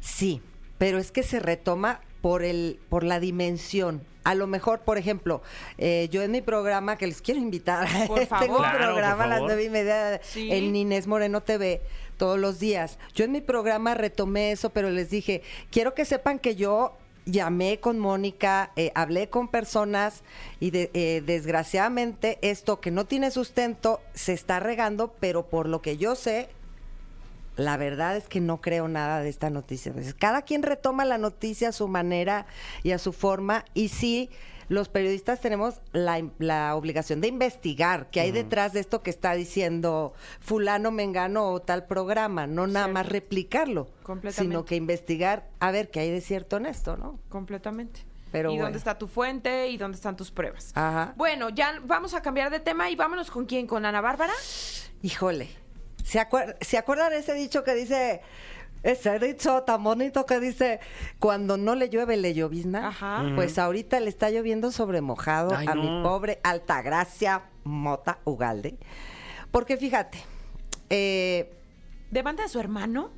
Sí, 0.01 0.41
pero 0.77 0.97
es 0.99 1.13
que 1.13 1.23
se 1.23 1.39
retoma 1.39 2.01
por 2.21 2.43
el, 2.43 2.79
por 2.89 3.05
la 3.05 3.21
dimensión. 3.21 4.01
A 4.25 4.35
lo 4.35 4.45
mejor, 4.45 4.81
por 4.81 4.97
ejemplo, 4.97 5.41
eh, 5.77 6.09
yo 6.11 6.21
en 6.21 6.31
mi 6.31 6.41
programa, 6.41 6.97
que 6.97 7.07
les 7.07 7.21
quiero 7.21 7.39
invitar, 7.39 7.87
Por 8.07 8.25
favor. 8.27 8.45
tengo 8.45 8.57
un 8.57 8.63
Claro, 8.63 8.77
por 8.79 8.87
programa 8.87 9.23
a 9.23 9.27
las 9.27 9.41
nueve 9.41 9.63
y 9.63 9.69
media 9.69 10.19
Sí. 10.21 10.51
en 10.51 10.75
Inés 10.75 11.07
Moreno 11.07 11.39
TV 11.41 11.81
todos 12.17 12.37
los 12.37 12.59
días. 12.59 12.99
Yo 13.15 13.23
en 13.23 13.31
mi 13.31 13.39
programa 13.39 13.93
retomé 13.95 14.51
eso, 14.51 14.69
pero 14.71 14.89
les 14.89 15.09
dije, 15.09 15.43
quiero 15.71 15.93
que 15.95 16.03
sepan 16.03 16.39
que 16.39 16.55
yo 16.57 16.97
llamé 17.25 17.79
con 17.79 17.99
Mónica, 17.99 18.71
eh, 18.75 18.91
hablé 18.95 19.29
con 19.29 19.47
personas 19.47 20.23
y 20.59 20.71
de- 20.71 20.89
eh, 20.93 21.21
desgraciadamente 21.25 22.39
esto 22.41 22.79
que 22.79 22.91
no 22.91 23.05
tiene 23.05 23.31
sustento 23.31 24.01
se 24.13 24.33
está 24.33 24.59
regando, 24.59 25.13
pero 25.19 25.45
por 25.45 25.67
lo 25.67 25.81
que 25.81 25.97
yo 25.97 26.15
sé, 26.15 26.49
la 27.57 27.77
verdad 27.77 28.17
es 28.17 28.27
que 28.27 28.39
no 28.39 28.61
creo 28.61 28.87
nada 28.87 29.21
de 29.21 29.29
esta 29.29 29.49
noticia. 29.49 29.93
Cada 30.17 30.41
quien 30.41 30.63
retoma 30.63 31.05
la 31.05 31.17
noticia 31.17 31.69
a 31.69 31.73
su 31.73 31.87
manera 31.87 32.45
y 32.81 32.91
a 32.91 32.97
su 32.97 33.13
forma. 33.13 33.65
Y 33.73 33.89
sí, 33.89 34.29
los 34.71 34.87
periodistas 34.87 35.41
tenemos 35.41 35.81
la, 35.91 36.23
la 36.39 36.75
obligación 36.77 37.19
de 37.19 37.27
investigar 37.27 38.07
qué 38.09 38.21
hay 38.21 38.31
detrás 38.31 38.71
de 38.71 38.79
esto 38.79 39.03
que 39.03 39.09
está 39.09 39.33
diciendo 39.33 40.13
fulano, 40.39 40.91
mengano 40.91 41.49
o 41.49 41.59
tal 41.61 41.85
programa. 41.87 42.47
No 42.47 42.67
nada 42.67 42.87
más 42.87 43.09
replicarlo, 43.09 43.89
sino 44.31 44.63
que 44.63 44.75
investigar 44.77 45.49
a 45.59 45.71
ver 45.71 45.91
qué 45.91 45.99
hay 45.99 46.09
de 46.11 46.21
cierto 46.21 46.55
en 46.55 46.67
esto, 46.67 46.95
¿no? 46.95 47.19
Completamente. 47.27 48.05
Pero 48.31 48.49
y 48.49 48.53
bueno. 48.53 48.67
dónde 48.67 48.77
está 48.77 48.97
tu 48.97 49.07
fuente 49.09 49.67
y 49.67 49.75
dónde 49.75 49.97
están 49.97 50.15
tus 50.15 50.31
pruebas. 50.31 50.71
Ajá. 50.75 51.15
Bueno, 51.17 51.49
ya 51.49 51.81
vamos 51.83 52.13
a 52.13 52.21
cambiar 52.21 52.49
de 52.49 52.61
tema 52.61 52.89
y 52.89 52.95
vámonos 52.95 53.29
con 53.29 53.45
quién, 53.45 53.67
con 53.67 53.85
Ana 53.85 53.99
Bárbara. 53.99 54.31
Híjole. 55.01 55.49
¿Se, 56.05 56.17
acuer- 56.17 56.55
¿Se 56.61 56.77
acuerdan 56.77 57.09
de 57.11 57.17
ese 57.19 57.33
dicho 57.33 57.63
que 57.65 57.75
dice, 57.75 58.21
ese 58.83 59.19
dicho 59.19 59.63
tan 59.63 59.83
bonito 59.83 60.25
que 60.25 60.39
dice, 60.39 60.79
cuando 61.19 61.57
no 61.57 61.75
le 61.75 61.89
llueve, 61.89 62.17
le 62.17 62.33
llovizna? 62.33 62.87
Ajá. 62.87 63.23
Pues 63.35 63.57
ahorita 63.59 63.99
le 63.99 64.09
está 64.09 64.29
lloviendo 64.29 64.71
sobre 64.71 65.01
mojado 65.01 65.53
Ay, 65.55 65.67
a 65.67 65.75
no. 65.75 65.81
mi 65.83 66.03
pobre 66.03 66.39
Altagracia 66.43 67.43
Mota 67.63 68.19
Ugalde. 68.25 68.77
Porque 69.51 69.77
fíjate, 69.77 70.17
eh, 70.89 71.53
¿Demanda 72.09 72.43
de 72.43 72.49
su 72.49 72.59
hermano? 72.59 73.11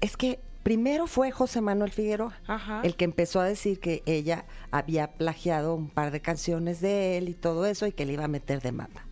es 0.00 0.16
que 0.16 0.40
primero 0.62 1.06
fue 1.06 1.30
José 1.30 1.60
Manuel 1.60 1.90
Figueroa, 1.92 2.34
Ajá. 2.46 2.80
el 2.82 2.96
que 2.96 3.04
empezó 3.04 3.40
a 3.40 3.44
decir 3.44 3.78
que 3.80 4.02
ella 4.06 4.44
había 4.70 5.12
plagiado 5.12 5.74
un 5.74 5.88
par 5.90 6.10
de 6.10 6.20
canciones 6.20 6.80
de 6.80 7.18
él 7.18 7.28
y 7.28 7.34
todo 7.34 7.66
eso 7.66 7.86
y 7.86 7.92
que 7.92 8.04
le 8.04 8.14
iba 8.14 8.24
a 8.24 8.28
meter 8.28 8.60
demanda. 8.60 9.06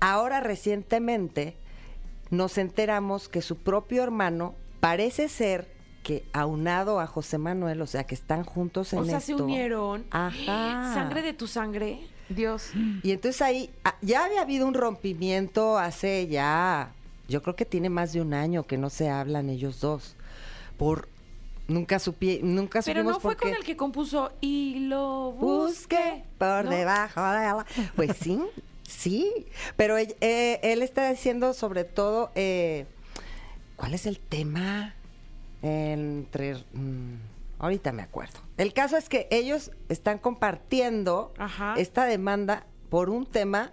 Ahora 0.00 0.40
recientemente 0.40 1.56
nos 2.30 2.56
enteramos 2.58 3.28
que 3.28 3.42
su 3.42 3.56
propio 3.58 4.02
hermano 4.02 4.54
parece 4.80 5.28
ser 5.28 5.68
que 6.02 6.24
aunado 6.32 6.98
a 6.98 7.06
José 7.06 7.38
Manuel, 7.38 7.82
o 7.82 7.86
sea 7.86 8.04
que 8.04 8.14
están 8.14 8.44
juntos 8.44 8.92
en 8.92 9.00
O 9.00 9.04
sea, 9.04 9.18
esto. 9.18 9.36
se 9.36 9.42
unieron. 9.42 10.04
Ajá. 10.10 10.92
Sangre 10.94 11.22
de 11.22 11.32
tu 11.34 11.46
sangre. 11.46 12.00
Dios. 12.30 12.70
Y 13.02 13.10
entonces 13.10 13.42
ahí 13.42 13.70
ah, 13.84 13.96
ya 14.00 14.24
había 14.24 14.42
habido 14.42 14.66
un 14.66 14.74
rompimiento 14.74 15.78
hace 15.78 16.28
ya, 16.28 16.92
yo 17.28 17.42
creo 17.42 17.56
que 17.56 17.64
tiene 17.64 17.90
más 17.90 18.12
de 18.12 18.20
un 18.20 18.34
año 18.34 18.62
que 18.64 18.78
no 18.78 18.88
se 18.88 19.10
hablan 19.10 19.50
ellos 19.50 19.80
dos. 19.80 20.16
Por 20.78 21.08
nunca 21.66 21.98
supi, 21.98 22.40
nunca 22.42 22.80
Pero 22.82 23.00
supimos 23.00 23.14
no 23.16 23.20
fue 23.20 23.34
por 23.34 23.42
qué. 23.42 23.48
con 23.50 23.58
el 23.58 23.64
que 23.64 23.76
compuso 23.76 24.32
y 24.40 24.86
lo 24.88 25.32
busqué. 25.32 25.96
busque 25.96 26.24
por 26.38 26.64
¿no? 26.64 26.70
debajo 26.70 27.20
de 27.20 27.26
la... 27.40 27.66
Pues 27.96 28.16
sí, 28.16 28.40
sí. 28.88 29.46
Pero 29.76 29.98
él, 29.98 30.14
eh, 30.20 30.60
él 30.62 30.82
está 30.82 31.10
diciendo 31.10 31.52
sobre 31.52 31.84
todo, 31.84 32.30
eh, 32.36 32.86
¿cuál 33.80 33.94
es 33.94 34.04
el 34.04 34.20
tema? 34.20 34.94
Entre... 35.62 36.54
mm, 36.74 37.14
ahorita 37.58 37.92
me 37.92 38.02
acuerdo. 38.02 38.38
El 38.58 38.74
caso 38.74 38.98
es 38.98 39.08
que 39.08 39.26
ellos 39.30 39.70
están 39.88 40.18
compartiendo 40.18 41.32
Ajá. 41.38 41.74
esta 41.78 42.04
demanda 42.04 42.66
por 42.90 43.08
un 43.08 43.24
tema. 43.24 43.72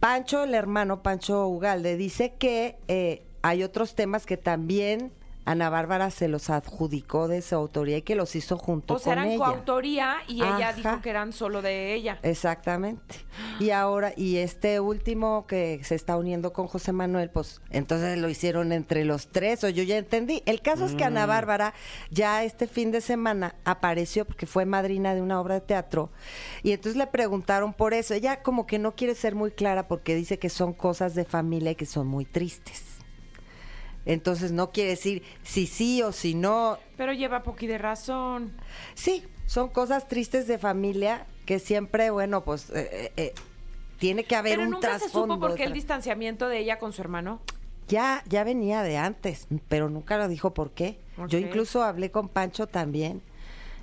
Pancho, 0.00 0.42
el 0.42 0.54
hermano 0.54 1.00
Pancho 1.04 1.46
Ugalde, 1.46 1.96
dice 1.96 2.34
que 2.34 2.76
eh, 2.88 3.22
hay 3.42 3.62
otros 3.62 3.94
temas 3.94 4.26
que 4.26 4.36
también 4.36 5.12
Ana 5.44 5.70
Bárbara 5.70 6.10
se 6.10 6.28
los 6.28 6.50
adjudicó 6.50 7.26
de 7.28 7.42
su 7.42 7.54
autoría 7.54 7.96
y 7.98 8.02
que 8.02 8.14
los 8.14 8.36
hizo 8.36 8.56
junto 8.56 8.94
O 8.94 8.98
sea, 8.98 9.14
con 9.14 9.22
eran 9.24 9.32
ella. 9.32 9.44
coautoría 9.44 10.16
y 10.28 10.36
ella 10.42 10.72
dijo 10.72 11.00
que 11.02 11.10
eran 11.10 11.32
solo 11.32 11.62
de 11.62 11.94
ella. 11.94 12.18
Exactamente. 12.22 13.16
Y 13.58 13.70
ahora, 13.70 14.12
y 14.16 14.36
este 14.36 14.78
último 14.80 15.46
que 15.46 15.80
se 15.82 15.94
está 15.94 16.16
uniendo 16.16 16.52
con 16.52 16.66
José 16.68 16.92
Manuel, 16.92 17.30
pues 17.30 17.60
entonces 17.70 18.18
lo 18.18 18.28
hicieron 18.28 18.72
entre 18.72 19.04
los 19.04 19.28
tres, 19.28 19.64
o 19.64 19.68
yo 19.68 19.82
ya 19.82 19.96
entendí. 19.96 20.42
El 20.46 20.62
caso 20.62 20.84
es 20.84 20.94
que 20.94 21.02
Mm. 21.04 21.06
Ana 21.08 21.26
Bárbara 21.26 21.74
ya 22.10 22.44
este 22.44 22.66
fin 22.68 22.92
de 22.92 23.00
semana 23.00 23.54
apareció 23.64 24.24
porque 24.24 24.46
fue 24.46 24.64
madrina 24.64 25.14
de 25.14 25.22
una 25.22 25.40
obra 25.40 25.54
de 25.54 25.60
teatro 25.62 26.10
y 26.62 26.72
entonces 26.72 26.96
le 26.96 27.06
preguntaron 27.06 27.72
por 27.72 27.94
eso. 27.94 28.14
Ella 28.14 28.42
como 28.42 28.66
que 28.66 28.78
no 28.78 28.94
quiere 28.94 29.14
ser 29.14 29.34
muy 29.34 29.50
clara 29.50 29.88
porque 29.88 30.14
dice 30.14 30.38
que 30.38 30.48
son 30.50 30.72
cosas 30.72 31.14
de 31.14 31.24
familia 31.24 31.72
y 31.72 31.74
que 31.74 31.86
son 31.86 32.06
muy 32.06 32.24
tristes. 32.24 32.91
Entonces 34.04 34.52
no 34.52 34.72
quiere 34.72 34.90
decir 34.90 35.22
si 35.42 35.66
sí 35.66 36.02
o 36.02 36.12
si 36.12 36.34
no. 36.34 36.78
Pero 36.96 37.12
lleva 37.12 37.42
poqui 37.42 37.66
de 37.66 37.78
razón. 37.78 38.52
Sí, 38.94 39.24
son 39.46 39.68
cosas 39.68 40.08
tristes 40.08 40.46
de 40.46 40.58
familia 40.58 41.26
que 41.46 41.58
siempre, 41.58 42.10
bueno, 42.10 42.42
pues 42.42 42.70
eh, 42.70 42.88
eh, 42.92 43.12
eh, 43.16 43.34
tiene 43.98 44.24
que 44.24 44.34
haber 44.36 44.56
Pero 44.56 44.64
un 44.64 44.70
nunca 44.74 44.98
se 44.98 45.06
supo 45.06 45.26
trasfondo. 45.26 45.38
por 45.40 45.54
qué 45.54 45.64
el 45.64 45.72
distanciamiento 45.72 46.48
de 46.48 46.58
ella 46.58 46.78
con 46.78 46.92
su 46.92 47.00
hermano. 47.02 47.40
Ya, 47.88 48.22
ya 48.26 48.44
venía 48.44 48.82
de 48.82 48.96
antes, 48.96 49.46
pero 49.68 49.90
nunca 49.90 50.16
lo 50.16 50.28
dijo 50.28 50.54
por 50.54 50.70
qué. 50.70 50.98
Yo 51.28 51.38
incluso 51.38 51.82
hablé 51.82 52.10
con 52.10 52.28
Pancho 52.28 52.66
también. 52.66 53.22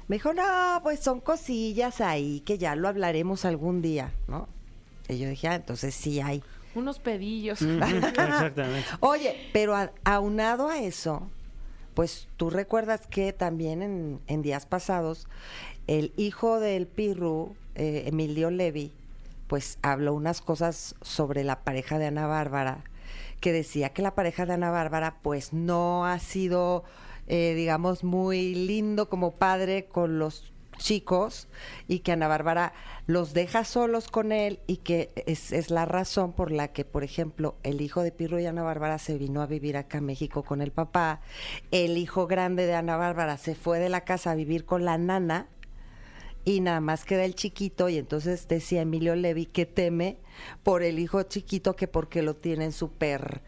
Me 0.07 0.15
dijo, 0.15 0.33
no, 0.33 0.79
pues 0.81 0.99
son 1.01 1.19
cosillas 1.21 2.01
ahí 2.01 2.39
que 2.41 2.57
ya 2.57 2.75
lo 2.75 2.87
hablaremos 2.87 3.45
algún 3.45 3.81
día, 3.81 4.11
¿no? 4.27 4.47
Y 5.07 5.19
yo 5.19 5.29
dije, 5.29 5.47
ah, 5.47 5.55
entonces 5.55 5.93
sí 5.93 6.19
hay. 6.19 6.43
Unos 6.75 6.99
pedillos. 6.99 7.61
Exactamente. 7.61 8.87
Oye, 8.99 9.35
pero 9.53 9.75
a- 9.75 9.91
aunado 10.03 10.69
a 10.69 10.79
eso, 10.79 11.29
pues 11.93 12.27
tú 12.37 12.49
recuerdas 12.49 13.07
que 13.07 13.33
también 13.33 13.81
en, 13.81 14.19
en 14.27 14.41
días 14.41 14.65
pasados, 14.65 15.27
el 15.87 16.13
hijo 16.17 16.59
del 16.59 16.87
Pirru, 16.87 17.55
eh, 17.75 18.03
Emilio 18.07 18.51
Levi, 18.51 18.91
pues 19.47 19.79
habló 19.81 20.13
unas 20.13 20.41
cosas 20.41 20.95
sobre 21.01 21.43
la 21.43 21.61
pareja 21.63 21.97
de 21.97 22.05
Ana 22.07 22.27
Bárbara, 22.27 22.83
que 23.39 23.51
decía 23.51 23.89
que 23.89 24.01
la 24.03 24.13
pareja 24.13 24.45
de 24.45 24.53
Ana 24.53 24.69
Bárbara 24.69 25.15
pues 25.23 25.53
no 25.53 26.05
ha 26.05 26.19
sido, 26.19 26.83
eh, 27.27 27.53
digamos, 27.55 28.03
muy 28.03 28.53
lindo 28.53 29.09
como 29.09 29.31
padre 29.31 29.85
con 29.85 30.19
los 30.19 30.53
chicos 30.79 31.47
y 31.87 31.99
que 31.99 32.13
Ana 32.13 32.27
Bárbara 32.27 32.73
los 33.05 33.33
deja 33.33 33.63
solos 33.63 34.07
con 34.07 34.31
él 34.31 34.59
y 34.65 34.77
que 34.77 35.11
es, 35.27 35.69
la 35.69 35.85
razón 35.85 36.33
por 36.33 36.51
la 36.51 36.69
que, 36.69 36.85
por 36.85 37.03
ejemplo, 37.03 37.55
el 37.61 37.81
hijo 37.81 38.01
de 38.01 38.11
Pirro 38.11 38.39
y 38.39 38.47
Ana 38.47 38.63
Bárbara 38.63 38.97
se 38.97 39.19
vino 39.19 39.43
a 39.43 39.45
vivir 39.45 39.77
acá 39.77 39.99
a 39.99 40.01
México 40.01 40.41
con 40.41 40.61
el 40.61 40.71
papá, 40.71 41.21
el 41.69 41.97
hijo 41.97 42.25
grande 42.25 42.65
de 42.65 42.73
Ana 42.73 42.97
Bárbara 42.97 43.37
se 43.37 43.53
fue 43.53 43.77
de 43.79 43.89
la 43.89 44.01
casa 44.01 44.31
a 44.31 44.35
vivir 44.35 44.65
con 44.65 44.85
la 44.85 44.97
nana 44.97 45.47
y 46.45 46.61
nada 46.61 46.79
más 46.79 47.05
queda 47.05 47.25
el 47.25 47.35
chiquito 47.35 47.89
y 47.89 47.97
entonces 47.97 48.47
decía 48.47 48.81
Emilio 48.81 49.15
Levi 49.15 49.45
que 49.45 49.65
teme 49.65 50.17
por 50.63 50.81
el 50.83 50.97
hijo 50.97 51.21
chiquito 51.23 51.75
que 51.75 51.87
porque 51.87 52.21
lo 52.21 52.35
tienen 52.35 52.71
súper 52.71 53.41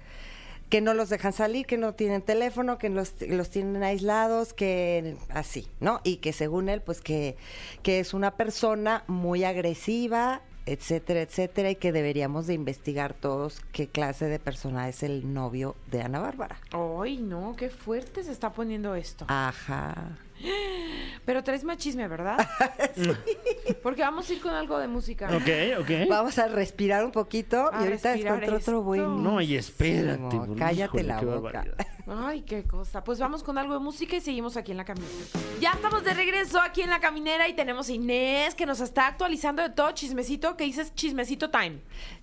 que 0.72 0.80
no 0.80 0.94
los 0.94 1.10
dejan 1.10 1.34
salir, 1.34 1.66
que 1.66 1.78
no 1.78 1.94
tienen 1.96 2.22
teléfono, 2.22 2.78
que 2.78 2.88
los, 2.90 3.14
los 3.28 3.50
tienen 3.50 3.84
aislados, 3.84 4.54
que 4.54 5.18
así, 5.30 5.68
¿no? 5.82 6.00
Y 6.06 6.18
que 6.18 6.32
según 6.32 6.70
él, 6.70 6.82
pues 6.82 7.02
que, 7.02 7.36
que 7.84 8.00
es 8.00 8.14
una 8.14 8.38
persona 8.38 9.04
muy 9.08 9.44
agresiva, 9.44 10.42
etcétera, 10.66 11.24
etcétera, 11.24 11.72
y 11.72 11.76
que 11.76 11.92
deberíamos 11.92 12.48
de 12.48 12.54
investigar 12.54 13.14
todos 13.14 13.62
qué 13.74 13.88
clase 13.88 14.28
de 14.28 14.40
persona 14.40 14.88
es 14.88 15.04
el 15.04 15.34
novio 15.34 15.76
de 15.92 16.04
Ana 16.04 16.22
Bárbara. 16.22 16.58
Ay, 16.72 17.18
no, 17.18 17.54
qué 17.58 17.70
fuerte 17.70 18.24
se 18.24 18.32
está 18.32 18.54
poniendo 18.54 18.96
esto. 18.96 19.26
Ajá. 19.28 20.18
Pero 21.26 21.44
traes 21.44 21.64
más 21.64 21.78
chisme, 21.78 22.08
¿verdad? 22.08 22.38
Porque 23.84 24.02
vamos 24.02 24.30
a 24.30 24.34
ir 24.34 24.42
con 24.42 24.54
algo 24.54 24.80
de 24.80 24.88
música. 24.88 25.28
Ok, 25.28 25.82
ok. 25.82 26.10
Vamos 26.10 26.38
a 26.40 26.48
respirar 26.48 27.06
un 27.06 27.12
poquito 27.12 27.70
A 27.74 27.82
y 27.82 27.84
ahorita 27.86 28.16
esto. 28.16 28.56
otro 28.56 28.82
buen. 28.82 29.24
No, 29.24 29.40
y 29.42 29.56
espérate. 29.56 30.38
bro, 30.38 30.56
Cállate 30.58 30.98
híjole, 30.98 31.04
la 31.04 31.20
qué 31.20 31.26
boca. 31.26 31.66
Ay, 32.08 32.42
qué 32.42 32.64
cosa. 32.64 33.04
Pues 33.04 33.20
vamos 33.20 33.44
con 33.44 33.58
algo 33.58 33.74
de 33.74 33.80
música 33.80 34.16
y 34.16 34.22
seguimos 34.22 34.58
aquí 34.58 34.72
en 34.72 34.78
la 34.78 34.86
caminera. 34.86 35.14
Ya 35.60 35.72
estamos 35.72 36.04
de 36.04 36.14
regreso 36.14 36.60
aquí 36.60 36.82
en 36.82 36.90
la 36.90 37.00
caminera 37.00 37.48
y 37.48 37.54
tenemos 37.54 37.90
a 37.90 37.92
Inés 37.94 38.56
que 38.56 38.66
nos 38.66 38.82
está 38.82 39.08
actualizando 39.08 39.62
de 39.62 39.70
todo 39.70 39.92
chismecito 39.92 40.58
que 40.58 40.64
dices 40.64 40.94
chismecito 40.96 41.50
time. 41.52 41.80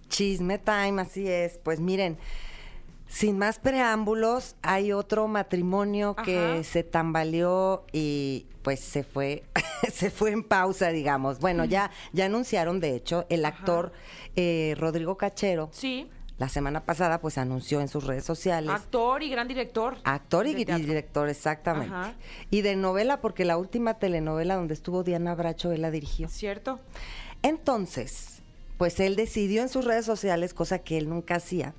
Chisme 0.08 0.58
time, 0.58 1.00
así 1.02 1.26
es. 1.28 1.58
Pues 1.58 1.80
miren, 1.80 2.18
sin 3.09 3.38
más 3.38 3.59
preámbulos, 3.59 4.54
hay 4.62 4.92
otro 4.92 5.26
matrimonio 5.28 6.14
que 6.14 6.62
se 6.62 6.82
tambaleó 6.84 7.84
y 7.92 8.46
pues 8.62 8.80
se 8.80 9.02
fue, 9.02 9.44
se 9.92 10.11
fue 10.11 10.30
en 10.30 10.44
pausa, 10.44 10.90
digamos. 10.90 11.40
Bueno, 11.40 11.64
ya, 11.64 11.90
ya 12.12 12.26
anunciaron, 12.26 12.80
de 12.80 12.94
hecho, 12.94 13.24
el 13.30 13.44
actor 13.44 13.92
eh, 14.36 14.74
Rodrigo 14.78 15.16
Cachero, 15.16 15.70
Sí, 15.72 16.09
la 16.36 16.48
semana 16.48 16.84
pasada, 16.84 17.20
pues 17.20 17.36
anunció 17.36 17.80
en 17.80 17.88
sus 17.88 18.04
redes 18.04 18.24
sociales. 18.24 18.70
actor 18.70 19.22
y 19.24 19.28
gran 19.30 19.48
director. 19.48 19.96
Actor 20.04 20.46
y 20.46 20.64
teatro. 20.64 20.86
director, 20.86 21.28
exactamente. 21.28 21.92
Ajá. 21.92 22.12
Y 22.50 22.61
de 22.61 22.76
novela, 22.76 23.20
porque 23.20 23.44
la 23.44 23.56
última 23.56 23.94
telenovela 23.94 24.54
donde 24.54 24.74
estuvo 24.74 25.02
Diana 25.02 25.34
Bracho, 25.34 25.72
él 25.72 25.82
la 25.82 25.90
dirigió. 25.90 26.28
¿Cierto? 26.28 26.78
Entonces, 27.42 28.38
pues 28.78 29.00
él 29.00 29.16
decidió 29.16 29.60
en 29.62 29.68
sus 29.68 29.84
redes 29.84 30.06
sociales, 30.06 30.54
cosa 30.54 30.78
que 30.78 30.96
él 30.98 31.08
nunca 31.08 31.34
hacía, 31.34 31.74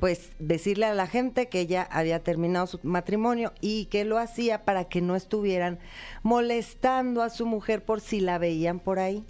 pues 0.00 0.30
decirle 0.40 0.84
a 0.86 0.94
la 0.94 1.06
gente 1.06 1.48
que 1.48 1.66
ya 1.66 1.82
había 1.82 2.22
terminado 2.22 2.66
su 2.66 2.80
matrimonio 2.82 3.52
y 3.60 3.86
que 3.86 4.04
lo 4.04 4.18
hacía 4.18 4.64
para 4.64 4.84
que 4.84 5.00
no 5.00 5.14
estuvieran 5.16 5.78
molestando 6.22 7.22
a 7.22 7.30
su 7.30 7.46
mujer 7.46 7.84
por 7.84 8.00
si 8.00 8.20
la 8.20 8.38
veían 8.38 8.80
por 8.80 8.98
ahí. 8.98 9.24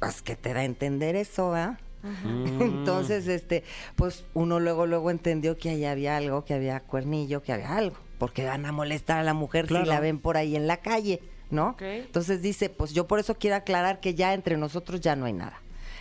Pues 0.00 0.20
que 0.22 0.34
te 0.36 0.52
da 0.52 0.60
a 0.60 0.64
entender 0.64 1.14
eso, 1.16 1.54
¿ah? 1.54 1.78
Entonces, 2.60 3.28
este, 3.28 3.62
pues 3.96 4.24
uno 4.34 4.58
luego, 4.60 4.86
luego 4.86 5.10
entendió 5.10 5.58
que 5.58 5.68
ahí 5.70 5.84
había 5.84 6.16
algo, 6.16 6.44
que 6.44 6.54
había 6.54 6.80
cuernillo, 6.80 7.42
que 7.42 7.52
había 7.52 7.76
algo, 7.76 7.96
porque 8.18 8.44
van 8.46 8.64
a 8.66 8.72
molestar 8.72 9.18
a 9.18 9.22
la 9.22 9.34
mujer 9.34 9.66
Claro. 9.66 9.84
si 9.84 9.90
la 9.90 10.00
ven 10.00 10.18
por 10.18 10.36
ahí 10.36 10.56
en 10.56 10.66
la 10.66 10.78
calle, 10.78 11.20
¿no? 11.50 11.76
Entonces 11.80 12.40
dice, 12.42 12.70
pues 12.70 12.92
yo 12.92 13.06
por 13.06 13.18
eso 13.20 13.34
quiero 13.36 13.56
aclarar 13.56 14.00
que 14.00 14.14
ya 14.14 14.32
entre 14.34 14.56
nosotros 14.56 15.00
ya 15.00 15.14
no 15.16 15.26
hay 15.26 15.34
nada. 15.34 15.60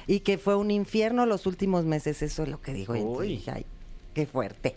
Y 0.09 0.21
que 0.21 0.39
fue 0.39 0.55
un 0.55 0.71
infierno 0.71 1.27
los 1.27 1.45
últimos 1.45 1.85
meses, 1.85 2.23
eso 2.23 2.41
es 2.41 2.49
lo 2.49 2.59
que 2.63 2.71
entonces 2.71 3.05
Uy. 3.05 3.27
dije, 3.27 3.51
ay, 3.51 3.65
qué 4.15 4.25
fuerte. 4.25 4.75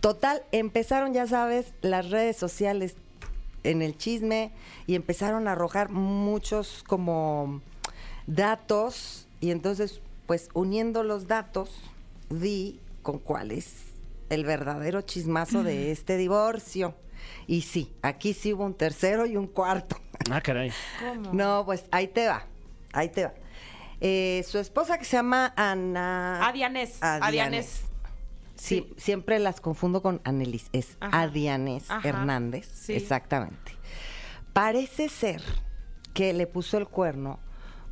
Total, 0.00 0.44
empezaron, 0.50 1.12
ya 1.12 1.26
sabes, 1.26 1.74
las 1.82 2.08
redes 2.08 2.38
sociales 2.38 2.96
en 3.64 3.82
el 3.82 3.98
chisme 3.98 4.52
y 4.86 4.94
empezaron 4.94 5.46
a 5.46 5.52
arrojar 5.52 5.90
muchos 5.90 6.82
como 6.86 7.60
datos 8.26 9.28
y 9.40 9.50
entonces, 9.50 10.00
pues 10.26 10.48
uniendo 10.54 11.02
los 11.02 11.26
datos, 11.26 11.78
vi 12.30 12.80
con 13.02 13.18
cuál 13.18 13.50
es 13.50 13.74
el 14.30 14.46
verdadero 14.46 15.02
chismazo 15.02 15.64
de 15.64 15.90
este 15.92 16.16
divorcio. 16.16 16.94
Y 17.46 17.60
sí, 17.60 17.92
aquí 18.00 18.32
sí 18.32 18.54
hubo 18.54 18.64
un 18.64 18.72
tercero 18.72 19.26
y 19.26 19.36
un 19.36 19.48
cuarto. 19.48 19.98
Ah, 20.30 20.40
caray. 20.40 20.72
¿Cómo? 20.98 21.34
No, 21.34 21.66
pues 21.66 21.84
ahí 21.90 22.08
te 22.08 22.26
va, 22.26 22.46
ahí 22.94 23.10
te 23.10 23.26
va. 23.26 23.34
Eh, 24.00 24.44
su 24.46 24.58
esposa 24.58 24.98
que 24.98 25.04
se 25.04 25.16
llama 25.16 25.52
Ana... 25.56 26.46
Adianés. 26.46 27.02
Adianés. 27.02 27.26
Adianés. 27.26 27.82
Sí, 28.56 28.92
siempre 28.96 29.38
las 29.38 29.60
confundo 29.60 30.02
con 30.02 30.20
Anelis. 30.24 30.68
Es 30.72 30.96
Ajá. 31.00 31.22
Adianés 31.22 31.90
Ajá. 31.90 32.08
Hernández. 32.08 32.68
Sí. 32.72 32.94
Exactamente. 32.94 33.72
Parece 34.52 35.08
ser 35.08 35.42
que 36.14 36.32
le 36.32 36.46
puso 36.46 36.78
el 36.78 36.88
cuerno 36.88 37.38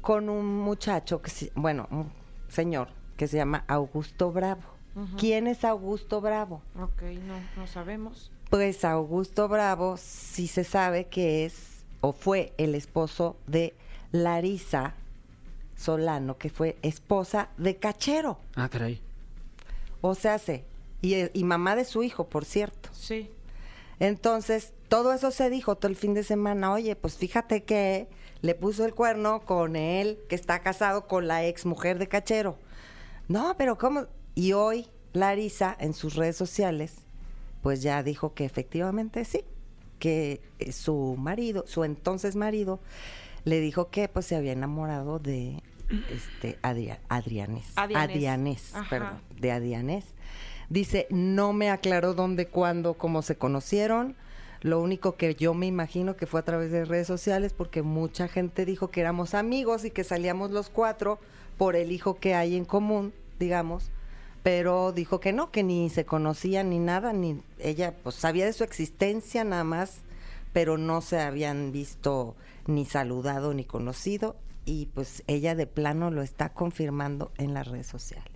con 0.00 0.28
un 0.28 0.58
muchacho 0.58 1.20
que 1.20 1.30
se, 1.30 1.52
bueno, 1.54 1.86
un 1.90 2.10
señor 2.48 2.88
que 3.16 3.28
se 3.28 3.36
llama 3.36 3.64
Augusto 3.68 4.32
Bravo. 4.32 4.62
¿Quién 5.18 5.48
es 5.48 5.64
Augusto 5.64 6.20
Bravo? 6.20 6.62
Ok, 6.80 7.02
no, 7.02 7.34
no 7.56 7.66
sabemos. 7.66 8.30
Pues 8.48 8.84
Augusto 8.84 9.48
Bravo 9.48 9.96
sí 9.96 10.46
se 10.46 10.62
sabe 10.62 11.06
que 11.08 11.44
es 11.44 11.84
o 12.00 12.12
fue 12.12 12.54
el 12.58 12.74
esposo 12.74 13.36
de 13.46 13.74
Larisa 14.12 14.94
Solano, 15.76 16.38
que 16.38 16.50
fue 16.50 16.76
esposa 16.82 17.48
de 17.56 17.76
Cachero. 17.76 18.38
Ah, 18.54 18.68
caray. 18.68 19.00
O 20.00 20.14
sea, 20.14 20.38
se 20.38 20.64
y, 21.02 21.14
y 21.38 21.44
mamá 21.44 21.76
de 21.76 21.84
su 21.84 22.02
hijo, 22.02 22.28
por 22.28 22.44
cierto. 22.44 22.88
Sí. 22.92 23.30
Entonces, 24.00 24.72
todo 24.88 25.12
eso 25.12 25.30
se 25.30 25.50
dijo 25.50 25.76
todo 25.76 25.90
el 25.90 25.96
fin 25.96 26.14
de 26.14 26.24
semana. 26.24 26.72
Oye, 26.72 26.96
pues 26.96 27.16
fíjate 27.16 27.64
que 27.64 28.08
le 28.40 28.54
puso 28.54 28.84
el 28.84 28.94
cuerno 28.94 29.40
con 29.44 29.76
él, 29.76 30.18
que 30.28 30.34
está 30.34 30.60
casado 30.60 31.06
con 31.06 31.28
la 31.28 31.46
ex 31.46 31.66
mujer 31.66 31.98
de 31.98 32.08
Cachero. 32.08 32.58
No, 33.28 33.56
pero 33.56 33.78
¿cómo? 33.78 34.06
Y 34.34 34.52
hoy, 34.52 34.86
Larisa, 35.12 35.76
en 35.78 35.94
sus 35.94 36.14
redes 36.14 36.36
sociales, 36.36 36.94
pues 37.62 37.82
ya 37.82 38.02
dijo 38.02 38.34
que 38.34 38.44
efectivamente 38.44 39.24
sí, 39.24 39.44
que 39.98 40.42
eh, 40.58 40.72
su 40.72 41.16
marido, 41.18 41.64
su 41.66 41.84
entonces 41.84 42.36
marido, 42.36 42.80
le 43.44 43.60
dijo 43.60 43.90
que 43.90 44.08
pues 44.08 44.26
se 44.26 44.36
había 44.36 44.52
enamorado 44.52 45.18
de 45.18 45.62
este 46.10 46.58
Adria- 46.62 46.98
Ajá. 48.74 48.88
perdón, 48.90 49.20
de 49.38 49.52
Adianés. 49.52 50.04
Dice, 50.70 51.06
no 51.10 51.52
me 51.52 51.70
aclaró 51.70 52.14
dónde, 52.14 52.46
cuándo, 52.46 52.94
cómo 52.94 53.22
se 53.22 53.36
conocieron. 53.36 54.16
Lo 54.62 54.80
único 54.80 55.16
que 55.16 55.34
yo 55.34 55.52
me 55.52 55.66
imagino 55.66 56.16
que 56.16 56.26
fue 56.26 56.40
a 56.40 56.44
través 56.44 56.70
de 56.72 56.86
redes 56.86 57.06
sociales 57.06 57.52
porque 57.52 57.82
mucha 57.82 58.28
gente 58.28 58.64
dijo 58.64 58.90
que 58.90 59.02
éramos 59.02 59.34
amigos 59.34 59.84
y 59.84 59.90
que 59.90 60.04
salíamos 60.04 60.50
los 60.52 60.70
cuatro 60.70 61.18
por 61.58 61.76
el 61.76 61.92
hijo 61.92 62.16
que 62.16 62.34
hay 62.34 62.56
en 62.56 62.64
común, 62.64 63.12
digamos. 63.38 63.90
Pero 64.42 64.92
dijo 64.92 65.20
que 65.20 65.32
no, 65.34 65.50
que 65.50 65.62
ni 65.62 65.90
se 65.90 66.06
conocían 66.06 66.70
ni 66.70 66.78
nada, 66.78 67.12
ni 67.12 67.40
ella 67.58 67.94
pues 68.02 68.14
sabía 68.16 68.46
de 68.46 68.52
su 68.54 68.64
existencia 68.64 69.44
nada 69.44 69.64
más, 69.64 69.98
pero 70.54 70.78
no 70.78 71.02
se 71.02 71.20
habían 71.20 71.70
visto 71.72 72.34
ni 72.66 72.84
saludado 72.84 73.54
ni 73.54 73.64
conocido 73.64 74.36
y 74.64 74.86
pues 74.86 75.22
ella 75.26 75.54
de 75.54 75.66
plano 75.66 76.10
lo 76.10 76.22
está 76.22 76.52
confirmando 76.52 77.32
en 77.36 77.54
las 77.54 77.68
redes 77.68 77.86
sociales. 77.86 78.32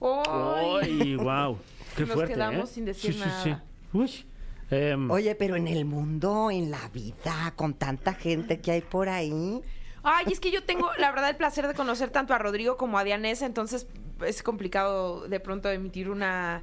¡Ay! 0.00 1.16
Wow. 1.16 1.58
Qué 1.96 2.02
Nos 2.02 2.12
fuerte, 2.12 2.34
quedamos 2.34 2.70
¿eh? 2.70 2.74
sin 2.74 2.84
decir 2.84 3.12
Sí, 3.12 3.18
sí, 3.18 3.24
nada. 3.24 3.42
sí. 3.42 3.98
Uy. 3.98 4.26
Em, 4.70 5.10
Oye, 5.10 5.34
pero 5.34 5.56
en 5.56 5.68
el 5.68 5.84
mundo, 5.84 6.50
en 6.50 6.70
la 6.70 6.88
vida, 6.88 7.52
con 7.56 7.74
tanta 7.74 8.14
gente 8.14 8.60
que 8.60 8.72
hay 8.72 8.80
por 8.80 9.08
ahí. 9.08 9.60
Ay, 10.02 10.26
es 10.30 10.40
que 10.40 10.50
yo 10.50 10.64
tengo, 10.64 10.90
la 10.98 11.10
verdad, 11.10 11.30
el 11.30 11.36
placer 11.36 11.66
de 11.68 11.74
conocer 11.74 12.10
tanto 12.10 12.34
a 12.34 12.38
Rodrigo 12.38 12.76
como 12.76 12.98
a 12.98 13.04
Dianesa, 13.04 13.46
entonces 13.46 13.86
es 14.26 14.42
complicado 14.42 15.28
de 15.28 15.40
pronto 15.40 15.70
emitir 15.70 16.10
una 16.10 16.62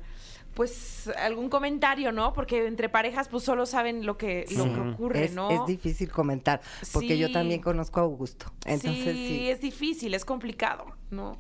pues 0.54 1.10
algún 1.18 1.50
comentario, 1.50 2.12
¿no? 2.12 2.34
Porque 2.34 2.68
entre 2.68 2.90
parejas 2.90 3.28
pues 3.30 3.44
solo 3.44 3.66
saben 3.66 4.06
lo 4.06 4.18
que, 4.18 4.46
lo 4.56 4.66
que 4.66 4.80
ocurre, 4.80 5.26
es, 5.26 5.34
¿no? 5.34 5.50
es 5.50 5.66
difícil 5.66 6.10
comentar, 6.12 6.62
porque 6.92 7.18
yo 7.18 7.28
Sí. 7.28 7.34
también 7.34 7.62
conozco 7.62 8.00
a 8.00 8.04
Augusto. 8.04 8.52
Entonces 8.66 9.16
sí, 9.16 9.28
sí. 9.28 9.50
es 9.50 9.62
difícil, 9.62 10.14
es 10.14 10.26
complicado, 10.26 10.86
¿no? 11.10 11.38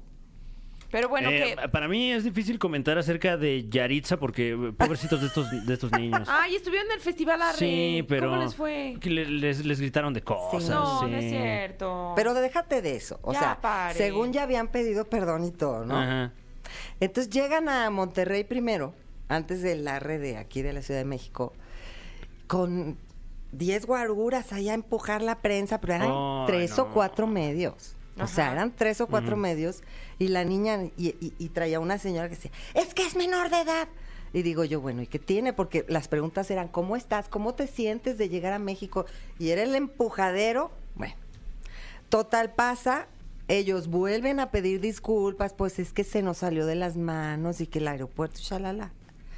Pero 0.89 1.07
bueno, 1.07 1.29
eh, 1.29 1.55
que... 1.57 1.69
Para 1.69 1.87
mí 1.87 2.11
es 2.11 2.25
difícil 2.25 2.59
comentar 2.59 2.97
acerca 2.97 3.37
de 3.37 3.69
Yaritza 3.69 4.17
porque 4.17 4.49
eh, 4.51 4.73
pobrecitos 4.77 5.21
de 5.21 5.27
estos, 5.27 5.65
de 5.65 5.73
estos 5.73 5.89
niños. 5.93 6.27
Ay, 6.29 6.55
estuvieron 6.55 6.87
en 6.87 6.95
el 6.95 6.99
Festival 6.99 7.41
Arre. 7.41 7.57
sí, 7.57 8.03
pero 8.09 8.29
¿Cómo 8.29 8.41
les 8.43 8.53
fue? 8.55 8.97
les, 9.01 9.65
les 9.65 9.79
gritaron 9.79 10.13
de 10.13 10.21
cosas. 10.21 10.69
No, 10.69 10.99
sí. 10.99 11.05
no 11.05 11.17
es 11.17 11.29
cierto. 11.29 12.11
Pero 12.17 12.33
déjate 12.33 12.81
de 12.81 12.97
eso. 12.97 13.19
O 13.21 13.31
Ya 13.31 13.39
sea, 13.39 13.61
pare. 13.61 13.93
según 13.97 14.33
ya 14.33 14.43
habían 14.43 14.67
pedido 14.67 15.05
perdón 15.09 15.45
y 15.45 15.51
todo, 15.51 15.85
¿no? 15.85 15.97
Ajá. 15.97 16.33
Entonces 16.99 17.31
llegan 17.31 17.69
a 17.69 17.89
Monterrey 17.89 18.43
primero, 18.43 18.93
antes 19.27 19.61
del 19.61 19.87
arre 19.87 20.17
de 20.19 20.37
aquí 20.37 20.61
de 20.61 20.73
la 20.73 20.81
Ciudad 20.81 20.99
de 20.99 21.05
México, 21.05 21.53
con 22.47 22.97
10 23.53 23.85
guaruras 23.85 24.53
ahí 24.53 24.69
a 24.69 24.73
empujar 24.73 25.21
la 25.21 25.39
prensa, 25.41 25.79
pero 25.81 25.93
eran 25.95 26.45
tres 26.47 26.77
no. 26.77 26.83
o 26.83 26.93
cuatro 26.93 27.27
medios. 27.27 27.95
O 28.19 28.27
sea, 28.27 28.51
eran 28.51 28.71
tres 28.75 29.01
o 29.01 29.07
cuatro 29.07 29.35
medios 29.37 29.81
y 30.19 30.27
la 30.27 30.43
niña, 30.43 30.83
y, 30.97 31.07
y- 31.19 31.33
y 31.39 31.49
traía 31.49 31.79
una 31.79 31.97
señora 31.97 32.29
que 32.29 32.35
decía, 32.35 32.51
es 32.75 32.93
que 32.93 33.05
es 33.05 33.15
menor 33.15 33.49
de 33.49 33.61
edad. 33.61 33.87
Y 34.33 34.43
digo 34.43 34.63
yo, 34.63 34.79
bueno, 34.79 35.01
¿y 35.01 35.07
qué 35.07 35.17
tiene? 35.17 35.53
Porque 35.53 35.85
las 35.89 36.07
preguntas 36.07 36.51
eran, 36.51 36.67
¿cómo 36.67 36.95
estás? 36.95 37.27
¿Cómo 37.29 37.53
te 37.55 37.67
sientes 37.67 38.17
de 38.17 38.29
llegar 38.29 38.53
a 38.53 38.59
México? 38.59 39.05
Y 39.39 39.49
era 39.49 39.63
el 39.63 39.73
empujadero. 39.75 40.71
Bueno, 40.95 41.15
Total 42.09 42.53
pasa, 42.53 43.07
ellos 43.51 43.87
vuelven 43.87 44.39
a 44.39 44.51
pedir 44.51 44.79
disculpas, 44.81 45.53
pues 45.53 45.79
es 45.79 45.93
que 45.93 46.03
se 46.03 46.21
nos 46.21 46.37
salió 46.39 46.65
de 46.65 46.75
las 46.75 46.97
manos 46.97 47.61
y 47.61 47.67
que 47.67 47.79
el 47.79 47.87
aeropuerto, 47.87 48.39
shalala. 48.41 48.91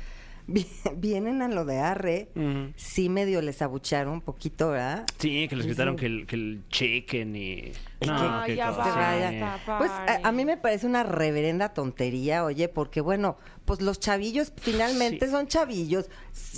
Vi- 0.47 0.67
Vienen 0.97 1.41
a 1.41 1.47
lo 1.47 1.63
de 1.65 1.79
Arre, 1.79 2.27
sí 2.75 3.07
medio 3.09 3.41
les 3.41 3.61
abucharon 3.61 4.13
un 4.13 4.21
poquito, 4.21 4.71
¿verdad? 4.71 5.05
Sí, 5.19 5.47
que 5.47 5.55
les 5.55 5.65
gritaron 5.65 5.95
que 5.95 6.05
el, 6.05 6.25
que 6.27 6.35
el 6.35 6.61
chequen 6.69 7.35
y... 7.35 7.71
No, 8.07 8.13
vaya. 8.29 9.59
Pues 9.77 9.91
a, 9.91 10.19
a 10.27 10.31
mí 10.31 10.45
me 10.45 10.57
parece 10.57 10.85
una 10.87 11.03
reverenda 11.03 11.69
tontería, 11.73 12.43
oye, 12.43 12.67
porque 12.69 13.01
bueno, 13.01 13.37
pues 13.65 13.81
los 13.81 13.99
chavillos 13.99 14.51
finalmente 14.57 15.25
Sí. 15.25 15.31
son 15.31 15.47
chavillos, 15.47 16.09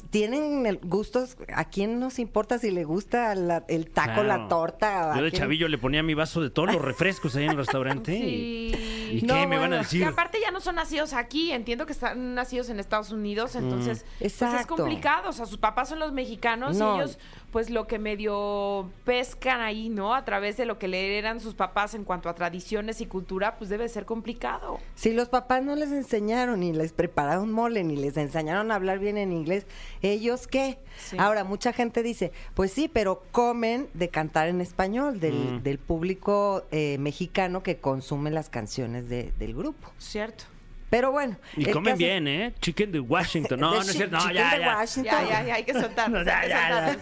tienen 0.10 0.66
el- 0.66 0.78
gustos, 0.84 1.38
¿a 1.54 1.66
quién 1.66 2.00
nos 2.00 2.20
importa 2.20 2.58
si 2.58 2.72
le 2.72 2.84
gusta 2.84 3.36
la- 3.36 3.64
el 3.68 3.90
taco, 3.92 4.24
la 4.24 4.48
torta? 4.48 5.14
¿A 5.14 5.18
Yo 5.18 5.24
de 5.24 5.30
quién- 5.32 5.44
chavillo 5.44 5.68
le 5.68 5.78
ponía 5.78 6.02
mi 6.04 6.14
vaso 6.14 6.42
de 6.42 6.50
todos 6.50 6.72
los 6.74 6.82
refrescos 6.82 7.36
ahí 7.36 7.46
en 7.46 7.52
el 7.52 7.58
restaurante. 7.58 8.12
Sí. 8.14 8.74
¿Y, 9.12 9.18
y 9.20 9.22
No, 9.22 9.36
qué 9.36 9.48
me 9.48 9.58
van 9.58 9.74
a 9.74 9.78
Que 9.78 9.84
decir? 9.84 10.06
aparte 10.06 10.40
ya 10.42 10.52
no 10.52 10.60
son 10.62 10.76
nacidos 10.76 11.14
aquí, 11.14 11.52
entiendo 11.52 11.86
que 11.86 11.94
están 11.94 12.34
nacidos 12.36 12.70
en 12.70 12.80
Estados 12.80 13.12
Unidos, 13.12 13.56
entonces 13.56 14.06
pues 14.20 14.42
es 14.42 14.66
complicado, 14.66 15.30
o 15.30 15.34
sea, 15.34 15.46
sus 15.46 15.58
papás 15.60 15.90
son 15.90 16.00
los 16.00 16.12
mexicanos 16.12 16.76
No. 16.78 16.96
y 16.96 17.00
ellos 17.02 17.20
pues 17.56 17.70
lo 17.70 17.88
que 17.88 18.00
medio 18.00 18.90
pescan 19.06 19.62
ahí, 19.62 19.88
¿no? 19.88 20.14
A 20.14 20.26
través 20.26 20.58
de 20.58 20.66
lo 20.66 20.78
que 20.78 20.90
le 20.90 21.18
eran 21.18 21.40
sus 21.40 21.54
papás 21.54 21.94
en 21.94 22.04
cuanto 22.04 22.28
a 22.28 22.36
tradiciones 22.36 23.00
y 23.00 23.06
cultura, 23.06 23.56
pues 23.58 23.70
debe 23.70 23.88
ser 23.88 24.04
complicado. 24.06 24.78
Si 24.96 25.14
los 25.14 25.30
papás 25.30 25.64
no 25.64 25.74
les 25.78 25.94
enseñaron 25.94 26.60
ni 26.60 26.74
les 26.74 26.92
prepararon 26.92 27.54
mole 27.54 27.86
ni 27.86 27.96
les 27.96 28.18
enseñaron 28.18 28.74
a 28.74 28.76
hablar 28.76 29.00
bien 29.00 29.18
en 29.18 29.32
inglés, 29.32 29.66
¿ellos 30.02 30.48
qué? 30.48 30.80
Sí. 30.98 31.16
Ahora, 31.18 31.46
mucha 31.46 31.72
gente 31.72 32.04
dice, 32.04 32.34
pues 32.56 32.74
sí, 32.74 32.90
pero 32.92 33.24
comen 33.32 33.88
de 33.94 34.10
cantar 34.10 34.50
en 34.50 34.60
español, 34.60 35.22
del, 35.22 35.36
Mm. 35.60 35.64
del 35.64 35.78
público 35.80 36.64
eh, 36.72 36.98
mexicano 37.00 37.64
que 37.64 37.78
consume 37.78 38.32
las 38.32 38.50
canciones 38.50 39.08
de- 39.08 39.32
del 39.40 39.54
grupo. 39.56 39.92
Cierto. 39.98 40.44
Pero 40.90 41.12
bueno. 41.12 41.36
Y 41.58 41.66
comen 41.72 41.94
caso- 41.94 41.98
bien, 41.98 42.28
¿eh? 42.28 42.54
Chicken 42.62 42.92
de 42.92 43.00
Washington. 43.00 43.60
No, 43.60 43.74
no 43.76 43.82
es 43.82 43.88
cierto. 43.92 44.16
No, 44.18 44.32
ya, 44.32 44.52
de 44.56 44.60
ya. 44.62 44.78
Washington. 44.78 45.04
Ya, 45.24 45.30
ya, 45.30 45.44
ya, 45.44 45.56
hay 45.56 45.64
que 45.64 45.74
soltar. 45.82 46.10
No, 46.10 46.24
ya, 46.24 46.48
ya, 46.48 46.48
ya. 46.48 46.98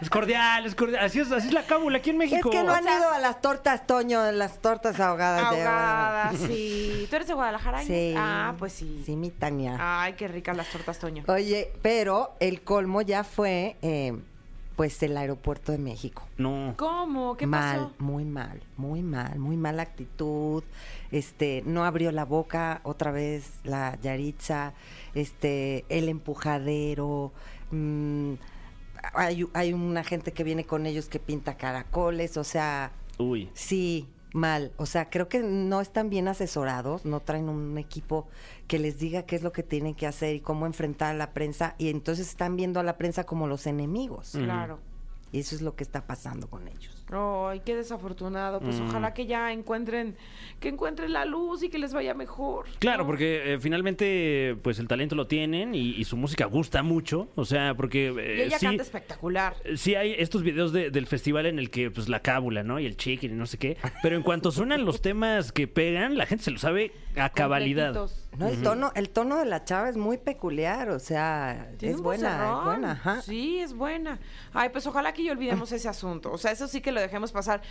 Es 0.00 0.10
cordial, 0.10 0.66
es 0.66 0.74
cordial. 0.74 1.04
Así 1.04 1.20
es, 1.20 1.32
así 1.32 1.48
es 1.48 1.54
la 1.54 1.64
cábula 1.64 1.98
aquí 1.98 2.10
en 2.10 2.20
Es 2.22 2.30
México. 2.30 2.50
que 2.50 2.62
no 2.62 2.72
O 2.72 2.74
han 2.74 2.84
sea- 2.84 2.98
ido 2.98 3.10
a 3.10 3.18
las 3.18 3.40
tortas, 3.40 3.86
Toño, 3.86 4.30
las 4.32 4.60
tortas 4.60 5.00
ahogadas. 5.00 5.50
de- 5.50 5.62
Ahogada, 5.62 6.32
sí. 6.46 7.06
¿Tú 7.08 7.16
eres 7.16 7.28
de 7.28 7.34
Guadalajara? 7.34 7.82
Sí. 7.82 8.14
Ah, 8.16 8.54
pues 8.58 8.72
sí. 8.74 9.02
Sí, 9.06 9.16
mi 9.16 9.30
Tania. 9.30 9.76
Ay, 9.80 10.12
qué 10.14 10.28
ricas 10.28 10.56
las 10.56 10.68
tortas, 10.68 10.98
Toño. 10.98 11.24
Oye, 11.26 11.72
pero 11.82 12.36
el 12.40 12.60
colmo 12.62 13.00
ya 13.02 13.24
fue, 13.24 13.76
eh, 13.82 14.12
pues, 14.76 15.02
el 15.02 15.16
aeropuerto 15.16 15.72
de 15.72 15.78
México. 15.78 16.26
No. 16.36 16.74
¿Cómo? 16.76 17.36
¿Qué 17.36 17.46
mal, 17.46 17.76
pasó? 17.78 17.94
muy 17.98 18.24
mal, 18.24 18.60
muy 18.76 19.02
mal, 19.02 19.38
muy 19.38 19.56
mala 19.56 19.82
actitud. 19.82 20.64
Este, 21.10 21.62
no 21.66 21.84
abrió 21.84 22.10
la 22.12 22.24
boca 22.24 22.80
otra 22.84 23.10
vez 23.12 23.50
la 23.64 23.98
Yaritza, 24.02 24.74
este, 25.14 25.84
el 25.88 26.08
empujadero. 26.08 27.32
mm, 27.70 28.34
hay, 29.12 29.46
hay 29.52 29.72
una 29.74 30.02
gente 30.02 30.32
que 30.32 30.44
viene 30.44 30.64
con 30.64 30.86
ellos 30.86 31.08
que 31.08 31.18
pinta 31.18 31.56
caracoles, 31.56 32.36
o 32.38 32.44
sea, 32.44 32.90
Uy. 33.18 33.50
sí, 33.52 34.08
mal. 34.34 34.72
O 34.76 34.84
sea, 34.84 35.08
creo 35.08 35.28
que 35.28 35.42
no 35.42 35.80
están 35.80 36.10
bien 36.10 36.28
asesorados, 36.28 37.06
no 37.06 37.20
traen 37.20 37.48
un 37.48 37.78
equipo 37.78 38.28
que 38.66 38.78
les 38.78 38.98
diga 38.98 39.22
qué 39.22 39.36
es 39.36 39.42
lo 39.42 39.52
que 39.52 39.62
tienen 39.62 39.94
que 39.94 40.06
hacer 40.06 40.34
y 40.34 40.40
cómo 40.40 40.66
enfrentar 40.66 41.14
a 41.14 41.18
la 41.18 41.32
prensa, 41.32 41.74
y 41.78 41.88
entonces 41.88 42.28
están 42.28 42.56
viendo 42.56 42.80
a 42.80 42.82
la 42.82 42.98
prensa 42.98 43.24
como 43.24 43.46
los 43.46 43.66
enemigos. 43.66 44.32
Claro. 44.32 44.80
Y 45.34 45.40
eso 45.40 45.56
es 45.56 45.62
lo 45.62 45.74
que 45.74 45.82
está 45.82 46.06
pasando 46.06 46.48
con 46.48 46.68
ellos. 46.68 47.04
Ay, 47.10 47.60
qué 47.64 47.74
desafortunado. 47.74 48.60
Pues 48.60 48.78
Mm. 48.80 48.88
ojalá 48.88 49.12
que 49.14 49.26
ya 49.26 49.52
encuentren, 49.52 50.16
que 50.60 50.68
encuentren 50.68 51.12
la 51.12 51.24
luz 51.24 51.64
y 51.64 51.68
que 51.70 51.78
les 51.78 51.92
vaya 51.92 52.14
mejor. 52.14 52.66
Claro, 52.78 52.98
¿no? 53.02 53.06
porque 53.08 53.54
eh, 53.54 53.58
finalmente, 53.60 54.56
pues 54.62 54.78
el 54.78 54.86
talento 54.86 55.16
lo 55.16 55.26
tienen 55.26 55.74
y, 55.74 55.90
y 55.96 56.04
su 56.04 56.16
música 56.16 56.44
gusta 56.46 56.82
mucho. 56.84 57.28
O 57.34 57.44
sea, 57.44 57.74
porque 57.74 58.08
eh, 58.16 58.36
Y 58.38 58.40
ella 58.42 58.58
sí, 58.60 58.66
canta 58.66 58.82
espectacular. 58.84 59.56
sí 59.76 59.96
hay 59.96 60.14
estos 60.18 60.42
videos 60.44 60.72
de- 60.72 60.90
del 60.90 61.06
festival 61.06 61.46
en 61.46 61.58
el 61.58 61.68
que, 61.70 61.90
pues, 61.90 62.08
la 62.08 62.20
cábula, 62.20 62.62
¿no? 62.62 62.78
Y 62.78 62.86
el 62.86 62.96
chicken 62.96 63.32
y 63.32 63.34
no 63.34 63.46
sé 63.46 63.58
qué. 63.58 63.76
Pero 64.02 64.14
en 64.16 64.22
cuanto 64.22 64.52
suenan 64.52 64.84
los 64.84 65.02
temas 65.02 65.50
que 65.50 65.66
pegan, 65.66 66.16
la 66.16 66.26
gente 66.26 66.44
se 66.44 66.50
lo 66.52 66.58
sabe 66.58 66.92
a 67.16 67.28
cabalidad. 67.30 67.92
Completitos. 67.94 68.20
No, 68.38 68.48
el 68.48 68.62
tono, 68.62 68.92
el 68.96 69.10
tono 69.10 69.36
de 69.38 69.44
la 69.44 69.64
chava 69.64 69.88
es 69.88 69.96
muy 69.96 70.18
peculiar, 70.18 70.90
o 70.90 70.98
sea, 70.98 71.70
es 71.80 72.00
buena, 72.00 72.56
es 72.58 72.64
buena, 72.64 72.92
ajá. 72.92 73.22
Sí, 73.22 73.58
es 73.60 73.72
buena. 73.74 74.18
Ay, 74.52 74.70
pues 74.70 74.86
ojalá 74.88 75.12
que 75.12 75.22
ya 75.24 75.32
olvidemos 75.32 75.70
ese 75.72 75.88
asunto. 75.88 76.30
O 76.32 76.38
sea, 76.38 76.52
eso 76.52 76.68
sí 76.68 76.80
que 76.80 76.92
lo 76.92 77.00
dejemos 77.00 77.32
pasar. 77.32 77.62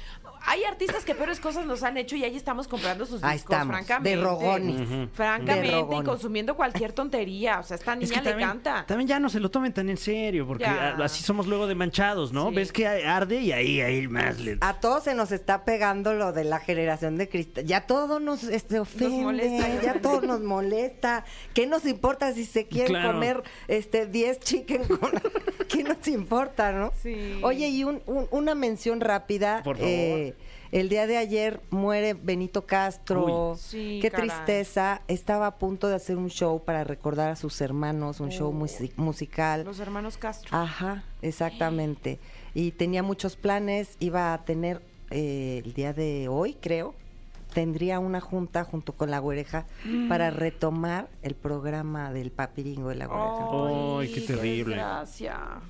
Hay 0.46 0.64
artistas 0.64 1.06
que 1.06 1.16
peores 1.16 1.40
cosas 1.40 1.66
nos 1.66 1.84
han 1.84 1.98
hecho 1.98 2.16
y 2.16 2.24
ahí 2.24 2.36
estamos 2.36 2.68
comprando 2.68 3.06
sus 3.06 3.24
Ahí 3.24 3.38
discos, 3.38 3.54
estamos, 3.56 3.76
francamente. 3.76 4.10
de 4.18 4.24
rogones. 4.24 5.10
Francamente, 5.14 5.72
De 5.86 5.98
y 5.98 6.04
consumiendo 6.04 6.56
cualquier 6.56 6.94
tontería. 6.94 7.60
O 7.60 7.64
sea, 7.64 7.76
esta 7.78 7.96
niña 7.96 8.06
Es 8.06 8.12
que 8.12 8.22
le 8.22 8.30
también, 8.32 8.50
canta. 8.50 8.86
también 8.86 9.08
ya 9.08 9.20
no 9.20 9.30
se 9.30 9.40
lo 9.40 9.50
tomen 9.52 9.74
tan 9.74 9.90
en 9.90 9.98
serio, 9.98 10.46
porque 10.48 10.64
Ya. 10.64 10.96
así 11.04 11.24
somos 11.24 11.48
luego 11.48 11.68
de 11.68 11.76
manchados, 11.76 12.34
¿no? 12.34 12.50
Sí. 12.50 12.56
Ves 12.56 12.72
que 12.72 12.88
arde 12.88 13.40
y 13.42 13.52
ahí, 13.52 13.82
ahí 13.82 14.08
más 14.08 14.40
le... 14.40 14.58
A 14.62 14.80
todos 14.80 15.04
se 15.04 15.14
nos 15.16 15.32
está 15.32 15.66
pegando 15.66 16.14
lo 16.14 16.32
de 16.34 16.44
la 16.44 16.60
generación 16.60 17.18
de 17.18 17.30
cristal. 17.30 17.66
Ya 17.66 17.82
todo 17.88 18.20
nos 18.20 18.44
este, 18.44 18.80
ofende, 18.80 19.24
molesta, 19.24 19.82
ya 19.82 20.02
todo 20.02 20.22
nos 20.22 20.42
molesta. 20.42 21.26
¿Qué 21.54 21.68
nos 21.68 21.86
importa 21.86 22.34
si 22.34 22.46
se 22.46 22.68
quieren 22.68 22.94
Claro. 22.94 23.14
comer 23.14 23.44
este 23.68 24.06
10 24.08 24.40
chicken 24.40 24.84
con 24.86 25.12
¿Qué 25.70 25.84
nos 25.84 26.08
importa, 26.08 26.72
no? 26.72 26.92
Sí. 27.02 27.40
Oye, 27.44 27.68
y 27.70 27.84
un- 27.84 28.02
un- 28.08 28.28
una 28.32 28.56
mención 28.56 29.00
rápida. 29.02 29.62
Por 29.64 29.78
favor. 29.78 29.90
eh, 29.92 30.36
el 30.72 30.90
día 30.90 31.06
de 31.06 31.18
ayer 31.18 31.60
muere 31.70 32.16
Benito 32.16 32.66
Castro. 32.66 33.56
Sí, 33.60 34.00
Qué 34.02 34.10
caray. 34.10 34.30
tristeza. 34.30 35.02
Estaba 35.08 35.46
a 35.48 35.56
punto 35.58 35.88
de 35.88 35.96
hacer 35.96 36.18
un 36.18 36.30
show 36.30 36.64
para 36.64 36.84
recordar 36.84 37.30
a 37.30 37.36
sus 37.36 37.62
hermanos, 37.62 38.20
un 38.20 38.30
show 38.32 38.50
Oh. 38.50 38.54
musi- 38.54 38.92
musical. 38.96 39.64
Los 39.66 39.80
hermanos 39.80 40.18
Castro. 40.18 40.50
Ajá, 40.58 41.04
exactamente. 41.22 42.20
Y 42.56 42.72
tenía 42.72 43.04
muchos 43.04 43.36
planes, 43.36 43.98
iba 44.00 44.34
a 44.34 44.46
tener 44.46 44.82
eh, 45.12 45.62
el 45.64 45.74
día 45.74 45.94
de 45.94 46.28
hoy, 46.28 46.56
creo, 46.60 46.96
tendría 47.54 48.00
una 48.00 48.20
junta 48.20 48.64
junto 48.64 48.94
con 48.94 49.12
la 49.12 49.20
güereja 49.20 49.68
para 50.10 50.32
retomar 50.32 51.08
el 51.22 51.36
programa 51.36 52.12
del 52.12 52.32
papiringo 52.32 52.90
de 52.90 52.96
la 52.96 53.06
güereja. 53.06 54.00
Ay, 54.00 54.12
qué 54.12 54.22
terrible. 54.22 54.76
desgracia. 54.76 55.62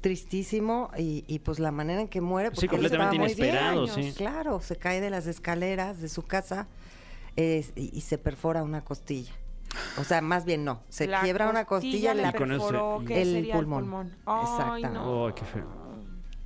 Tristísimo 0.00 0.90
y, 0.96 1.24
y, 1.26 1.38
pues 1.40 1.58
la 1.58 1.70
manera 1.70 2.00
en 2.00 2.08
que 2.08 2.20
muere, 2.20 2.50
Sí, 2.54 2.66
porque 2.66 2.76
él 2.76 2.84
estaba 2.86 3.10
completamente 3.10 3.18
muy 3.18 3.34
bien. 3.34 3.54
inesperado, 3.54 3.86
sí. 3.88 4.12
Claro, 4.16 4.60
se 4.60 4.76
cae 4.76 5.00
de 5.00 5.10
las 5.10 5.26
escaleras 5.26 6.00
de 6.00 6.08
su 6.08 6.22
casa 6.22 6.68
eh, 7.36 7.64
y, 7.74 7.96
y 7.96 8.00
se 8.02 8.18
perfora 8.18 8.62
una 8.62 8.82
costilla. 8.84 9.32
O 9.98 10.04
sea, 10.04 10.20
más 10.22 10.44
bien 10.44 10.64
no, 10.64 10.80
se 10.88 11.06
La 11.06 11.20
quiebra 11.20 11.50
una 11.50 11.64
costilla 11.66 12.14
la, 12.14 12.32
perforó, 12.32 13.02
¿qué 13.06 13.20
el 13.22 13.32
sería 13.32 13.54
pulmón. 13.56 14.16
Ay, 14.24 14.42
Exactamente. 14.42 14.88
no. 14.90 15.26
Ay, 15.26 15.32
qué 15.34 15.44
feo. 15.44 15.86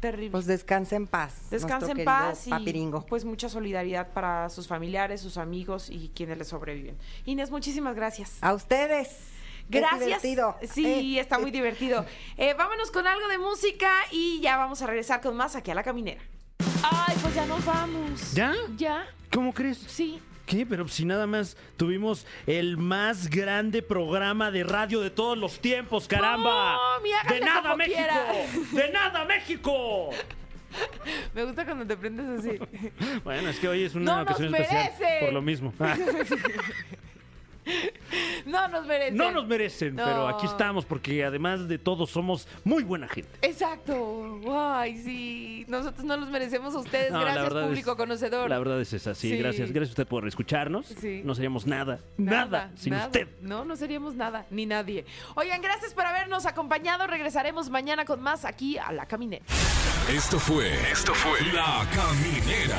Terrible. 0.01 0.31
Pues 0.31 0.47
descansa 0.47 0.97
en 0.97 1.07
paz. 1.07 1.35
Descansa 1.51 1.89
nuestro 1.89 1.99
en 2.01 2.05
paz 2.07 2.47
y 2.47 2.51
Papiringo. 2.51 3.05
pues 3.07 3.25
mucha 3.27 3.51
solidaridad 3.51 4.13
para 4.15 4.49
sus 4.49 4.67
familiares, 4.67 5.21
sus 5.21 5.37
amigos 5.37 5.91
y 5.91 6.11
quienes 6.15 6.39
le 6.39 6.45
sobreviven. 6.45 6.97
Inés, 7.27 7.51
muchísimas 7.51 7.95
gracias. 7.95 8.39
A 8.41 8.55
ustedes. 8.55 9.19
Gracias. 9.71 10.01
divertido. 10.23 10.57
Sí, 10.73 11.17
Eh, 11.17 11.21
está 11.21 11.39
muy 11.39 11.51
divertido. 11.51 12.05
Eh, 12.37 12.55
vámonos 12.55 12.91
con 12.91 13.07
algo 13.07 13.29
de 13.29 13.39
música 13.39 13.91
y 14.11 14.41
ya 14.41 14.57
vamos 14.57 14.83
a 14.83 14.87
regresar 14.87 15.21
con 15.21 15.37
más 15.37 15.55
aquí 15.57 15.71
a 15.71 15.75
la 15.75 15.83
caminera. 15.83 16.21
Ay, 16.83 17.17
pues 17.23 17.35
ya 17.35 17.47
nos 17.47 17.65
vamos. 17.65 18.33
¿Ya? 18.35 18.55
¿Ya? 18.77 19.07
¿Cómo 19.33 19.53
crees? 19.53 19.79
Sí. 19.79 20.21
¿Qué? 20.47 20.67
Pero 20.67 20.89
si 20.89 21.05
nada 21.05 21.27
más 21.29 21.57
tuvimos 21.77 22.27
el 22.47 22.77
más 22.77 23.31
grande 23.31 23.83
programa 23.83 24.51
de 24.51 24.65
radio 24.65 25.01
de 25.01 25.11
todos 25.11 25.39
los 25.39 25.61
tiempos, 25.61 26.09
caramba. 26.09 26.75
No, 26.75 27.33
¡De 27.33 27.41
nada, 27.41 27.63
como 27.63 27.77
México! 27.77 27.97
quiera. 27.97 28.27
¡De 28.73 28.93
nada, 28.93 29.25
México! 29.27 30.11
Me 31.35 31.45
gusta 31.45 31.65
cuando 31.65 31.87
te 31.87 31.97
prendes 31.97 32.27
así. 32.41 32.59
Bueno, 33.25 33.49
es 33.51 33.59
que 33.61 33.69
hoy 33.69 33.85
es 33.85 33.95
una 33.95 34.05
¡No 34.07 34.17
nos 34.19 34.25
ocasión 34.25 34.55
especial 34.55 34.93
por 35.21 35.33
lo 35.33 35.43
mismo. 35.43 35.73
No 38.47 38.69
nos 38.69 38.87
merecen. 38.87 39.17
no 39.17 39.31
nos 39.31 39.47
merecen, 39.47 39.95
No. 39.95 40.05
pero 40.05 40.29
aquí 40.29 40.47
estamos 40.47 40.85
porque 40.85 41.25
además 41.25 41.69
de 41.69 41.79
todo 41.79 42.07
somos 42.07 42.49
muy 42.65 42.83
buena 42.83 43.07
gente. 43.09 43.31
Exacto. 43.43 44.41
Ay, 44.51 44.97
sí. 44.99 45.65
Nosotros 45.69 46.05
no 46.05 46.17
los 46.17 46.29
merecemos 46.31 46.75
a 46.75 46.79
ustedes. 46.79 47.13
No, 47.13 47.21
Gracias, 47.21 47.49
público 47.53 47.91
es- 47.93 47.97
conocedor. 47.97 48.49
La 48.51 48.59
verdad 48.59 48.81
es 48.81 48.93
esa, 48.93 49.15
sí, 49.15 49.31
Sí. 49.31 49.37
gracias. 49.39 49.71
Gracias 49.73 49.91
a 49.91 49.93
usted 50.03 50.07
por 50.07 50.27
escucharnos. 50.27 50.87
Sí. 50.87 51.23
No 51.25 51.35
seríamos 51.35 51.67
nada, 51.67 52.01
nada, 52.17 52.73
sin 52.77 52.93
nada. 52.95 53.07
usted. 53.07 53.29
No, 53.41 53.65
no 53.65 53.77
seríamos 53.77 54.15
nada, 54.15 54.47
ni 54.51 54.67
nadie. 54.67 55.05
Oigan, 55.37 55.61
gracias 55.63 55.93
por 55.95 56.07
habernos 56.07 56.47
acompañado. 56.47 57.07
Regresaremos 57.07 57.71
mañana 57.71 58.05
con 58.05 58.21
más 58.23 58.45
aquí 58.45 58.79
a 58.79 58.91
La 58.93 59.07
Caminera. 59.07 59.45
Esto 60.11 60.39
fue. 60.39 60.73
Esto 60.91 61.15
fue. 61.15 61.41
La 61.53 61.87
Caminera. 61.95 62.79